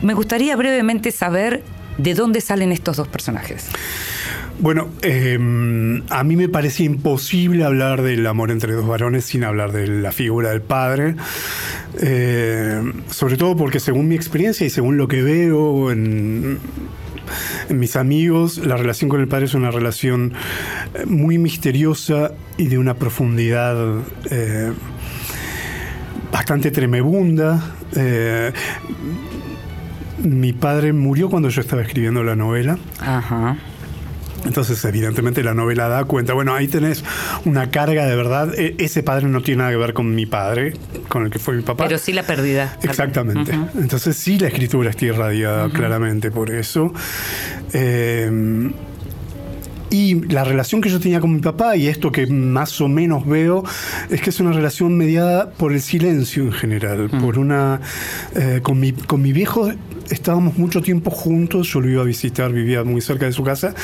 Me 0.00 0.14
gustaría 0.14 0.56
brevemente 0.56 1.10
saber 1.10 1.62
de 1.98 2.14
dónde 2.14 2.40
salen 2.40 2.72
estos 2.72 2.96
dos 2.96 3.08
personajes. 3.08 3.68
Bueno, 4.58 4.90
eh, 5.02 5.38
a 6.10 6.24
mí 6.24 6.36
me 6.36 6.48
parece 6.48 6.84
imposible 6.84 7.64
hablar 7.64 8.02
del 8.02 8.26
amor 8.26 8.50
entre 8.50 8.72
dos 8.72 8.86
varones 8.86 9.24
sin 9.24 9.44
hablar 9.44 9.72
de 9.72 9.86
la 9.88 10.12
figura 10.12 10.50
del 10.50 10.62
padre. 10.62 11.16
Eh, 12.00 12.80
sobre 13.10 13.36
todo 13.36 13.56
porque 13.56 13.80
según 13.80 14.08
mi 14.08 14.14
experiencia 14.14 14.66
y 14.66 14.70
según 14.70 14.96
lo 14.96 15.08
que 15.08 15.22
veo 15.22 15.90
en, 15.90 16.58
en 17.68 17.78
mis 17.78 17.96
amigos, 17.96 18.58
la 18.58 18.76
relación 18.76 19.10
con 19.10 19.20
el 19.20 19.28
padre 19.28 19.46
es 19.46 19.54
una 19.54 19.70
relación 19.70 20.32
eh, 20.94 21.06
muy 21.06 21.38
misteriosa 21.38 22.32
y 22.56 22.66
de 22.66 22.78
una 22.78 22.94
profundidad 22.94 23.76
eh, 24.30 24.72
bastante 26.30 26.70
tremebunda. 26.70 27.74
Eh, 27.96 28.52
Mi 30.22 30.52
padre 30.52 30.92
murió 30.92 31.28
cuando 31.28 31.48
yo 31.48 31.60
estaba 31.60 31.82
escribiendo 31.82 32.22
la 32.22 32.36
novela. 32.36 32.78
Ajá. 33.00 33.56
Entonces, 34.44 34.84
evidentemente, 34.84 35.42
la 35.42 35.54
novela 35.54 35.88
da 35.88 36.04
cuenta. 36.04 36.32
Bueno, 36.32 36.54
ahí 36.54 36.66
tenés 36.66 37.04
una 37.44 37.70
carga 37.70 38.06
de 38.06 38.16
verdad. 38.16 38.52
E- 38.58 38.74
ese 38.78 39.02
padre 39.02 39.28
no 39.28 39.40
tiene 39.40 39.58
nada 39.58 39.70
que 39.70 39.76
ver 39.76 39.94
con 39.94 40.14
mi 40.14 40.26
padre, 40.26 40.74
con 41.08 41.24
el 41.24 41.30
que 41.30 41.38
fue 41.38 41.54
mi 41.54 41.62
papá. 41.62 41.84
Pero 41.84 41.98
sí 41.98 42.12
la 42.12 42.24
pérdida. 42.24 42.76
Exactamente. 42.82 43.52
Entonces 43.78 44.16
sí 44.16 44.38
la 44.38 44.48
escritura 44.48 44.90
está 44.90 45.04
irradiada 45.06 45.70
claramente 45.70 46.30
por 46.30 46.50
eso. 46.50 46.92
Eh, 47.72 48.70
y 49.92 50.14
la 50.28 50.42
relación 50.42 50.80
que 50.80 50.88
yo 50.88 50.98
tenía 50.98 51.20
con 51.20 51.34
mi 51.34 51.40
papá 51.40 51.76
y 51.76 51.86
esto 51.86 52.10
que 52.10 52.26
más 52.26 52.80
o 52.80 52.88
menos 52.88 53.26
veo 53.26 53.62
es 54.08 54.22
que 54.22 54.30
es 54.30 54.40
una 54.40 54.52
relación 54.52 54.96
mediada 54.96 55.50
por 55.50 55.72
el 55.72 55.82
silencio 55.82 56.44
en 56.44 56.52
general, 56.52 57.10
por 57.20 57.38
una 57.38 57.78
eh, 58.34 58.60
con 58.62 58.80
mi 58.80 58.92
con 58.92 59.20
mi 59.20 59.34
viejo 59.34 59.70
estábamos 60.12 60.56
mucho 60.58 60.80
tiempo 60.82 61.10
juntos, 61.10 61.68
yo 61.68 61.80
lo 61.80 61.88
iba 61.88 62.02
a 62.02 62.04
visitar, 62.04 62.52
vivía 62.52 62.84
muy 62.84 63.00
cerca 63.00 63.26
de 63.26 63.32
su 63.32 63.42
casa 63.42 63.74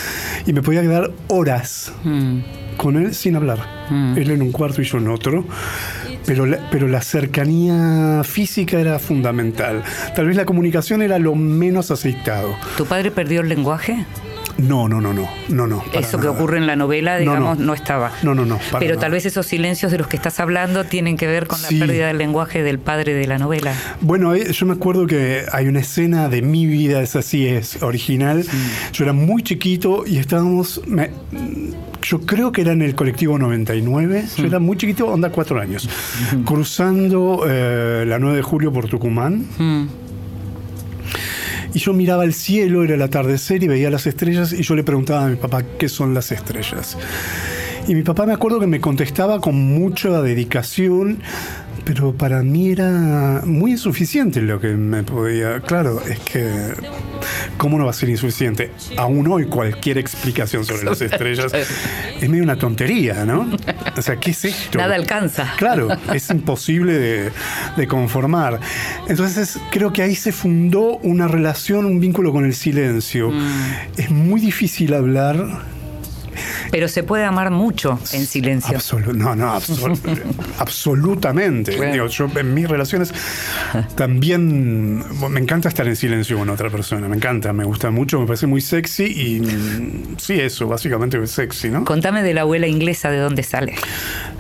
y 0.46 0.52
me 0.52 0.62
podía 0.62 0.82
quedar 0.82 1.10
horas 1.28 1.92
Mm. 2.04 2.38
con 2.76 2.96
él 2.96 3.14
sin 3.14 3.36
hablar. 3.36 3.58
Él 4.16 4.30
en 4.30 4.42
un 4.42 4.52
cuarto 4.52 4.82
y 4.82 4.84
yo 4.84 4.98
en 4.98 5.08
otro. 5.08 5.44
Pero 6.26 6.44
la, 6.44 6.58
pero 6.70 6.88
la 6.88 7.00
cercanía 7.00 8.22
física 8.22 8.78
era 8.78 8.98
fundamental. 8.98 9.82
Tal 10.14 10.26
vez 10.26 10.36
la 10.36 10.44
comunicación 10.44 11.00
era 11.00 11.18
lo 11.18 11.34
menos 11.34 11.90
aceitado. 11.90 12.54
¿Tu 12.76 12.84
padre 12.84 13.10
perdió 13.10 13.40
el 13.40 13.48
lenguaje? 13.48 14.04
No, 14.58 14.88
no, 14.88 15.00
no, 15.00 15.12
no. 15.12 15.28
No, 15.48 15.66
no. 15.66 15.82
Eso 15.92 16.18
que 16.18 16.26
ocurre 16.28 16.58
en 16.58 16.66
la 16.66 16.74
novela, 16.76 17.14
No, 17.14 17.20
digamos, 17.20 17.58
no. 17.58 17.66
no, 17.66 17.74
estaba. 17.74 18.10
No, 18.22 18.34
no, 18.34 18.44
no. 18.44 18.58
Pero 18.78 18.94
nada. 18.96 19.00
tal 19.02 19.12
vez 19.12 19.24
esos 19.24 19.46
silencios 19.46 19.92
de 19.92 19.98
los 19.98 20.08
que 20.08 20.16
estás 20.16 20.40
hablando 20.40 20.84
tienen 20.84 21.16
que 21.16 21.26
ver 21.28 21.46
con 21.46 21.62
la 21.62 21.68
pérdida 21.68 22.08
del 22.08 22.18
lenguaje 22.18 22.62
del 22.62 22.78
padre 22.80 23.14
de 23.14 23.26
la 23.28 23.38
novela. 23.38 23.72
Bueno, 24.00 24.34
eh, 24.34 24.52
yo 24.52 24.66
me 24.66 24.72
acuerdo 24.74 25.06
que 25.06 25.44
hay 25.52 25.68
una 25.68 25.80
escena 25.80 26.28
de 26.28 26.42
mi 26.42 26.66
vida, 26.66 27.00
es 27.02 27.14
así, 27.16 27.46
es 27.46 27.82
original. 27.82 28.44
Yo 28.92 29.04
era 29.04 29.12
muy 29.12 29.42
chiquito 29.44 30.04
y 30.06 30.18
estábamos, 30.18 30.82
me- 30.86 31.10
yo 32.02 32.20
creo 32.22 32.50
que 32.52 32.62
era 32.62 32.72
en 32.72 32.82
el 32.82 32.94
colectivo 32.94 33.38
99, 33.38 34.24
yo 34.36 34.44
era 34.46 34.58
muy 34.58 34.76
chiquito, 34.76 35.06
onda 35.06 35.30
cuatro 35.30 35.60
años, 35.60 35.88
cruzando 36.44 37.44
eh, 37.48 38.04
la 38.06 38.18
9 38.18 38.36
de 38.36 38.42
julio 38.42 38.72
por 38.72 38.88
Tucumán. 38.88 39.44
Y 41.74 41.78
yo 41.78 41.92
miraba 41.92 42.24
el 42.24 42.34
cielo, 42.34 42.82
era 42.84 42.94
el 42.94 43.02
atardecer 43.02 43.62
y 43.62 43.68
veía 43.68 43.90
las 43.90 44.06
estrellas 44.06 44.52
y 44.52 44.62
yo 44.62 44.74
le 44.74 44.84
preguntaba 44.84 45.24
a 45.24 45.28
mi 45.28 45.36
papá 45.36 45.62
qué 45.78 45.88
son 45.88 46.14
las 46.14 46.32
estrellas. 46.32 46.96
Y 47.86 47.94
mi 47.94 48.02
papá 48.02 48.26
me 48.26 48.32
acuerdo 48.32 48.60
que 48.60 48.66
me 48.66 48.80
contestaba 48.80 49.40
con 49.40 49.54
mucha 49.54 50.20
dedicación, 50.20 51.20
pero 51.84 52.12
para 52.12 52.42
mí 52.42 52.70
era 52.70 53.42
muy 53.44 53.72
insuficiente 53.72 54.40
lo 54.42 54.60
que 54.60 54.68
me 54.68 55.02
podía... 55.02 55.60
Claro, 55.60 56.00
es 56.06 56.18
que... 56.20 56.72
¿Cómo 57.56 57.78
no 57.78 57.84
va 57.84 57.90
a 57.90 57.94
ser 57.94 58.08
insuficiente? 58.08 58.70
Aún 58.96 59.26
hoy 59.28 59.46
cualquier 59.46 59.98
explicación 59.98 60.64
sobre 60.64 60.84
las 60.84 61.00
estrellas 61.00 61.52
es 62.20 62.28
medio 62.28 62.44
una 62.44 62.56
tontería, 62.56 63.24
¿no? 63.24 63.50
O 63.96 64.02
sea, 64.02 64.16
¿qué 64.16 64.30
es 64.30 64.44
esto? 64.44 64.78
Nada 64.78 64.94
alcanza. 64.94 65.52
Claro, 65.56 65.88
es 66.14 66.30
imposible 66.30 66.92
de, 66.92 67.30
de 67.76 67.86
conformar. 67.86 68.60
Entonces 69.08 69.58
creo 69.70 69.92
que 69.92 70.02
ahí 70.02 70.14
se 70.14 70.32
fundó 70.32 70.98
una 70.98 71.26
relación, 71.26 71.84
un 71.86 72.00
vínculo 72.00 72.32
con 72.32 72.44
el 72.44 72.54
silencio. 72.54 73.32
Es 73.96 74.10
muy 74.10 74.40
difícil 74.40 74.94
hablar. 74.94 75.77
Pero 76.70 76.88
se 76.88 77.02
puede 77.02 77.24
amar 77.24 77.50
mucho 77.50 77.98
en 78.12 78.26
silencio. 78.26 78.76
Absolu- 78.78 79.14
no, 79.14 79.34
no, 79.34 79.54
absol- 79.54 79.98
absolutamente. 80.58 81.76
Bueno. 81.76 81.92
Digo, 81.92 82.06
yo 82.06 82.28
en 82.36 82.54
mis 82.54 82.68
relaciones 82.68 83.12
también 83.94 84.98
me 85.30 85.40
encanta 85.40 85.68
estar 85.68 85.86
en 85.86 85.96
silencio 85.96 86.38
con 86.38 86.48
otra 86.50 86.70
persona. 86.70 87.08
Me 87.08 87.16
encanta, 87.16 87.52
me 87.52 87.64
gusta 87.64 87.90
mucho, 87.90 88.20
me 88.20 88.26
parece 88.26 88.46
muy 88.46 88.60
sexy 88.60 89.04
y 89.04 90.14
sí, 90.18 90.34
eso, 90.40 90.66
básicamente 90.68 91.22
es 91.22 91.30
sexy, 91.30 91.68
¿no? 91.70 91.84
Contame 91.84 92.22
de 92.22 92.34
la 92.34 92.42
abuela 92.42 92.66
inglesa, 92.66 93.10
¿de 93.10 93.18
dónde 93.18 93.42
sale? 93.42 93.74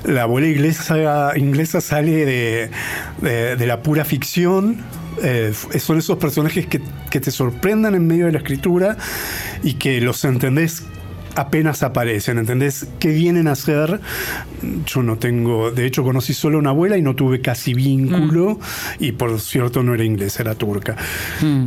La 0.04 0.22
abuela 0.22 0.46
inglesa, 0.48 1.32
inglesa 1.36 1.80
sale 1.80 2.24
de, 2.24 2.70
de- 3.20 3.56
de 3.56 3.66
la 3.66 3.82
pura 3.82 4.04
ficción. 4.04 4.76
Eh, 5.22 5.52
son 5.80 5.98
esos 5.98 6.16
personajes 6.18 6.66
que, 6.66 6.80
que 7.10 7.18
te 7.20 7.32
sorprendan 7.32 7.96
en 7.96 8.06
medio 8.06 8.26
de 8.26 8.32
la 8.32 8.38
escritura 8.38 8.96
y 9.64 9.74
que 9.74 10.00
los 10.00 10.24
entendés 10.24 10.84
apenas 11.38 11.82
aparecen, 11.82 12.38
¿entendés? 12.38 12.86
¿Qué 12.98 13.08
vienen 13.08 13.48
a 13.48 13.52
hacer? 13.52 14.00
Yo 14.86 15.02
no 15.02 15.16
tengo, 15.18 15.70
de 15.70 15.86
hecho 15.86 16.02
conocí 16.02 16.34
solo 16.34 16.58
una 16.58 16.70
abuela 16.70 16.96
y 16.98 17.02
no 17.02 17.14
tuve 17.14 17.40
casi 17.40 17.74
vínculo 17.74 18.58
y 18.98 19.12
por 19.12 19.40
cierto 19.40 19.82
no 19.82 19.94
era 19.94 20.04
inglesa, 20.04 20.42
era 20.42 20.54
turca. 20.56 20.96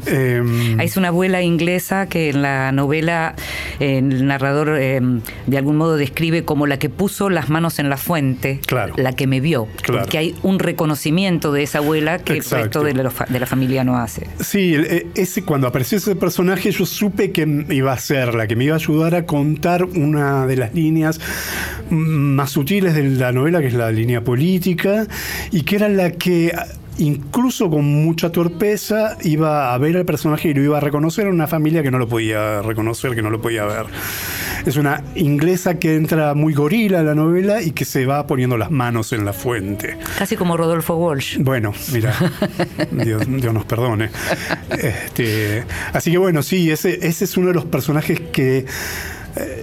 Em, 0.06 0.80
Es 0.80 0.98
una 0.98 1.08
abuela 1.10 1.42
inglesa 1.42 2.08
que 2.08 2.30
en 2.30 2.42
la 2.42 2.72
novela 2.72 3.36
eh, 3.80 4.00
el 4.00 4.26
narrador 4.26 4.76
eh, 4.80 5.00
de 5.48 5.58
algún 5.58 5.78
modo 5.78 5.96
describe 5.96 6.44
como 6.44 6.68
la 6.68 6.78
que 6.80 6.90
puso 6.90 7.30
las 7.30 7.50
manos 7.50 7.80
en 7.80 7.90
la 7.90 7.98
fuente, 7.98 8.60
Claro. 8.66 8.94
la 8.98 9.14
que 9.14 9.26
me 9.28 9.40
vio, 9.40 9.68
Claro. 9.82 10.02
porque 10.02 10.18
hay 10.18 10.36
un 10.44 10.60
reconocimiento 10.60 11.52
de 11.54 11.64
esa 11.64 11.78
abuela 11.80 12.20
que 12.20 12.34
Exacto. 12.34 12.56
el 12.58 12.64
resto 12.64 12.84
de 12.84 12.94
la, 13.26 13.26
de 13.30 13.40
la 13.40 13.46
familia 13.46 13.84
no 13.84 13.98
hace. 13.98 14.28
Sí, 14.42 14.76
e- 14.76 15.08
ese, 15.16 15.44
cuando 15.44 15.68
apareció 15.68 15.98
ese 15.98 16.16
personaje 16.16 16.72
yo 16.72 16.86
supe 16.86 17.32
que 17.32 17.66
iba 17.70 17.94
a 17.94 17.98
ser 17.98 18.36
la 18.36 18.48
que 18.48 18.56
me 18.56 18.66
iba 18.66 18.74
a 18.76 18.78
ayudar 18.80 19.16
a 19.16 19.26
contar 19.26 19.61
una 19.96 20.48
de 20.48 20.58
las 20.58 20.74
líneas 20.74 21.20
más 21.90 22.50
sutiles 22.52 22.96
de 22.96 23.04
la 23.04 23.32
novela, 23.32 23.60
que 23.60 23.68
es 23.68 23.74
la 23.74 23.92
línea 23.92 24.24
política, 24.24 25.08
y 25.52 25.62
que 25.62 25.76
era 25.76 25.90
la 25.90 26.12
que 26.12 26.54
incluso 26.98 27.70
con 27.70 27.86
mucha 27.86 28.32
torpeza 28.32 29.18
iba 29.24 29.74
a 29.74 29.78
ver 29.78 29.98
al 29.98 30.06
personaje 30.06 30.50
y 30.50 30.54
lo 30.54 30.62
iba 30.62 30.78
a 30.78 30.82
reconocer 30.82 31.28
en 31.28 31.34
una 31.34 31.48
familia 31.48 31.82
que 31.82 31.92
no 31.92 31.98
lo 31.98 32.08
podía 32.08 32.62
reconocer, 32.62 33.16
que 33.16 33.22
no 33.22 33.30
lo 33.30 33.42
podía 33.42 33.66
ver. 33.66 33.86
Es 34.66 34.78
una 34.78 35.04
inglesa 35.16 35.80
que 35.80 35.96
entra 35.96 36.36
muy 36.36 36.54
gorila 36.54 37.00
a 37.00 37.04
la 37.04 37.16
novela 37.16 37.62
y 37.62 37.72
que 37.72 37.86
se 37.86 38.06
va 38.06 38.28
poniendo 38.28 38.58
las 38.58 38.70
manos 38.70 39.12
en 39.14 39.26
la 39.26 39.34
fuente. 39.34 39.98
Casi 40.18 40.36
como 40.36 40.56
Rodolfo 40.56 40.96
Walsh. 40.96 41.40
Bueno, 41.40 41.74
mira, 41.92 42.14
Dios, 42.92 43.24
Dios 43.28 43.54
nos 43.54 43.66
perdone. 43.66 44.10
Este, 44.70 45.64
así 45.94 46.12
que 46.12 46.18
bueno, 46.20 46.44
sí, 46.44 46.70
ese, 46.70 47.08
ese 47.08 47.26
es 47.26 47.38
uno 47.38 47.48
de 47.48 47.56
los 47.56 47.66
personajes 47.66 48.20
que 48.32 48.66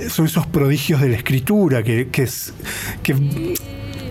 son 0.09 0.27
esos 0.27 0.47
prodigios 0.47 1.01
de 1.01 1.09
la 1.09 1.17
escritura, 1.17 1.83
que, 1.83 2.09
que, 2.09 2.23
es, 2.23 2.53
que, 3.03 3.15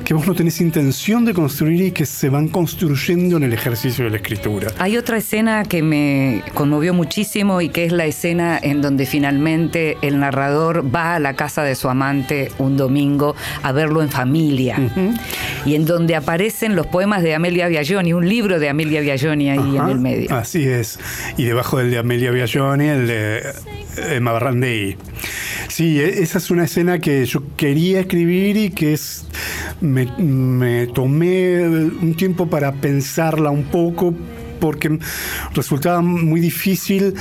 que 0.08 0.14
vos 0.14 0.26
no 0.26 0.36
tenés 0.36 0.62
intención 0.62 1.26
de 1.26 1.34
construir 1.34 1.82
y 1.82 1.92
que 1.92 2.06
se 2.06 2.30
van 2.30 2.48
construyendo 2.48 3.36
en 3.36 3.44
el 3.44 3.52
ejercicio 3.52 4.06
de 4.06 4.12
la 4.12 4.16
escritura. 4.16 4.70
Hay 4.80 4.96
otra 4.96 5.18
escena 5.18 5.66
que 5.66 5.84
me 5.84 6.44
conmovió 6.54 6.94
muchísimo 6.94 7.60
y 7.60 7.68
que 7.68 7.84
es 7.84 7.92
la 7.92 8.06
escena 8.06 8.58
en 8.62 8.82
donde 8.82 9.06
finalmente 9.06 9.98
el 10.02 10.20
narrador 10.20 10.96
va 10.96 11.16
a 11.16 11.20
la 11.20 11.34
casa 11.34 11.64
de 11.64 11.76
su 11.76 11.90
amante 11.90 12.54
un 12.58 12.78
domingo 12.78 13.36
a 13.64 13.74
verlo 13.74 14.02
en 14.02 14.08
familia 14.08 14.80
y 15.66 15.76
en 15.76 15.86
donde 15.86 16.16
aparecen 16.16 16.78
los 16.78 16.88
poemas 16.88 17.22
de 17.22 17.36
Amelia 17.36 17.68
Biagioni, 17.68 18.14
un 18.14 18.30
libro 18.30 18.62
de 18.62 18.70
Amelia 18.70 19.02
Biagioni 19.02 19.50
ahí 19.50 19.76
en 19.76 19.90
el 19.90 20.00
medio. 20.00 20.34
Así 20.34 20.64
es. 20.64 21.00
Y 21.36 21.44
debajo 21.44 21.80
del 21.80 21.92
de 21.92 21.98
Amelia 21.98 22.32
Biagioni, 22.32 22.88
el 22.88 23.08
de 23.08 23.44
Emma 23.98 24.32
Barrandei. 24.32 24.96
Sí, 25.68 26.00
e- 26.00 26.22
esa 26.24 26.38
es 26.38 26.50
una 26.52 26.66
escena 26.66 27.00
que 27.00 27.26
yo 27.26 27.44
quería 27.56 28.00
escribir 28.02 28.58
y 28.58 28.70
que 28.70 28.94
es 28.94 29.26
me, 29.82 30.06
me 30.18 30.88
tomé 30.88 31.66
un 31.68 32.16
tiempo 32.16 32.50
para 32.50 32.72
pensarla 32.74 33.52
un 33.52 33.64
poco 33.66 34.14
porque 34.60 34.98
resultaba 35.54 36.02
muy 36.02 36.40
difícil 36.42 37.14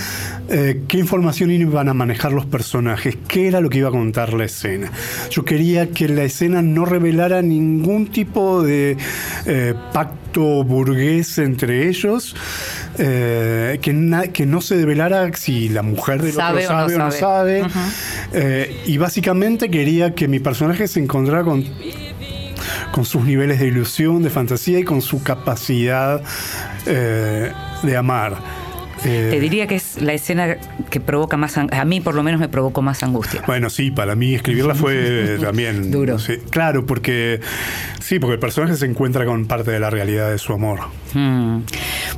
eh, 0.48 0.82
qué 0.88 0.98
información 0.98 1.50
iban 1.50 1.88
a 1.88 1.94
manejar 1.94 2.32
los 2.32 2.46
personajes, 2.46 3.16
qué 3.28 3.48
era 3.48 3.60
lo 3.60 3.68
que 3.68 3.78
iba 3.78 3.88
a 3.88 3.92
contar 3.92 4.32
la 4.32 4.44
escena. 4.44 4.90
Yo 5.30 5.44
quería 5.44 5.90
que 5.90 6.08
la 6.08 6.24
escena 6.24 6.62
no 6.62 6.84
revelara 6.84 7.42
ningún 7.42 8.06
tipo 8.08 8.62
de 8.62 8.96
eh, 9.46 9.74
pacto 9.92 10.62
burgués 10.64 11.38
entre 11.38 11.88
ellos, 11.88 12.36
eh, 12.98 13.78
que, 13.82 13.92
na- 13.92 14.28
que 14.28 14.46
no 14.46 14.60
se 14.60 14.76
develara 14.76 15.32
si 15.34 15.68
la 15.68 15.82
mujer 15.82 16.22
del 16.22 16.32
Sabe 16.32 16.64
otro 16.66 16.76
o 16.76 16.80
no 16.98 17.10
sabe 17.10 17.62
o 17.62 17.68
no 17.68 17.70
sabe. 17.72 18.70
y 18.86 18.98
básicamente 18.98 19.70
quería 19.70 20.14
que 20.14 20.28
mi 20.28 20.38
personaje 20.40 20.86
se 20.88 21.00
encontrara 21.00 21.42
con 21.42 21.64
con 22.92 23.04
sus 23.04 23.24
niveles 23.24 23.60
de 23.60 23.66
ilusión, 23.66 24.22
de 24.22 24.30
fantasía 24.30 24.78
y 24.78 24.84
con 24.84 25.02
su 25.02 25.22
capacidad 25.22 26.22
eh, 26.86 27.52
de 27.82 27.96
amar. 27.96 28.36
Eh, 29.06 29.28
Te 29.30 29.40
diría 29.40 29.66
que 29.66 29.76
es 29.76 30.00
la 30.02 30.12
escena 30.12 30.56
que 30.90 31.00
provoca 31.00 31.36
más, 31.36 31.56
a 31.58 31.84
mí 31.84 32.00
por 32.00 32.14
lo 32.14 32.22
menos 32.22 32.40
me 32.40 32.48
provocó 32.48 32.82
más 32.82 33.02
angustia. 33.02 33.42
Bueno, 33.46 33.70
sí, 33.70 33.90
para 33.90 34.14
mí 34.16 34.34
escribirla 34.34 34.74
fue 34.74 35.38
también 35.42 35.90
Duro. 35.90 36.18
sí, 36.18 36.38
claro, 36.50 36.84
porque 36.86 37.40
sí, 38.00 38.18
porque 38.18 38.34
el 38.34 38.40
personaje 38.40 38.74
se 38.76 38.86
encuentra 38.86 39.24
con 39.24 39.46
parte 39.46 39.70
de 39.70 39.80
la 39.80 39.90
realidad 39.90 40.30
de 40.30 40.38
su 40.38 40.52
amor. 40.52 40.80
Mm. 41.14 41.60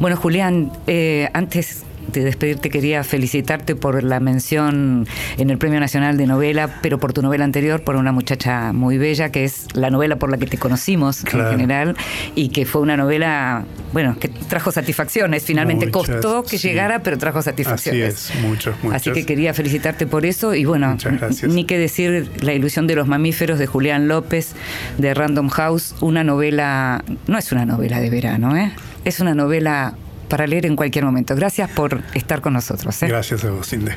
Bueno, 0.01 0.17
Julián, 0.17 0.73
eh, 0.87 1.29
antes 1.35 1.85
de 2.13 2.25
despedirte 2.25 2.71
quería 2.71 3.05
felicitarte 3.05 3.77
por 3.77 4.03
la 4.03 4.21
mención 4.21 5.07
en 5.37 5.51
el 5.51 5.59
Premio 5.59 5.81
Nacional 5.81 6.17
de 6.17 6.27
Novela, 6.27 6.79
pero 6.83 6.99
por 6.99 7.13
tu 7.13 7.23
novela 7.23 7.45
anterior, 7.45 7.83
por 7.83 7.97
una 7.97 8.13
muchacha 8.13 8.73
muy 8.73 8.99
bella, 8.99 9.31
que 9.31 9.45
es 9.45 9.67
la 9.75 9.91
novela 9.91 10.17
por 10.17 10.31
la 10.31 10.39
que 10.39 10.47
te 10.47 10.59
conocimos 10.59 11.23
Claro. 11.23 11.51
en 11.51 11.59
general, 11.59 11.97
y 12.35 12.49
que 12.49 12.65
fue 12.67 12.81
una 12.81 12.97
novela, 12.97 13.65
bueno, 13.93 14.17
que 14.19 14.29
trajo 14.29 14.73
satisfacciones. 14.73 15.45
Finalmente 15.45 15.87
Muchas, 15.87 16.17
costó 16.17 16.43
que 16.43 16.59
sí. 16.59 16.69
llegara, 16.69 17.03
pero 17.03 17.19
trajo 17.19 17.43
satisfacciones. 17.43 18.15
Así 18.15 18.33
es, 18.33 18.43
muchos, 18.43 18.75
muchos. 18.83 18.97
Así 18.97 19.13
que 19.13 19.27
quería 19.27 19.53
felicitarte 19.55 20.07
por 20.07 20.25
eso 20.27 20.55
y 20.55 20.65
bueno, 20.65 20.91
Muchas 20.93 21.43
ni 21.45 21.65
que 21.65 21.79
decir 21.79 22.31
La 22.41 22.53
ilusión 22.55 22.87
de 22.87 22.95
los 22.95 23.07
mamíferos 23.07 23.59
de 23.59 23.67
Julián 23.67 24.09
López 24.09 24.53
de 24.99 25.15
Random 25.15 25.49
House, 25.49 25.95
una 26.01 26.25
novela, 26.25 27.05
no 27.27 27.39
es 27.39 27.53
una 27.53 27.67
novela 27.67 28.01
de 28.01 28.11
verano, 28.11 28.57
¿eh? 28.57 28.73
es 29.05 29.21
una 29.21 29.35
novela 29.35 29.95
para 30.29 30.47
leer 30.47 30.67
en 30.67 30.77
cualquier 30.77 31.05
momento. 31.05 31.35
Gracias 31.35 31.71
por 31.71 32.03
estar 32.15 32.41
con 32.41 32.53
nosotros. 32.53 33.03
¿eh? 33.03 33.09
Gracias 33.09 33.45
a 33.45 33.51
vos, 33.51 33.69
Cindy. 33.69 33.93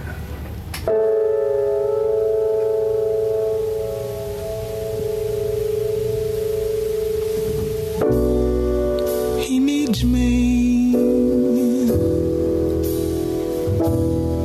He 9.39 9.59
needs 9.59 10.03
me. 10.03 10.93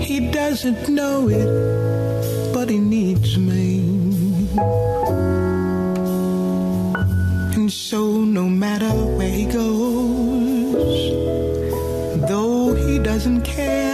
He 0.01 0.31
doesn't 0.31 0.89
know 0.89 1.29
it, 1.29 2.53
but 2.53 2.69
he 2.69 2.79
needs 2.79 3.39
me. 3.39 3.77
And 7.55 7.71
so, 7.73 8.25
no 8.25 8.49
matter 8.49 8.91
where 9.17 9.29
he 9.31 9.47
goes, 9.47 9.76
he 12.87 12.99
doesn't 13.01 13.43
care, 13.43 13.86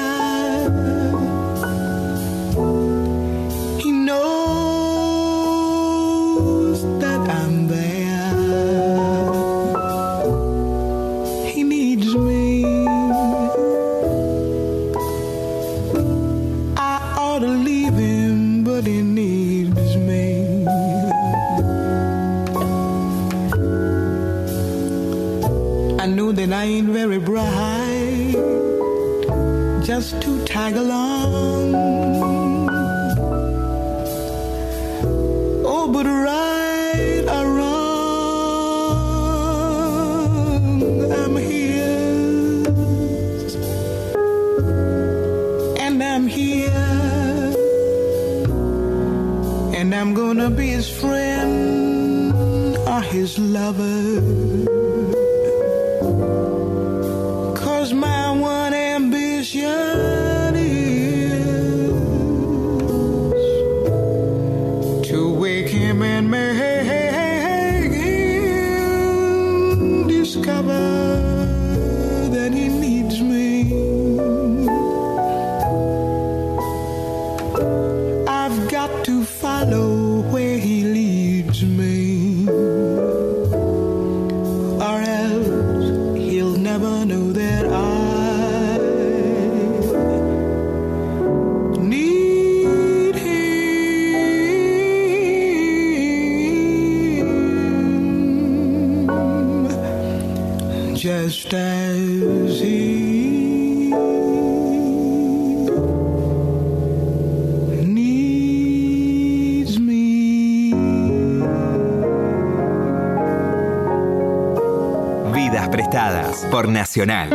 Nacional. 116.68 117.30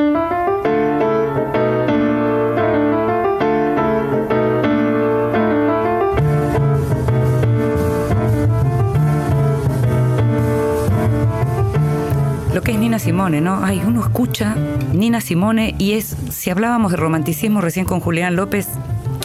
Lo 12.53 12.61
que 12.63 12.71
es 12.71 12.79
Nina 12.79 12.99
Simone, 12.99 13.41
¿no? 13.41 13.63
Ay, 13.63 13.81
uno 13.85 14.01
escucha 14.01 14.55
Nina 14.93 15.21
Simone 15.21 15.75
y 15.77 15.93
es, 15.93 16.15
si 16.31 16.49
hablábamos 16.49 16.91
de 16.91 16.97
romanticismo 16.97 17.61
recién 17.61 17.85
con 17.85 17.99
Julián 17.99 18.35
López, 18.35 18.67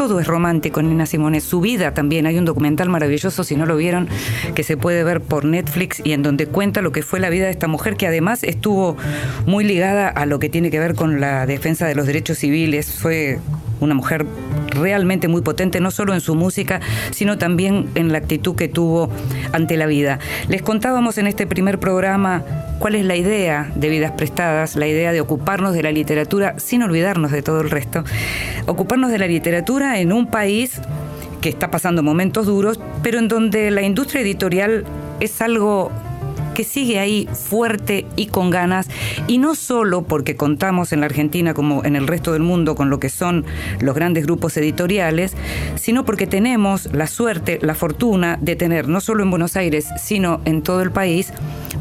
todo 0.09 0.19
es 0.19 0.27
romántico 0.27 0.81
en 0.81 0.89
Nina 0.89 1.07
Simone. 1.07 1.41
Su 1.41 1.61
vida 1.61 1.95
también. 1.95 2.27
Hay 2.27 2.37
un 2.37 2.45
documental 2.45 2.89
maravilloso, 2.89 3.45
si 3.45 3.55
no 3.55 3.67
lo 3.67 3.77
vieron, 3.77 4.09
que 4.53 4.65
se 4.65 4.77
puede 4.77 5.05
ver 5.05 5.21
por 5.21 5.45
Netflix 5.45 6.03
y 6.03 6.11
en 6.11 6.25
donde 6.25 6.47
cuenta 6.47 6.83
lo 6.83 6.91
que 6.91 7.03
fue 7.03 7.21
la 7.21 7.31
vida 7.31 7.45
de 7.45 7.53
esta 7.53 7.69
mujer, 7.69 7.97
que 7.97 8.09
además 8.09 8.43
estuvo 8.43 8.97
muy 9.47 9.63
ligada 9.63 10.09
a 10.09 10.27
lo 10.27 10.41
que 10.41 10.49
tiene 10.49 10.73
que 10.73 10.81
ver 10.81 10.97
con 10.97 11.21
la 11.21 11.47
defensa 11.47 11.87
de 11.87 11.95
los 11.95 12.09
derechos 12.09 12.39
civiles. 12.39 12.91
Fue 12.91 13.39
una 13.79 13.95
mujer 13.95 14.27
realmente 14.71 15.29
muy 15.29 15.43
potente, 15.43 15.79
no 15.79 15.93
solo 15.93 16.15
en 16.15 16.21
su 16.21 16.35
música, 16.35 16.81
sino 17.13 17.39
también 17.39 17.89
en 17.95 18.11
la 18.11 18.19
actitud 18.19 18.57
que 18.57 18.67
tuvo 18.67 19.09
ante 19.53 19.77
la 19.77 19.87
vida. 19.87 20.19
Les 20.49 20.63
contábamos 20.63 21.17
en 21.19 21.29
este 21.29 21.47
primer 21.47 21.79
programa 21.79 22.43
cuál 22.83 22.97
es 22.97 23.05
la 23.05 23.15
idea 23.15 23.71
de 23.77 23.89
Vidas 23.89 24.11
Prestadas, 24.11 24.75
la 24.75 24.89
idea 24.89 25.13
de 25.13 25.21
ocuparnos 25.21 25.73
de 25.73 25.85
la 25.85 25.93
literatura 25.93 26.59
sin 26.59 26.83
olvidarnos 26.83 27.31
de 27.31 27.41
todo 27.41 27.61
el 27.61 27.71
resto. 27.71 28.03
Ocuparnos 28.67 29.13
de 29.13 29.19
la 29.19 29.29
literatura 29.29 30.01
en 30.01 30.13
un 30.13 30.27
país 30.27 30.81
que 31.41 31.49
está 31.49 31.71
pasando 31.71 32.03
momentos 32.03 32.47
duros, 32.47 32.81
pero 33.05 33.21
en 33.21 33.29
donde 33.29 33.71
la 33.71 33.83
industria 33.83 34.23
editorial 34.23 34.85
es 35.21 35.41
algo 35.41 35.93
que 36.55 36.65
sigue 36.65 36.99
ahí 36.99 37.29
fuerte 37.33 38.07
y 38.17 38.27
con 38.27 38.51
ganas, 38.51 38.89
y 39.27 39.39
no 39.39 39.55
solo 39.55 40.03
porque 40.03 40.37
contamos 40.37 40.93
en 40.93 41.01
la 41.01 41.07
Argentina 41.07 41.55
como 41.55 41.85
en 41.85 41.97
el 41.97 42.07
resto 42.07 42.33
del 42.33 42.43
mundo 42.43 42.75
con 42.75 42.91
lo 42.91 43.01
que 43.01 43.09
son 43.09 43.45
los 43.81 43.95
grandes 43.95 44.25
grupos 44.25 44.57
editoriales, 44.57 45.35
sino 45.77 46.05
porque 46.05 46.27
tenemos 46.27 46.93
la 46.93 47.07
suerte, 47.07 47.59
la 47.63 47.75
fortuna 47.75 48.39
de 48.41 48.57
tener 48.57 48.89
no 48.89 49.01
solo 49.01 49.23
en 49.23 49.31
Buenos 49.31 49.57
Aires, 49.57 49.89
sino 49.99 50.41
en 50.45 50.63
todo 50.63 50.83
el 50.83 50.91
país, 50.91 51.33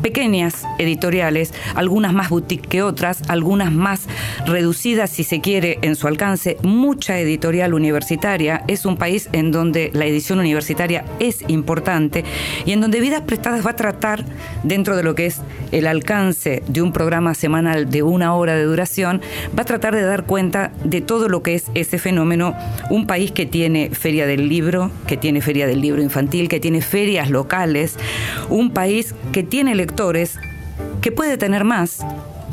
pequeñas 0.02 0.66
editoriales, 0.80 1.54
algunas 1.76 2.14
más 2.14 2.30
boutique 2.30 2.68
que 2.68 2.82
otras, 2.82 3.22
algunas 3.28 3.72
más 3.72 4.08
reducidas 4.46 5.10
si 5.10 5.24
se 5.24 5.42
quiere 5.42 5.80
en 5.82 5.96
su 5.96 6.08
alcance, 6.08 6.58
mucha 6.64 7.20
editorial 7.20 7.74
universitaria, 7.74 8.64
es 8.68 8.86
un 8.86 8.98
país 8.98 9.30
en 9.34 9.52
donde 9.52 9.92
la 9.94 10.06
edición 10.06 10.40
universitaria 10.40 11.06
es 11.20 11.44
importante 11.48 12.24
y 12.66 12.72
en 12.72 12.82
donde 12.82 13.00
Vidas 13.00 13.22
Prestadas 13.22 13.66
va 13.66 13.72
a 13.72 13.76
tratar 13.76 14.24
dentro 14.64 14.96
de 14.96 15.04
lo 15.04 15.16
que 15.16 15.26
es 15.26 15.42
el 15.72 15.88
alcance 15.88 16.64
de 16.68 16.82
un 16.82 16.94
programa 16.94 17.34
semanal 17.34 17.90
de 17.90 18.04
una 18.04 18.36
hora 18.36 18.56
de 18.56 18.64
duración, 18.64 19.22
va 19.58 19.64
a 19.64 19.66
tratar 19.66 19.96
de 19.96 20.04
dar 20.04 20.26
cuenta 20.26 20.72
de 20.84 21.02
todo 21.02 21.30
lo 21.30 21.44
que 21.44 21.56
es 21.56 21.66
ese 21.74 21.98
fenómeno. 21.98 22.56
Un 22.90 23.08
país 23.08 23.32
que 23.32 23.46
tiene 23.46 23.90
feria 23.92 24.26
del 24.26 24.50
libro, 24.50 24.92
que 25.08 25.18
tiene 25.18 25.42
feria 25.42 25.68
del 25.68 25.82
libro 25.82 26.02
infantil, 26.02 26.50
que 26.50 26.60
tiene 26.60 26.82
ferias 26.82 27.30
locales, 27.30 27.98
un 28.50 28.72
país 28.72 29.16
que 29.32 29.44
tiene 29.44 29.76
lectores, 29.76 30.38
que 31.02 31.12
puede 31.12 31.38
tener 31.38 31.64
más, 31.64 32.00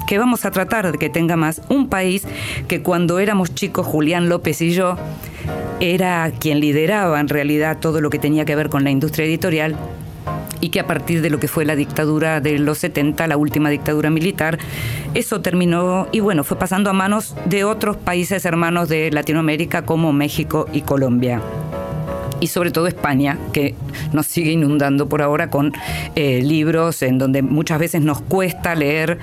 que 0.06 0.18
vamos 0.18 0.44
a 0.44 0.50
tratar 0.50 0.90
de 0.90 0.98
que 0.98 1.10
tenga 1.10 1.36
más, 1.36 1.60
un 1.68 1.88
país 1.88 2.24
que 2.66 2.82
cuando 2.82 3.18
éramos 3.18 3.54
chicos, 3.54 3.86
Julián 3.86 4.28
López 4.28 4.62
y 4.62 4.70
yo, 4.70 4.96
era 5.80 6.32
quien 6.38 6.60
lideraba 6.60 7.20
en 7.20 7.28
realidad 7.28 7.78
todo 7.78 8.00
lo 8.00 8.10
que 8.10 8.18
tenía 8.18 8.44
que 8.44 8.56
ver 8.56 8.68
con 8.68 8.84
la 8.84 8.90
industria 8.90 9.26
editorial 9.26 9.76
y 10.60 10.70
que 10.70 10.80
a 10.80 10.86
partir 10.86 11.22
de 11.22 11.30
lo 11.30 11.38
que 11.40 11.48
fue 11.48 11.64
la 11.64 11.76
dictadura 11.76 12.40
de 12.40 12.58
los 12.58 12.78
70, 12.78 13.26
la 13.26 13.36
última 13.36 13.70
dictadura 13.70 14.10
militar, 14.10 14.58
eso 15.14 15.40
terminó 15.40 16.08
y 16.12 16.20
bueno, 16.20 16.44
fue 16.44 16.58
pasando 16.58 16.90
a 16.90 16.92
manos 16.92 17.34
de 17.46 17.64
otros 17.64 17.96
países 17.96 18.44
hermanos 18.44 18.88
de 18.88 19.10
Latinoamérica 19.10 19.82
como 19.82 20.12
México 20.12 20.66
y 20.72 20.82
Colombia. 20.82 21.40
Y 22.40 22.48
sobre 22.48 22.70
todo 22.70 22.86
España, 22.86 23.36
que 23.52 23.74
nos 24.12 24.26
sigue 24.26 24.52
inundando 24.52 25.08
por 25.08 25.22
ahora 25.22 25.50
con 25.50 25.72
eh, 26.14 26.40
libros 26.40 27.02
en 27.02 27.18
donde 27.18 27.42
muchas 27.42 27.80
veces 27.80 28.02
nos 28.02 28.20
cuesta 28.20 28.76
leer 28.76 29.18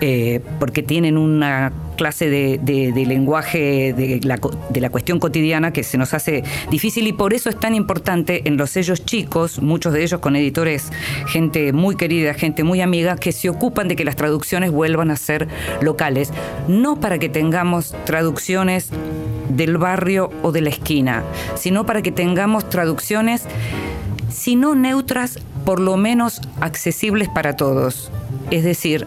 eh, 0.00 0.40
porque 0.60 0.82
tienen 0.84 1.18
una 1.18 1.72
clase 2.00 2.30
de, 2.30 3.04
lenguaje 3.06 3.92
de 3.92 4.20
la, 4.22 4.40
de 4.70 4.80
la, 4.80 4.88
cuestión 4.88 5.18
cotidiana 5.18 5.70
que 5.70 5.84
se 5.84 5.98
nos 5.98 6.14
hace 6.14 6.42
difícil 6.70 7.06
y 7.06 7.12
por 7.12 7.34
eso 7.34 7.50
es 7.50 7.60
tan 7.60 7.74
importante 7.74 8.48
en 8.48 8.56
los 8.56 8.70
sellos 8.70 9.04
chicos, 9.04 9.60
muchos 9.60 9.92
de 9.92 10.02
ellos 10.02 10.18
con 10.18 10.34
editores, 10.34 10.90
gente 11.26 11.74
muy 11.74 11.96
querida, 11.96 12.32
gente 12.32 12.64
muy 12.64 12.80
amiga, 12.80 13.16
que 13.16 13.32
se 13.32 13.50
ocupan 13.50 13.86
de 13.86 13.96
que 13.96 14.06
las 14.06 14.16
traducciones 14.16 14.70
vuelvan 14.70 15.10
a 15.10 15.16
ser 15.16 15.46
locales, 15.82 16.32
no 16.68 16.98
para 16.98 17.18
que 17.18 17.28
tengamos 17.28 17.94
traducciones 18.06 18.88
del 19.50 19.76
barrio 19.76 20.30
o 20.42 20.52
de 20.52 20.62
la 20.62 20.70
esquina, 20.70 21.22
sino 21.54 21.84
para 21.84 22.00
que 22.00 22.12
tengamos 22.12 22.66
traducciones, 22.70 23.44
si 24.30 24.56
no 24.56 24.74
neutras, 24.74 25.38
por 25.66 25.80
lo 25.80 25.98
menos 25.98 26.40
accesibles 26.62 27.28
para 27.28 27.56
todos. 27.56 28.10
Es 28.50 28.64
decir, 28.64 29.06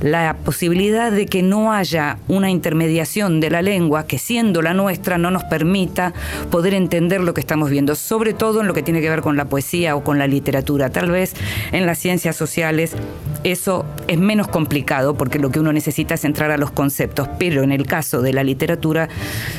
la 0.00 0.36
posibilidad 0.44 1.12
de 1.12 1.26
que 1.26 1.42
no 1.42 1.72
haya 1.72 2.18
una 2.28 2.50
intermediación 2.50 3.40
de 3.40 3.50
la 3.50 3.62
lengua 3.62 4.06
que 4.06 4.18
siendo 4.18 4.62
la 4.62 4.74
nuestra 4.74 5.18
no 5.18 5.30
nos 5.30 5.44
permita 5.44 6.12
poder 6.50 6.74
entender 6.74 7.20
lo 7.20 7.34
que 7.34 7.40
estamos 7.40 7.70
viendo, 7.70 7.94
sobre 7.94 8.32
todo 8.32 8.60
en 8.60 8.66
lo 8.66 8.74
que 8.74 8.82
tiene 8.82 9.00
que 9.00 9.10
ver 9.10 9.22
con 9.22 9.36
la 9.36 9.46
poesía 9.46 9.96
o 9.96 10.04
con 10.04 10.18
la 10.18 10.26
literatura. 10.26 10.90
Tal 10.90 11.10
vez 11.10 11.34
en 11.72 11.86
las 11.86 11.98
ciencias 11.98 12.36
sociales 12.36 12.96
eso 13.44 13.84
es 14.08 14.18
menos 14.18 14.48
complicado 14.48 15.14
porque 15.14 15.38
lo 15.38 15.50
que 15.50 15.60
uno 15.60 15.72
necesita 15.72 16.14
es 16.14 16.24
entrar 16.24 16.50
a 16.50 16.56
los 16.56 16.70
conceptos, 16.70 17.28
pero 17.38 17.62
en 17.62 17.72
el 17.72 17.86
caso 17.86 18.22
de 18.22 18.32
la 18.32 18.42
literatura, 18.42 19.08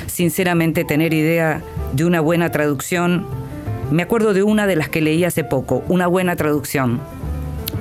sinceramente 0.07 0.83
tener 0.83 1.13
idea 1.13 1.61
de 1.93 2.05
una 2.05 2.19
buena 2.19 2.51
traducción, 2.51 3.25
me 3.91 4.03
acuerdo 4.03 4.33
de 4.33 4.43
una 4.43 4.65
de 4.65 4.75
las 4.75 4.89
que 4.89 5.01
leí 5.01 5.23
hace 5.23 5.43
poco, 5.43 5.83
una 5.87 6.07
buena 6.07 6.35
traducción 6.35 6.99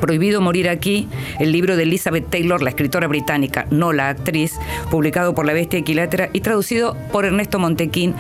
Prohibido 0.05 0.43
morir 0.43 0.69
aquí, 0.69 1.09
el 1.41 1.51
libro 1.51 1.79
de 1.79 1.85
Elizabeth 1.85 2.29
Taylor, 2.29 2.61
la 2.61 2.69
escritora 2.69 3.07
británica, 3.07 3.67
no 3.71 3.95
la 3.95 4.11
actriz, 4.11 4.53
publicado 4.91 5.35
por 5.35 5.47
La 5.47 5.55
Bestia 5.55 5.79
Equilátera 5.79 6.29
y 6.35 6.43
traducido 6.43 6.95
por 7.11 7.25
Ernesto 7.25 7.59
Montequín, 7.59 8.15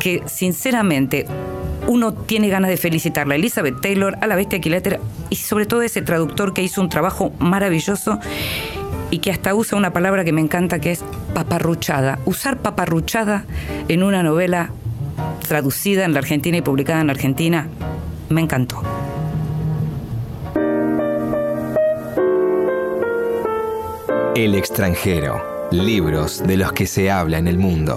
que 0.00 0.20
sinceramente 0.26 1.26
uno 1.86 2.12
tiene 2.12 2.48
ganas 2.48 2.70
de 2.70 2.76
felicitarla, 2.76 3.36
Elizabeth 3.36 3.80
Taylor, 3.80 4.18
a 4.20 4.26
La 4.26 4.34
Bestia 4.34 4.56
Equilátera 4.56 4.98
y 5.30 5.36
sobre 5.36 5.66
todo 5.66 5.82
ese 5.82 6.02
traductor 6.02 6.54
que 6.54 6.64
hizo 6.64 6.80
un 6.80 6.88
trabajo 6.88 7.32
maravilloso 7.38 8.18
y 9.12 9.18
que 9.18 9.30
hasta 9.30 9.54
usa 9.54 9.78
una 9.78 9.92
palabra 9.92 10.24
que 10.24 10.32
me 10.32 10.40
encanta 10.40 10.80
que 10.80 10.90
es 10.90 11.04
paparruchada. 11.34 12.18
Usar 12.24 12.58
paparruchada 12.58 13.44
en 13.86 14.02
una 14.02 14.24
novela 14.24 14.72
traducida 15.46 16.04
en 16.04 16.14
la 16.14 16.18
Argentina 16.18 16.56
y 16.56 16.62
publicada 16.62 17.00
en 17.00 17.06
la 17.06 17.12
Argentina 17.12 17.68
me 18.28 18.40
encantó. 18.40 18.82
El 24.38 24.54
extranjero. 24.54 25.68
Libros 25.72 26.46
de 26.46 26.56
los 26.56 26.72
que 26.72 26.86
se 26.86 27.10
habla 27.10 27.38
en 27.38 27.48
el 27.48 27.58
mundo. 27.58 27.94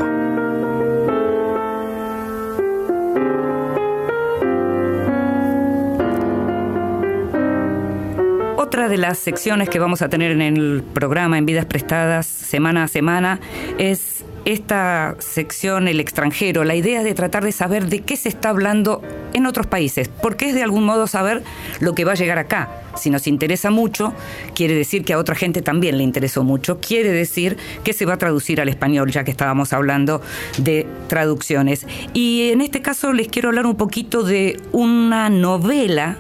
Otra 8.58 8.90
de 8.90 8.98
las 8.98 9.20
secciones 9.20 9.70
que 9.70 9.78
vamos 9.78 10.02
a 10.02 10.10
tener 10.10 10.32
en 10.32 10.42
el 10.42 10.84
programa 10.96 11.38
en 11.38 11.46
Vidas 11.46 11.68
Prestadas 11.68 12.26
semana 12.26 12.86
a 12.86 12.88
semana 12.88 13.40
es 13.78 14.21
esta 14.46 15.16
sección 15.20 15.88
El 15.88 16.00
extranjero, 16.00 16.64
la 16.64 16.76
idea 16.76 17.04
de 17.04 17.14
tratar 17.14 17.44
de 17.44 17.52
saber 17.52 17.88
de 17.88 18.02
qué 18.02 18.18
se 18.18 18.30
está 18.30 18.50
hablando 18.50 19.02
en 19.34 19.46
otros 19.46 19.68
países, 19.68 20.10
porque 20.22 20.50
es 20.50 20.56
de 20.56 20.64
algún 20.64 20.84
modo 20.84 21.08
saber 21.08 21.44
lo 21.80 21.94
que 21.94 22.06
va 22.06 22.14
a 22.14 22.16
llegar 22.16 22.38
acá. 22.38 22.70
Si 22.96 23.10
nos 23.10 23.28
interesa 23.28 23.70
mucho, 23.70 24.14
quiere 24.54 24.74
decir 24.74 25.06
que 25.06 25.14
a 25.14 25.18
otra 25.18 25.36
gente 25.36 25.62
también 25.62 25.98
le 25.98 26.04
interesó 26.04 26.44
mucho, 26.44 26.80
quiere 26.80 27.12
decir 27.12 27.58
que 27.84 27.94
se 27.94 28.06
va 28.06 28.14
a 28.14 28.18
traducir 28.18 28.60
al 28.60 28.70
español, 28.70 29.12
ya 29.12 29.24
que 29.24 29.32
estábamos 29.32 29.74
hablando 29.74 30.22
de 30.58 30.88
traducciones. 31.08 31.86
Y 32.14 32.50
en 32.52 32.62
este 32.62 32.82
caso 32.82 33.14
les 33.14 33.28
quiero 33.28 33.50
hablar 33.50 33.66
un 33.66 33.76
poquito 33.76 34.24
de 34.24 34.60
una 34.72 35.30
novela 35.30 36.18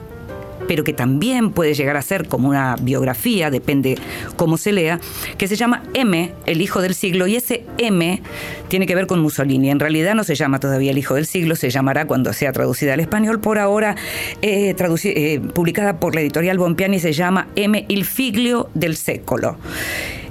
pero 0.71 0.85
que 0.85 0.93
también 0.93 1.51
puede 1.51 1.73
llegar 1.73 1.97
a 1.97 2.01
ser 2.01 2.29
como 2.29 2.47
una 2.47 2.77
biografía, 2.77 3.51
depende 3.51 3.97
cómo 4.37 4.55
se 4.55 4.71
lea, 4.71 5.01
que 5.37 5.49
se 5.49 5.57
llama 5.57 5.83
M, 5.93 6.31
el 6.45 6.61
hijo 6.61 6.81
del 6.81 6.95
siglo, 6.95 7.27
y 7.27 7.35
ese 7.35 7.65
M 7.77 8.21
tiene 8.69 8.85
que 8.85 8.95
ver 8.95 9.05
con 9.05 9.19
Mussolini. 9.19 9.69
En 9.69 9.81
realidad 9.81 10.15
no 10.15 10.23
se 10.23 10.33
llama 10.33 10.61
todavía 10.61 10.91
el 10.91 10.97
hijo 10.97 11.15
del 11.15 11.25
siglo, 11.25 11.57
se 11.57 11.71
llamará 11.71 12.07
cuando 12.07 12.31
sea 12.31 12.53
traducida 12.53 12.93
al 12.93 13.01
español. 13.01 13.41
Por 13.41 13.59
ahora, 13.59 13.97
eh, 14.41 14.73
eh, 14.73 15.41
publicada 15.53 15.99
por 15.99 16.15
la 16.15 16.21
editorial 16.21 16.57
Bompiani, 16.57 16.99
se 16.99 17.11
llama 17.11 17.49
M, 17.57 17.85
il 17.89 18.05
figlio 18.05 18.69
del 18.73 18.95
secolo 18.95 19.57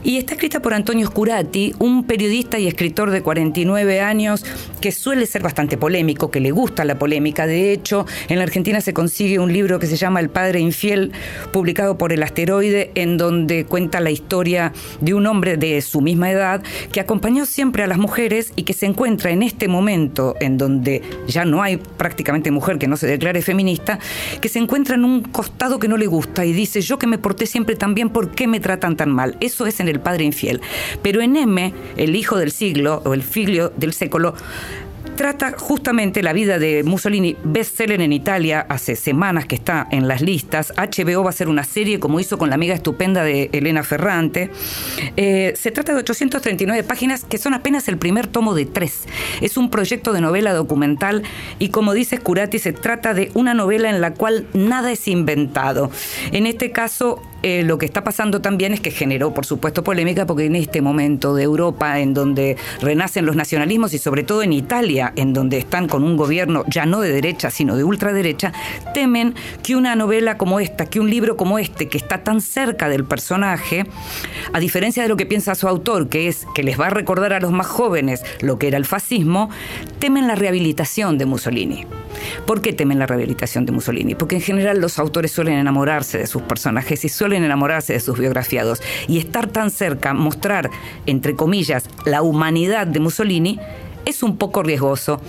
y 0.02 0.16
está 0.16 0.34
escrita 0.34 0.60
por 0.60 0.74
Antonio 0.74 1.06
Scurati, 1.06 1.74
un 1.78 2.04
periodista 2.04 2.58
y 2.58 2.66
escritor 2.66 3.10
de 3.10 3.22
49 3.22 4.00
años 4.00 4.44
que 4.80 4.92
suele 4.92 5.26
ser 5.26 5.42
bastante 5.42 5.76
polémico, 5.76 6.30
que 6.30 6.40
le 6.40 6.50
gusta 6.50 6.84
la 6.84 6.98
polémica. 6.98 7.46
De 7.46 7.72
hecho, 7.72 8.06
en 8.28 8.38
la 8.38 8.44
Argentina 8.44 8.80
se 8.80 8.94
consigue 8.94 9.38
un 9.38 9.52
libro 9.52 9.78
que 9.78 9.86
se 9.86 9.96
llama 9.96 10.20
El 10.20 10.30
Padre 10.30 10.60
Infiel, 10.60 11.12
publicado 11.52 11.98
por 11.98 12.12
El 12.12 12.22
Asteroide, 12.22 12.90
en 12.94 13.18
donde 13.18 13.64
cuenta 13.64 14.00
la 14.00 14.10
historia 14.10 14.72
de 15.00 15.14
un 15.14 15.26
hombre 15.26 15.56
de 15.56 15.80
su 15.82 16.00
misma 16.00 16.30
edad 16.30 16.62
que 16.92 17.00
acompañó 17.00 17.44
siempre 17.44 17.82
a 17.82 17.86
las 17.86 17.98
mujeres 17.98 18.52
y 18.56 18.62
que 18.62 18.72
se 18.72 18.86
encuentra 18.86 19.30
en 19.30 19.42
este 19.42 19.68
momento 19.68 20.34
en 20.40 20.56
donde 20.56 21.02
ya 21.28 21.44
no 21.44 21.62
hay 21.62 21.76
prácticamente 21.76 22.50
mujer 22.50 22.78
que 22.78 22.88
no 22.88 22.96
se 22.96 23.06
declare 23.06 23.42
feminista, 23.42 23.98
que 24.40 24.48
se 24.48 24.58
encuentra 24.58 24.94
en 24.94 25.04
un 25.04 25.22
costado 25.22 25.78
que 25.78 25.88
no 25.88 25.96
le 25.96 26.06
gusta 26.06 26.44
y 26.44 26.52
dice, 26.52 26.80
yo 26.80 26.98
que 26.98 27.06
me 27.06 27.18
porté 27.18 27.46
siempre 27.46 27.76
tan 27.76 27.94
bien, 27.94 28.08
¿por 28.08 28.30
qué 28.30 28.46
me 28.46 28.60
tratan 28.60 28.96
tan 28.96 29.10
mal? 29.10 29.36
Eso 29.40 29.66
es 29.66 29.80
en 29.80 29.88
el 29.90 30.00
padre 30.00 30.24
infiel. 30.24 30.60
Pero 31.02 31.20
en 31.20 31.36
M, 31.36 31.74
el 31.96 32.16
hijo 32.16 32.38
del 32.38 32.52
siglo 32.52 33.02
o 33.04 33.14
el 33.14 33.22
figlio 33.22 33.72
del 33.76 33.92
século, 33.92 34.34
trata 35.20 35.52
justamente 35.52 36.22
la 36.22 36.32
vida 36.32 36.58
de 36.58 36.82
Mussolini, 36.82 37.36
bestseller 37.44 38.00
en 38.00 38.10
Italia, 38.10 38.64
hace 38.70 38.96
semanas 38.96 39.44
que 39.44 39.54
está 39.54 39.86
en 39.90 40.08
las 40.08 40.22
listas. 40.22 40.72
HBO 40.76 41.22
va 41.22 41.28
a 41.28 41.30
hacer 41.30 41.48
una 41.48 41.62
serie 41.62 42.00
como 42.00 42.20
hizo 42.20 42.38
con 42.38 42.48
la 42.48 42.54
amiga 42.54 42.74
estupenda 42.74 43.22
de 43.22 43.50
Elena 43.52 43.82
Ferrante. 43.82 44.50
Eh, 45.18 45.52
se 45.56 45.70
trata 45.72 45.92
de 45.92 45.98
839 45.98 46.84
páginas 46.84 47.24
que 47.24 47.36
son 47.36 47.52
apenas 47.52 47.86
el 47.88 47.98
primer 47.98 48.28
tomo 48.28 48.54
de 48.54 48.64
tres. 48.64 49.04
Es 49.42 49.58
un 49.58 49.68
proyecto 49.68 50.14
de 50.14 50.22
novela 50.22 50.54
documental 50.54 51.22
y 51.58 51.68
como 51.68 51.92
dice 51.92 52.16
Scurati, 52.16 52.58
se 52.58 52.72
trata 52.72 53.12
de 53.12 53.30
una 53.34 53.52
novela 53.52 53.90
en 53.90 54.00
la 54.00 54.14
cual 54.14 54.46
nada 54.54 54.90
es 54.90 55.06
inventado. 55.06 55.90
En 56.32 56.46
este 56.46 56.72
caso, 56.72 57.22
eh, 57.42 57.62
lo 57.62 57.78
que 57.78 57.86
está 57.86 58.04
pasando 58.04 58.40
también 58.40 58.74
es 58.74 58.80
que 58.80 58.90
generó, 58.90 59.32
por 59.32 59.46
supuesto, 59.46 59.82
polémica 59.82 60.26
porque 60.26 60.46
en 60.46 60.56
este 60.56 60.82
momento 60.82 61.34
de 61.34 61.44
Europa, 61.44 62.00
en 62.00 62.12
donde 62.12 62.56
renacen 62.80 63.24
los 63.24 63.36
nacionalismos 63.36 63.94
y 63.94 63.98
sobre 63.98 64.22
todo 64.22 64.42
en 64.42 64.52
Italia, 64.52 65.12
en 65.16 65.32
donde 65.32 65.58
están 65.58 65.88
con 65.88 66.04
un 66.04 66.16
gobierno 66.16 66.64
ya 66.68 66.86
no 66.86 67.00
de 67.00 67.10
derecha, 67.10 67.50
sino 67.50 67.76
de 67.76 67.84
ultraderecha, 67.84 68.52
temen 68.92 69.34
que 69.62 69.76
una 69.76 69.96
novela 69.96 70.36
como 70.36 70.60
esta, 70.60 70.86
que 70.86 71.00
un 71.00 71.08
libro 71.08 71.36
como 71.36 71.58
este, 71.58 71.88
que 71.88 71.96
está 71.96 72.22
tan 72.22 72.40
cerca 72.40 72.88
del 72.88 73.04
personaje, 73.04 73.86
a 74.52 74.60
diferencia 74.60 75.02
de 75.02 75.08
lo 75.08 75.16
que 75.16 75.26
piensa 75.26 75.54
su 75.54 75.66
autor, 75.66 76.08
que 76.08 76.28
es 76.28 76.46
que 76.54 76.62
les 76.62 76.78
va 76.78 76.88
a 76.88 76.90
recordar 76.90 77.32
a 77.32 77.40
los 77.40 77.52
más 77.52 77.66
jóvenes 77.66 78.22
lo 78.40 78.58
que 78.58 78.68
era 78.68 78.76
el 78.76 78.84
fascismo, 78.84 79.50
temen 79.98 80.26
la 80.26 80.34
rehabilitación 80.34 81.16
de 81.16 81.26
Mussolini. 81.26 81.86
¿Por 82.46 82.60
qué 82.60 82.72
temen 82.72 82.98
la 82.98 83.06
rehabilitación 83.06 83.66
de 83.66 83.72
Mussolini? 83.72 84.14
Porque 84.14 84.36
en 84.36 84.42
general 84.42 84.80
los 84.80 84.98
autores 84.98 85.30
suelen 85.30 85.54
enamorarse 85.54 86.18
de 86.18 86.26
sus 86.26 86.42
personajes 86.42 87.04
y 87.04 87.08
suelen 87.08 87.29
enamorarse 87.36 87.92
de 87.92 88.00
sus 88.00 88.18
biografiados. 88.18 88.82
Y 89.08 89.18
estar 89.18 89.46
tan 89.46 89.70
cerca, 89.70 90.14
mostrar, 90.14 90.70
entre 91.06 91.34
comillas, 91.34 91.88
la 92.04 92.22
humanidad 92.22 92.86
de 92.86 93.00
Mussolini, 93.00 93.58
es 94.06 94.22
un 94.22 94.36
poco 94.36 94.62
riesgoso. 94.62 95.20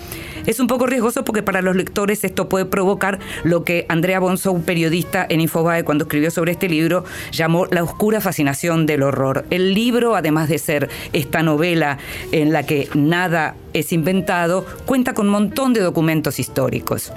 Es 0.46 0.60
un 0.60 0.66
poco 0.66 0.86
riesgoso 0.86 1.24
porque 1.24 1.42
para 1.42 1.62
los 1.62 1.76
lectores 1.76 2.24
esto 2.24 2.48
puede 2.48 2.64
provocar 2.64 3.20
lo 3.44 3.64
que 3.64 3.86
Andrea 3.88 4.18
Bonzo, 4.20 4.52
un 4.52 4.62
periodista 4.62 5.26
en 5.28 5.40
Infobae, 5.40 5.84
cuando 5.84 6.04
escribió 6.04 6.30
sobre 6.30 6.52
este 6.52 6.68
libro, 6.68 7.04
llamó 7.30 7.66
la 7.66 7.82
oscura 7.82 8.20
fascinación 8.20 8.86
del 8.86 9.02
horror. 9.02 9.44
El 9.50 9.74
libro, 9.74 10.16
además 10.16 10.48
de 10.48 10.58
ser 10.58 10.88
esta 11.12 11.42
novela 11.42 11.98
en 12.32 12.52
la 12.52 12.64
que 12.64 12.88
nada 12.94 13.54
es 13.72 13.92
inventado, 13.92 14.66
cuenta 14.84 15.14
con 15.14 15.26
un 15.26 15.32
montón 15.32 15.72
de 15.72 15.80
documentos 15.80 16.38
históricos. 16.38 17.12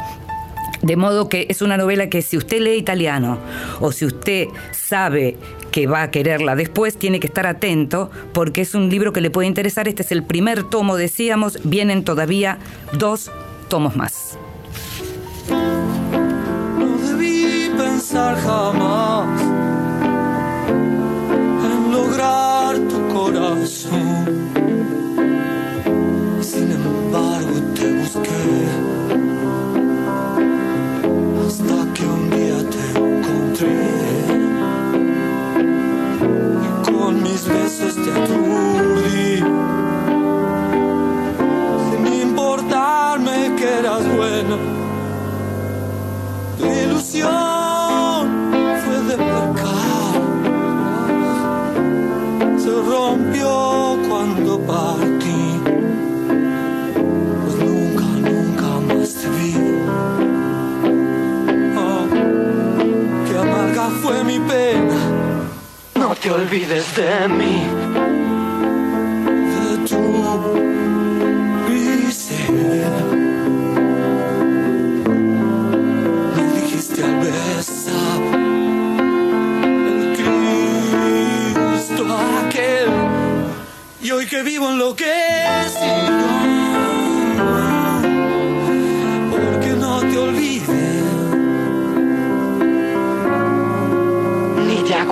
De 0.82 0.96
modo 0.96 1.30
que 1.30 1.48
es 1.50 1.62
una 1.62 1.78
novela 1.78 2.10
que 2.10 2.22
si 2.22 2.38
usted 2.38 2.60
lee 2.62 2.76
italiano 2.78 3.38
o 3.80 3.92
si 3.92 4.06
usted 4.06 4.48
sabe 4.72 5.38
que 5.72 5.88
va 5.88 6.04
a 6.04 6.12
quererla 6.12 6.56
después, 6.56 6.98
tiene 6.98 7.20
que 7.20 7.28
estar 7.28 7.48
atento 7.48 8.10
porque 8.34 8.62
es 8.62 8.76
un 8.76 8.90
libro 8.90 9.12
que 9.14 9.22
le 9.22 9.30
puede 9.30 9.48
interesar. 9.48 9.88
Este 9.88 10.04
es 10.04 10.12
el 10.12 10.24
primer 10.24 10.64
tomo, 10.64 10.96
decíamos, 10.96 11.60
vienen 11.64 12.04
todavía 12.04 12.60
dos 12.94 13.32
tomos 13.68 13.96
más. 13.96 14.38
No 15.50 16.98
debí 16.98 17.70
pensar 17.78 18.38
jamás 18.42 19.42
en 21.66 21.92
lograr 21.92 22.78
tu 22.88 23.08
corazón. 23.14 24.26
Sin 26.42 26.72
embargo, 26.72 27.60
te 27.76 27.92
busqué 27.94 28.85
con 36.92 37.24
mis 37.24 37.48
besos 37.48 37.96
te 37.96 38.12
aturdí. 38.12 39.40
Sin 41.90 42.06
importarme 42.22 43.56
que 43.56 43.80
eras 43.80 44.04
bueno. 44.16 44.58
Tu 46.58 46.66
ilusión 46.66 47.32
fue 48.84 48.98
de 49.08 49.18
mercar. 49.18 50.22
Se 52.58 52.72
rompió 52.72 53.25
te 66.26 66.32
olvides 66.32 66.96
de 66.96 67.28
mí. 67.28 67.68
De 69.54 69.78
tu 69.88 70.02
miseria. 71.70 72.94
Me 76.36 76.44
dijiste 76.62 77.04
al 77.04 77.16
besar 77.20 78.22
el 79.92 80.00
Cristo 81.78 82.04
aquel. 82.40 82.90
Y 84.02 84.10
hoy 84.10 84.26
que 84.26 84.42
vivo 84.42 84.72
enloquecido, 84.72 85.06
porque 86.28 86.45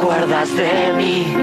acuerdas 0.04 0.50
de 0.58 0.94
mí. 0.98 1.34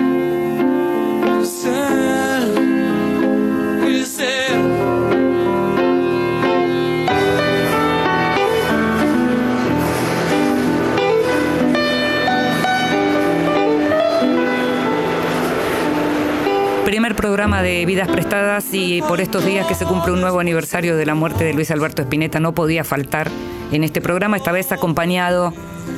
Primer 16.84 17.14
programa 17.14 17.62
de 17.62 17.86
Vidas 17.86 18.08
Prestadas 18.08 18.66
y 18.72 19.00
por 19.02 19.22
estos 19.22 19.46
días 19.46 19.66
que 19.66 19.74
se 19.74 19.86
cumple 19.86 20.12
un 20.12 20.20
nuevo 20.20 20.38
aniversario 20.38 20.96
de 20.96 21.06
la 21.06 21.14
muerte 21.14 21.44
de 21.44 21.54
Luis 21.54 21.70
Alberto 21.70 22.02
Spinetta 22.02 22.40
no 22.40 22.52
podía 22.52 22.84
faltar 22.84 23.30
en 23.72 23.84
este 23.84 24.02
programa, 24.02 24.36
esta 24.36 24.52
vez 24.52 24.70
acompañado 24.70 25.54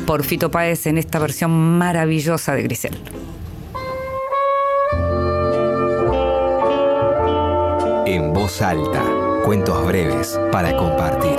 por 0.07 0.25
Fito 0.25 0.51
Páez 0.51 0.87
en 0.87 0.99
esta 0.99 1.19
versión 1.19 1.51
maravillosa 1.79 2.55
de 2.55 2.63
Grisel. 2.63 2.99
En 8.07 8.33
voz 8.33 8.61
alta, 8.61 9.03
cuentos 9.45 9.87
breves 9.87 10.39
para 10.51 10.77
compartir. 10.77 11.39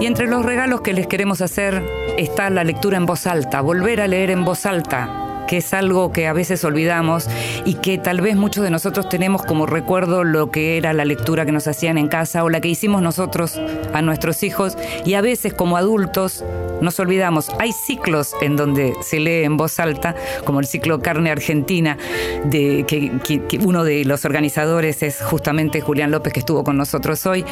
Y 0.00 0.06
entre 0.06 0.26
los 0.28 0.44
regalos 0.44 0.80
que 0.80 0.94
les 0.94 1.06
queremos 1.06 1.42
hacer 1.42 1.84
está 2.16 2.48
la 2.48 2.64
lectura 2.64 2.96
en 2.96 3.04
voz 3.04 3.26
alta, 3.26 3.60
volver 3.60 4.00
a 4.00 4.08
leer 4.08 4.30
en 4.30 4.46
voz 4.46 4.64
alta, 4.64 5.29
que 5.50 5.56
es 5.56 5.74
algo 5.74 6.12
que 6.12 6.28
a 6.28 6.32
veces 6.32 6.62
olvidamos 6.64 7.26
y 7.64 7.74
que 7.74 7.98
tal 7.98 8.20
vez 8.20 8.36
muchos 8.36 8.62
de 8.62 8.70
nosotros 8.70 9.08
tenemos 9.08 9.42
como 9.42 9.66
recuerdo 9.66 10.22
lo 10.22 10.52
que 10.52 10.76
era 10.76 10.92
la 10.92 11.04
lectura 11.04 11.44
que 11.44 11.50
nos 11.50 11.66
hacían 11.66 11.98
en 11.98 12.06
casa 12.06 12.44
o 12.44 12.48
la 12.48 12.60
que 12.60 12.68
hicimos 12.68 13.02
nosotros 13.02 13.60
a 13.92 14.00
nuestros 14.00 14.44
hijos 14.44 14.78
y 15.04 15.14
a 15.14 15.20
veces 15.20 15.52
como 15.52 15.76
adultos 15.76 16.44
nos 16.80 17.00
olvidamos. 17.00 17.48
Hay 17.58 17.72
ciclos 17.72 18.32
en 18.40 18.54
donde 18.56 18.94
se 19.02 19.18
lee 19.18 19.42
en 19.44 19.56
voz 19.56 19.80
alta, 19.80 20.14
como 20.44 20.60
el 20.60 20.66
ciclo 20.66 21.00
Carne 21.02 21.30
Argentina, 21.32 21.98
de, 22.44 22.84
que, 22.86 23.10
que- 23.48 23.58
uno 23.58 23.82
de 23.82 24.04
los 24.04 24.24
organizadores 24.24 25.02
es 25.02 25.20
justamente 25.20 25.80
Julián 25.80 26.12
López, 26.12 26.32
que 26.32 26.40
estuvo 26.40 26.62
con 26.62 26.76
nosotros 26.76 27.26
hoy. 27.26 27.44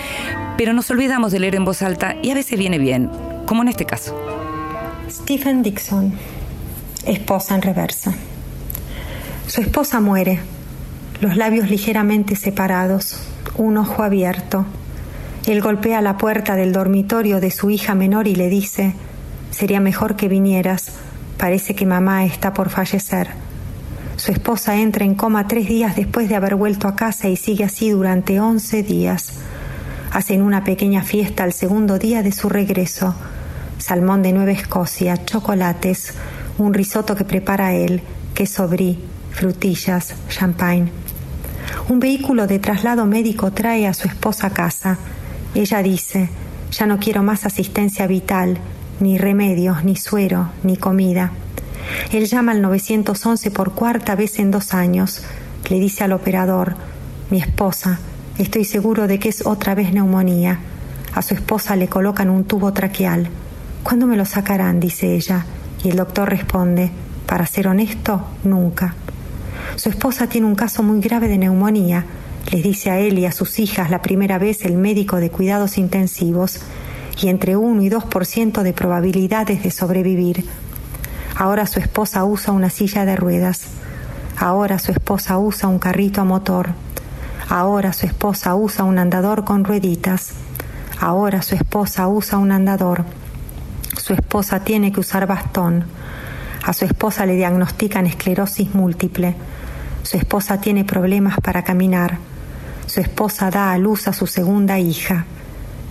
Pero 0.57 0.72
nos 0.72 0.88
olvidamos 0.90 1.32
de 1.32 1.40
leer 1.40 1.57
en 1.57 1.64
voz 1.64 1.82
alta 1.82 2.14
y 2.22 2.30
a 2.30 2.34
veces 2.34 2.59
viene 2.59 2.78
bien, 2.78 3.11
como 3.44 3.62
en 3.62 3.68
este 3.68 3.84
caso. 3.84 4.16
Stephen 5.11 5.62
Dixon, 5.62 6.12
esposa 7.12 7.54
en 7.54 7.62
reversa. 7.62 8.14
Su 9.46 9.61
esposa 9.61 10.00
muere, 10.00 10.40
los 11.20 11.36
labios 11.36 11.70
ligeramente 11.70 12.36
separados, 12.36 13.18
un 13.56 13.76
ojo 13.78 14.02
abierto. 14.02 14.66
Él 15.46 15.62
golpea 15.62 16.02
la 16.02 16.18
puerta 16.18 16.54
del 16.54 16.72
dormitorio 16.72 17.40
de 17.40 17.50
su 17.50 17.70
hija 17.70 17.94
menor 17.94 18.28
y 18.28 18.34
le 18.34 18.48
dice, 18.48 18.94
sería 19.50 19.80
mejor 19.80 20.16
que 20.16 20.28
vinieras, 20.28 20.92
parece 21.38 21.74
que 21.74 21.86
mamá 21.86 22.24
está 22.24 22.52
por 22.52 22.68
fallecer. 22.68 23.28
Su 24.16 24.32
esposa 24.32 24.76
entra 24.76 25.04
en 25.04 25.14
coma 25.14 25.48
tres 25.48 25.68
días 25.68 25.96
después 25.96 26.28
de 26.28 26.34
haber 26.34 26.56
vuelto 26.56 26.88
a 26.88 26.96
casa 26.96 27.28
y 27.28 27.36
sigue 27.36 27.64
así 27.64 27.90
durante 27.90 28.40
once 28.40 28.82
días. 28.82 29.34
Hacen 30.12 30.42
una 30.42 30.64
pequeña 30.64 31.02
fiesta 31.02 31.44
al 31.44 31.52
segundo 31.52 31.98
día 31.98 32.22
de 32.22 32.32
su 32.32 32.48
regreso. 32.48 33.14
Salmón 33.78 34.22
de 34.22 34.32
Nueva 34.32 34.50
Escocia, 34.50 35.24
chocolates, 35.24 36.14
un 36.59 36.74
risotto 36.74 37.14
que 37.14 37.24
prepara 37.24 37.74
él, 37.74 38.02
queso 38.34 38.68
brie, 38.68 38.98
frutillas, 39.30 40.14
champagne. 40.28 40.90
Un 41.88 42.00
vehículo 42.00 42.46
de 42.46 42.59
traslado 42.59 43.06
médico 43.06 43.52
trae 43.52 43.86
a 43.86 43.94
su 43.94 44.09
esposa 44.09 44.48
a 44.48 44.50
casa. 44.50 44.98
Ella 45.54 45.82
dice, 45.82 46.28
ya 46.72 46.86
no 46.86 46.98
quiero 46.98 47.22
más 47.22 47.46
asistencia 47.46 48.06
vital, 48.06 48.59
ni 49.00 49.18
remedios, 49.18 49.84
ni 49.84 49.96
suero, 49.96 50.50
ni 50.64 50.76
comida. 50.76 51.32
Él 52.12 52.26
llama 52.26 52.52
al 52.52 52.61
911 52.61 53.50
por 53.50 53.72
cuarta 53.72 54.16
vez 54.16 54.38
en 54.38 54.50
dos 54.50 54.74
años. 54.74 55.22
Le 55.70 55.78
dice 55.78 56.04
al 56.04 56.12
operador, 56.12 56.74
mi 57.30 57.38
esposa, 57.38 58.00
estoy 58.38 58.64
seguro 58.64 59.06
de 59.06 59.18
que 59.18 59.28
es 59.28 59.46
otra 59.46 59.74
vez 59.74 59.92
neumonía. 59.92 60.59
A 61.14 61.22
su 61.22 61.34
esposa 61.34 61.76
le 61.76 61.88
colocan 61.88 62.30
un 62.30 62.44
tubo 62.44 62.72
traqueal. 62.72 63.28
¿Cuándo 63.82 64.06
me 64.06 64.16
lo 64.16 64.24
sacarán? 64.24 64.80
dice 64.80 65.14
ella. 65.14 65.46
Y 65.83 65.91
el 65.91 65.97
doctor 65.97 66.31
responde, 66.31 66.91
para 67.26 67.47
ser 67.47 67.68
honesto, 67.68 68.24
nunca. 68.45 68.95
Su 69.76 69.91
esposa 69.91 70.26
tiene 70.26 70.47
un 70.47 70.55
caso 70.55 70.83
muy 70.83 71.01
grave 71.01 71.29
de 71.29 71.39
neumonía. 71.39 72.05
Les 72.51 72.62
dice 72.62 72.91
a 72.91 72.99
él 72.99 73.18
y 73.18 73.26
a 73.26 73.33
sus 73.33 73.59
hijas 73.59 73.91
la 73.91 74.03
primera 74.03 74.39
vez 74.39 74.64
el 74.64 74.76
médico 74.76 75.16
de 75.16 75.31
cuidados 75.31 75.79
intensivos 75.79 76.61
y 77.20 77.29
entre 77.29 77.57
1 77.57 77.83
y 77.83 77.91
2% 77.91 78.62
de 78.62 78.72
probabilidades 78.72 79.62
de 79.62 79.70
sobrevivir. 79.70 80.45
Ahora 81.37 81.66
su 81.66 81.79
esposa 81.79 82.24
usa 82.24 82.53
una 82.53 82.70
silla 82.70 83.05
de 83.05 83.16
ruedas. 83.16 83.66
Ahora 84.39 84.79
su 84.79 84.93
esposa 84.93 85.39
usa 85.39 85.68
un 85.68 85.79
carrito 85.79 86.20
a 86.20 86.24
motor. 86.24 86.70
Ahora 87.49 87.93
su 87.93 88.07
esposa 88.07 88.55
usa 88.55 88.85
un 88.85 88.99
andador 88.99 89.45
con 89.45 89.64
rueditas. 89.64 90.31
Ahora 91.01 91.43
su 91.43 91.55
esposa 91.55 92.09
usa 92.09 92.39
un 92.39 92.53
andador. 92.53 93.05
Su 94.09 94.14
esposa 94.14 94.61
tiene 94.61 94.90
que 94.90 95.00
usar 95.00 95.26
bastón. 95.26 95.84
A 96.64 96.72
su 96.72 96.86
esposa 96.86 97.26
le 97.26 97.34
diagnostican 97.34 98.06
esclerosis 98.06 98.74
múltiple. 98.74 99.34
Su 100.02 100.16
esposa 100.16 100.62
tiene 100.62 100.86
problemas 100.86 101.36
para 101.42 101.62
caminar. 101.62 102.16
Su 102.86 103.00
esposa 103.00 103.50
da 103.50 103.70
a 103.70 103.76
luz 103.76 104.09
a 104.09 104.14
su 104.14 104.26
segunda 104.26 104.78
hija. 104.78 105.26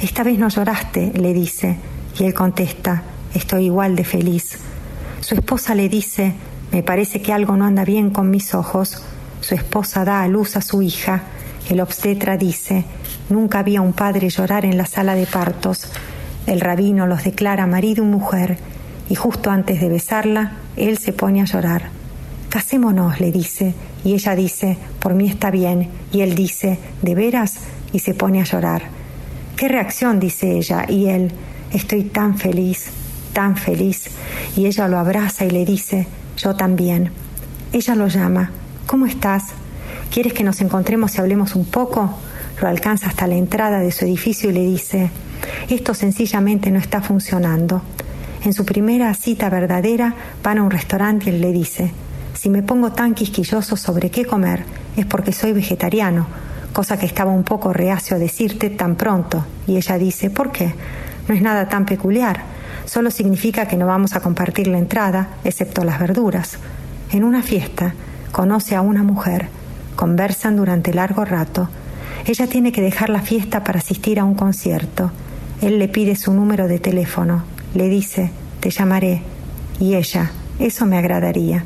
Esta 0.01 0.23
vez 0.23 0.39
no 0.39 0.49
lloraste, 0.49 1.11
le 1.13 1.31
dice, 1.31 1.77
y 2.17 2.23
él 2.23 2.33
contesta, 2.33 3.03
estoy 3.35 3.65
igual 3.65 3.95
de 3.95 4.03
feliz. 4.03 4.57
Su 5.21 5.35
esposa 5.35 5.75
le 5.75 5.87
dice, 5.87 6.33
me 6.71 6.81
parece 6.81 7.21
que 7.21 7.33
algo 7.33 7.55
no 7.55 7.65
anda 7.65 7.85
bien 7.85 8.09
con 8.09 8.31
mis 8.31 8.55
ojos. 8.55 8.99
Su 9.41 9.53
esposa 9.53 10.05
da 10.05 10.23
a 10.23 10.27
luz 10.27 10.55
a 10.55 10.63
su 10.63 10.81
hija. 10.81 11.21
El 11.69 11.81
obstetra 11.81 12.35
dice, 12.35 12.83
nunca 13.29 13.59
había 13.59 13.81
un 13.81 13.93
padre 13.93 14.27
llorar 14.29 14.65
en 14.65 14.75
la 14.75 14.87
sala 14.87 15.13
de 15.13 15.27
partos. 15.27 15.91
El 16.47 16.61
rabino 16.61 17.05
los 17.07 17.25
declara 17.25 17.67
marido 17.67 18.03
y 18.03 18.07
mujer, 18.07 18.57
y 19.09 19.15
justo 19.15 19.51
antes 19.51 19.81
de 19.81 19.89
besarla, 19.89 20.53
él 20.77 20.97
se 20.97 21.11
pone 21.11 21.41
a 21.41 21.45
llorar. 21.45 21.89
Casémonos, 22.49 23.19
le 23.19 23.33
dice, 23.33 23.75
y 24.05 24.13
ella 24.13 24.33
dice, 24.33 24.77
por 24.99 25.13
mí 25.13 25.27
está 25.27 25.51
bien, 25.51 25.89
y 26.13 26.21
él 26.21 26.35
dice, 26.35 26.79
¿de 27.01 27.15
veras? 27.15 27.59
y 27.93 27.99
se 27.99 28.13
pone 28.13 28.41
a 28.41 28.45
llorar. 28.45 28.83
¿Qué 29.55 29.67
reacción? 29.67 30.19
dice 30.19 30.57
ella, 30.57 30.85
y 30.87 31.07
él, 31.07 31.31
estoy 31.71 32.03
tan 32.03 32.37
feliz, 32.37 32.87
tan 33.33 33.57
feliz, 33.57 34.05
y 34.55 34.65
ella 34.67 34.87
lo 34.87 34.99
abraza 34.99 35.45
y 35.45 35.49
le 35.49 35.65
dice, 35.65 36.07
yo 36.37 36.55
también. 36.55 37.11
Ella 37.73 37.95
lo 37.95 38.07
llama, 38.07 38.51
¿cómo 38.85 39.05
estás? 39.05 39.47
¿Quieres 40.11 40.33
que 40.33 40.43
nos 40.43 40.61
encontremos 40.61 41.15
y 41.15 41.19
hablemos 41.19 41.55
un 41.55 41.65
poco? 41.65 42.17
Lo 42.61 42.67
alcanza 42.67 43.07
hasta 43.07 43.27
la 43.27 43.35
entrada 43.35 43.79
de 43.79 43.91
su 43.91 44.05
edificio 44.05 44.49
y 44.49 44.53
le 44.53 44.65
dice, 44.65 45.11
esto 45.69 45.93
sencillamente 45.93 46.71
no 46.71 46.79
está 46.79 47.01
funcionando. 47.01 47.81
En 48.43 48.53
su 48.53 48.65
primera 48.65 49.13
cita 49.13 49.49
verdadera 49.49 50.13
van 50.43 50.59
a 50.59 50.63
un 50.63 50.71
restaurante 50.71 51.29
y 51.29 51.35
él 51.35 51.41
le 51.41 51.51
dice, 51.51 51.91
si 52.33 52.49
me 52.49 52.63
pongo 52.63 52.91
tan 52.91 53.13
quisquilloso 53.13 53.75
sobre 53.75 54.11
qué 54.11 54.25
comer 54.25 54.63
es 54.95 55.05
porque 55.05 55.33
soy 55.33 55.53
vegetariano, 55.53 56.27
cosa 56.71 56.97
que 56.97 57.05
estaba 57.05 57.31
un 57.31 57.43
poco 57.43 57.73
reacio 57.73 58.15
a 58.15 58.19
decirte 58.19 58.69
tan 58.69 58.95
pronto. 58.95 59.45
Y 59.65 59.77
ella 59.77 59.97
dice, 59.97 60.29
¿por 60.29 60.51
qué? 60.51 60.73
No 61.27 61.35
es 61.35 61.41
nada 61.41 61.67
tan 61.67 61.85
peculiar, 61.85 62.41
solo 62.85 63.11
significa 63.11 63.67
que 63.67 63.77
no 63.77 63.87
vamos 63.87 64.15
a 64.15 64.21
compartir 64.21 64.67
la 64.67 64.77
entrada, 64.77 65.29
excepto 65.43 65.83
las 65.83 65.99
verduras. 65.99 66.57
En 67.11 67.23
una 67.23 67.41
fiesta, 67.41 67.95
conoce 68.31 68.75
a 68.75 68.81
una 68.81 69.03
mujer, 69.03 69.49
conversan 69.95 70.55
durante 70.55 70.93
largo 70.93 71.25
rato. 71.25 71.69
Ella 72.25 72.47
tiene 72.47 72.71
que 72.71 72.81
dejar 72.81 73.09
la 73.09 73.21
fiesta 73.21 73.63
para 73.63 73.79
asistir 73.79 74.19
a 74.19 74.25
un 74.25 74.35
concierto. 74.35 75.11
Él 75.61 75.79
le 75.79 75.87
pide 75.87 76.15
su 76.15 76.33
número 76.33 76.67
de 76.67 76.79
teléfono, 76.79 77.43
le 77.73 77.89
dice, 77.89 78.31
te 78.59 78.69
llamaré. 78.69 79.21
Y 79.79 79.95
ella, 79.95 80.31
eso 80.59 80.85
me 80.85 80.97
agradaría. 80.97 81.63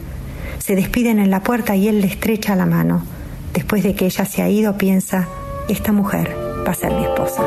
Se 0.60 0.76
despiden 0.76 1.20
en 1.20 1.32
la 1.32 1.42
puerta 1.42 1.76
y 1.76 1.88
él 1.88 2.02
le 2.02 2.08
estrecha 2.08 2.56
la 2.56 2.66
mano. 2.66 3.04
Después 3.54 3.84
de 3.84 3.96
que 3.96 4.06
ella 4.06 4.26
se 4.26 4.42
ha 4.42 4.50
ido, 4.50 4.78
piensa, 4.78 5.28
esta 5.68 5.92
mujer 5.92 6.36
va 6.66 6.72
a 6.72 6.76
ser 6.76 6.94
mi 6.94 7.04
esposa. 7.04 7.44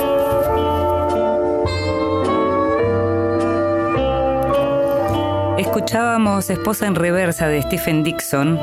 Escuchábamos 5.59 6.51
Esposa 6.51 6.86
en 6.86 6.95
Reversa 6.95 7.49
de 7.49 7.62
Stephen 7.62 8.05
Dixon, 8.05 8.61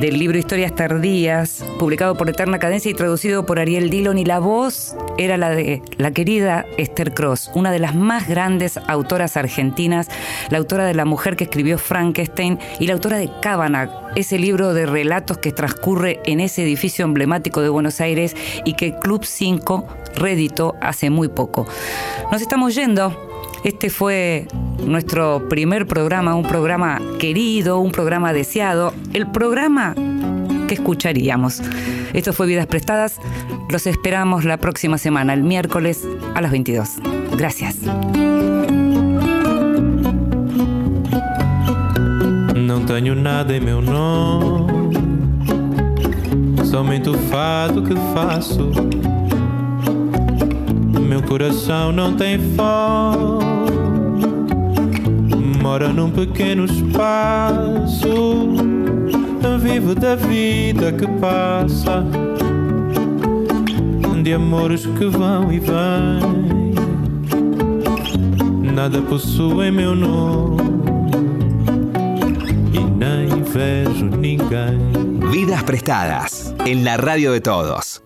del 0.00 0.18
libro 0.18 0.36
Historias 0.36 0.74
Tardías, 0.74 1.64
publicado 1.78 2.16
por 2.16 2.28
Eterna 2.28 2.58
Cadencia 2.58 2.90
y 2.90 2.94
traducido 2.94 3.46
por 3.46 3.58
Ariel 3.58 3.88
Dillon, 3.88 4.18
y 4.18 4.24
la 4.24 4.38
voz 4.38 4.94
era 5.16 5.36
la 5.36 5.50
de 5.50 5.82
la 5.96 6.10
querida 6.10 6.66
Esther 6.76 7.14
Cross, 7.14 7.50
una 7.54 7.70
de 7.72 7.78
las 7.78 7.94
más 7.94 8.28
grandes 8.28 8.76
autoras 8.88 9.36
argentinas, 9.36 10.08
la 10.50 10.58
autora 10.58 10.84
de 10.84 10.94
La 10.94 11.04
mujer 11.06 11.36
que 11.36 11.44
escribió 11.44 11.78
Frankenstein 11.78 12.58
y 12.78 12.86
la 12.86 12.92
autora 12.94 13.16
de 13.16 13.30
Cabanagh, 13.40 13.90
ese 14.16 14.38
libro 14.38 14.74
de 14.74 14.86
relatos 14.86 15.38
que 15.38 15.52
transcurre 15.52 16.20
en 16.24 16.40
ese 16.40 16.62
edificio 16.62 17.04
emblemático 17.04 17.62
de 17.62 17.70
Buenos 17.70 18.00
Aires 18.00 18.36
y 18.64 18.74
que 18.74 18.98
Club 18.98 19.24
5 19.24 19.86
reeditó 20.16 20.76
hace 20.80 21.08
muy 21.08 21.28
poco. 21.28 21.66
Nos 22.30 22.42
estamos 22.42 22.74
yendo. 22.74 23.25
Este 23.66 23.90
fue 23.90 24.46
nuestro 24.86 25.48
primer 25.48 25.88
programa, 25.88 26.36
un 26.36 26.44
programa 26.44 27.02
querido, 27.18 27.80
un 27.80 27.90
programa 27.90 28.32
deseado, 28.32 28.94
el 29.12 29.26
programa 29.26 29.92
que 30.68 30.74
escucharíamos. 30.74 31.60
Esto 32.12 32.32
fue 32.32 32.46
Vidas 32.46 32.68
Prestadas. 32.68 33.18
Los 33.68 33.88
esperamos 33.88 34.44
la 34.44 34.58
próxima 34.58 34.98
semana, 34.98 35.34
el 35.34 35.42
miércoles 35.42 36.06
a 36.36 36.42
las 36.42 36.52
22. 36.52 36.90
Gracias. 37.36 37.78
Nada 43.16 43.56
em 46.96 47.02
que 47.02 47.14
faço. 52.54 53.55
Mora 55.66 55.88
num 55.88 56.12
pequeno 56.12 56.64
espaço. 56.64 58.06
Vivo 59.58 59.96
da 59.96 60.14
vida 60.14 60.92
que 60.92 61.08
passa, 61.20 62.04
de 64.22 64.32
amores 64.32 64.86
que 64.86 65.06
vão 65.06 65.52
e 65.52 65.58
vêm. 65.58 66.72
Nada 68.72 69.02
possuo 69.02 69.64
em 69.64 69.72
meu 69.72 69.96
nome 69.96 70.62
e 72.72 72.78
nem 72.78 73.42
vejo 73.42 74.04
ninguém. 74.04 74.78
Vidas 75.32 75.64
prestadas 75.64 76.54
en 76.64 76.84
la 76.84 76.96
radio 76.96 77.32
de 77.32 77.40
todos. 77.40 78.05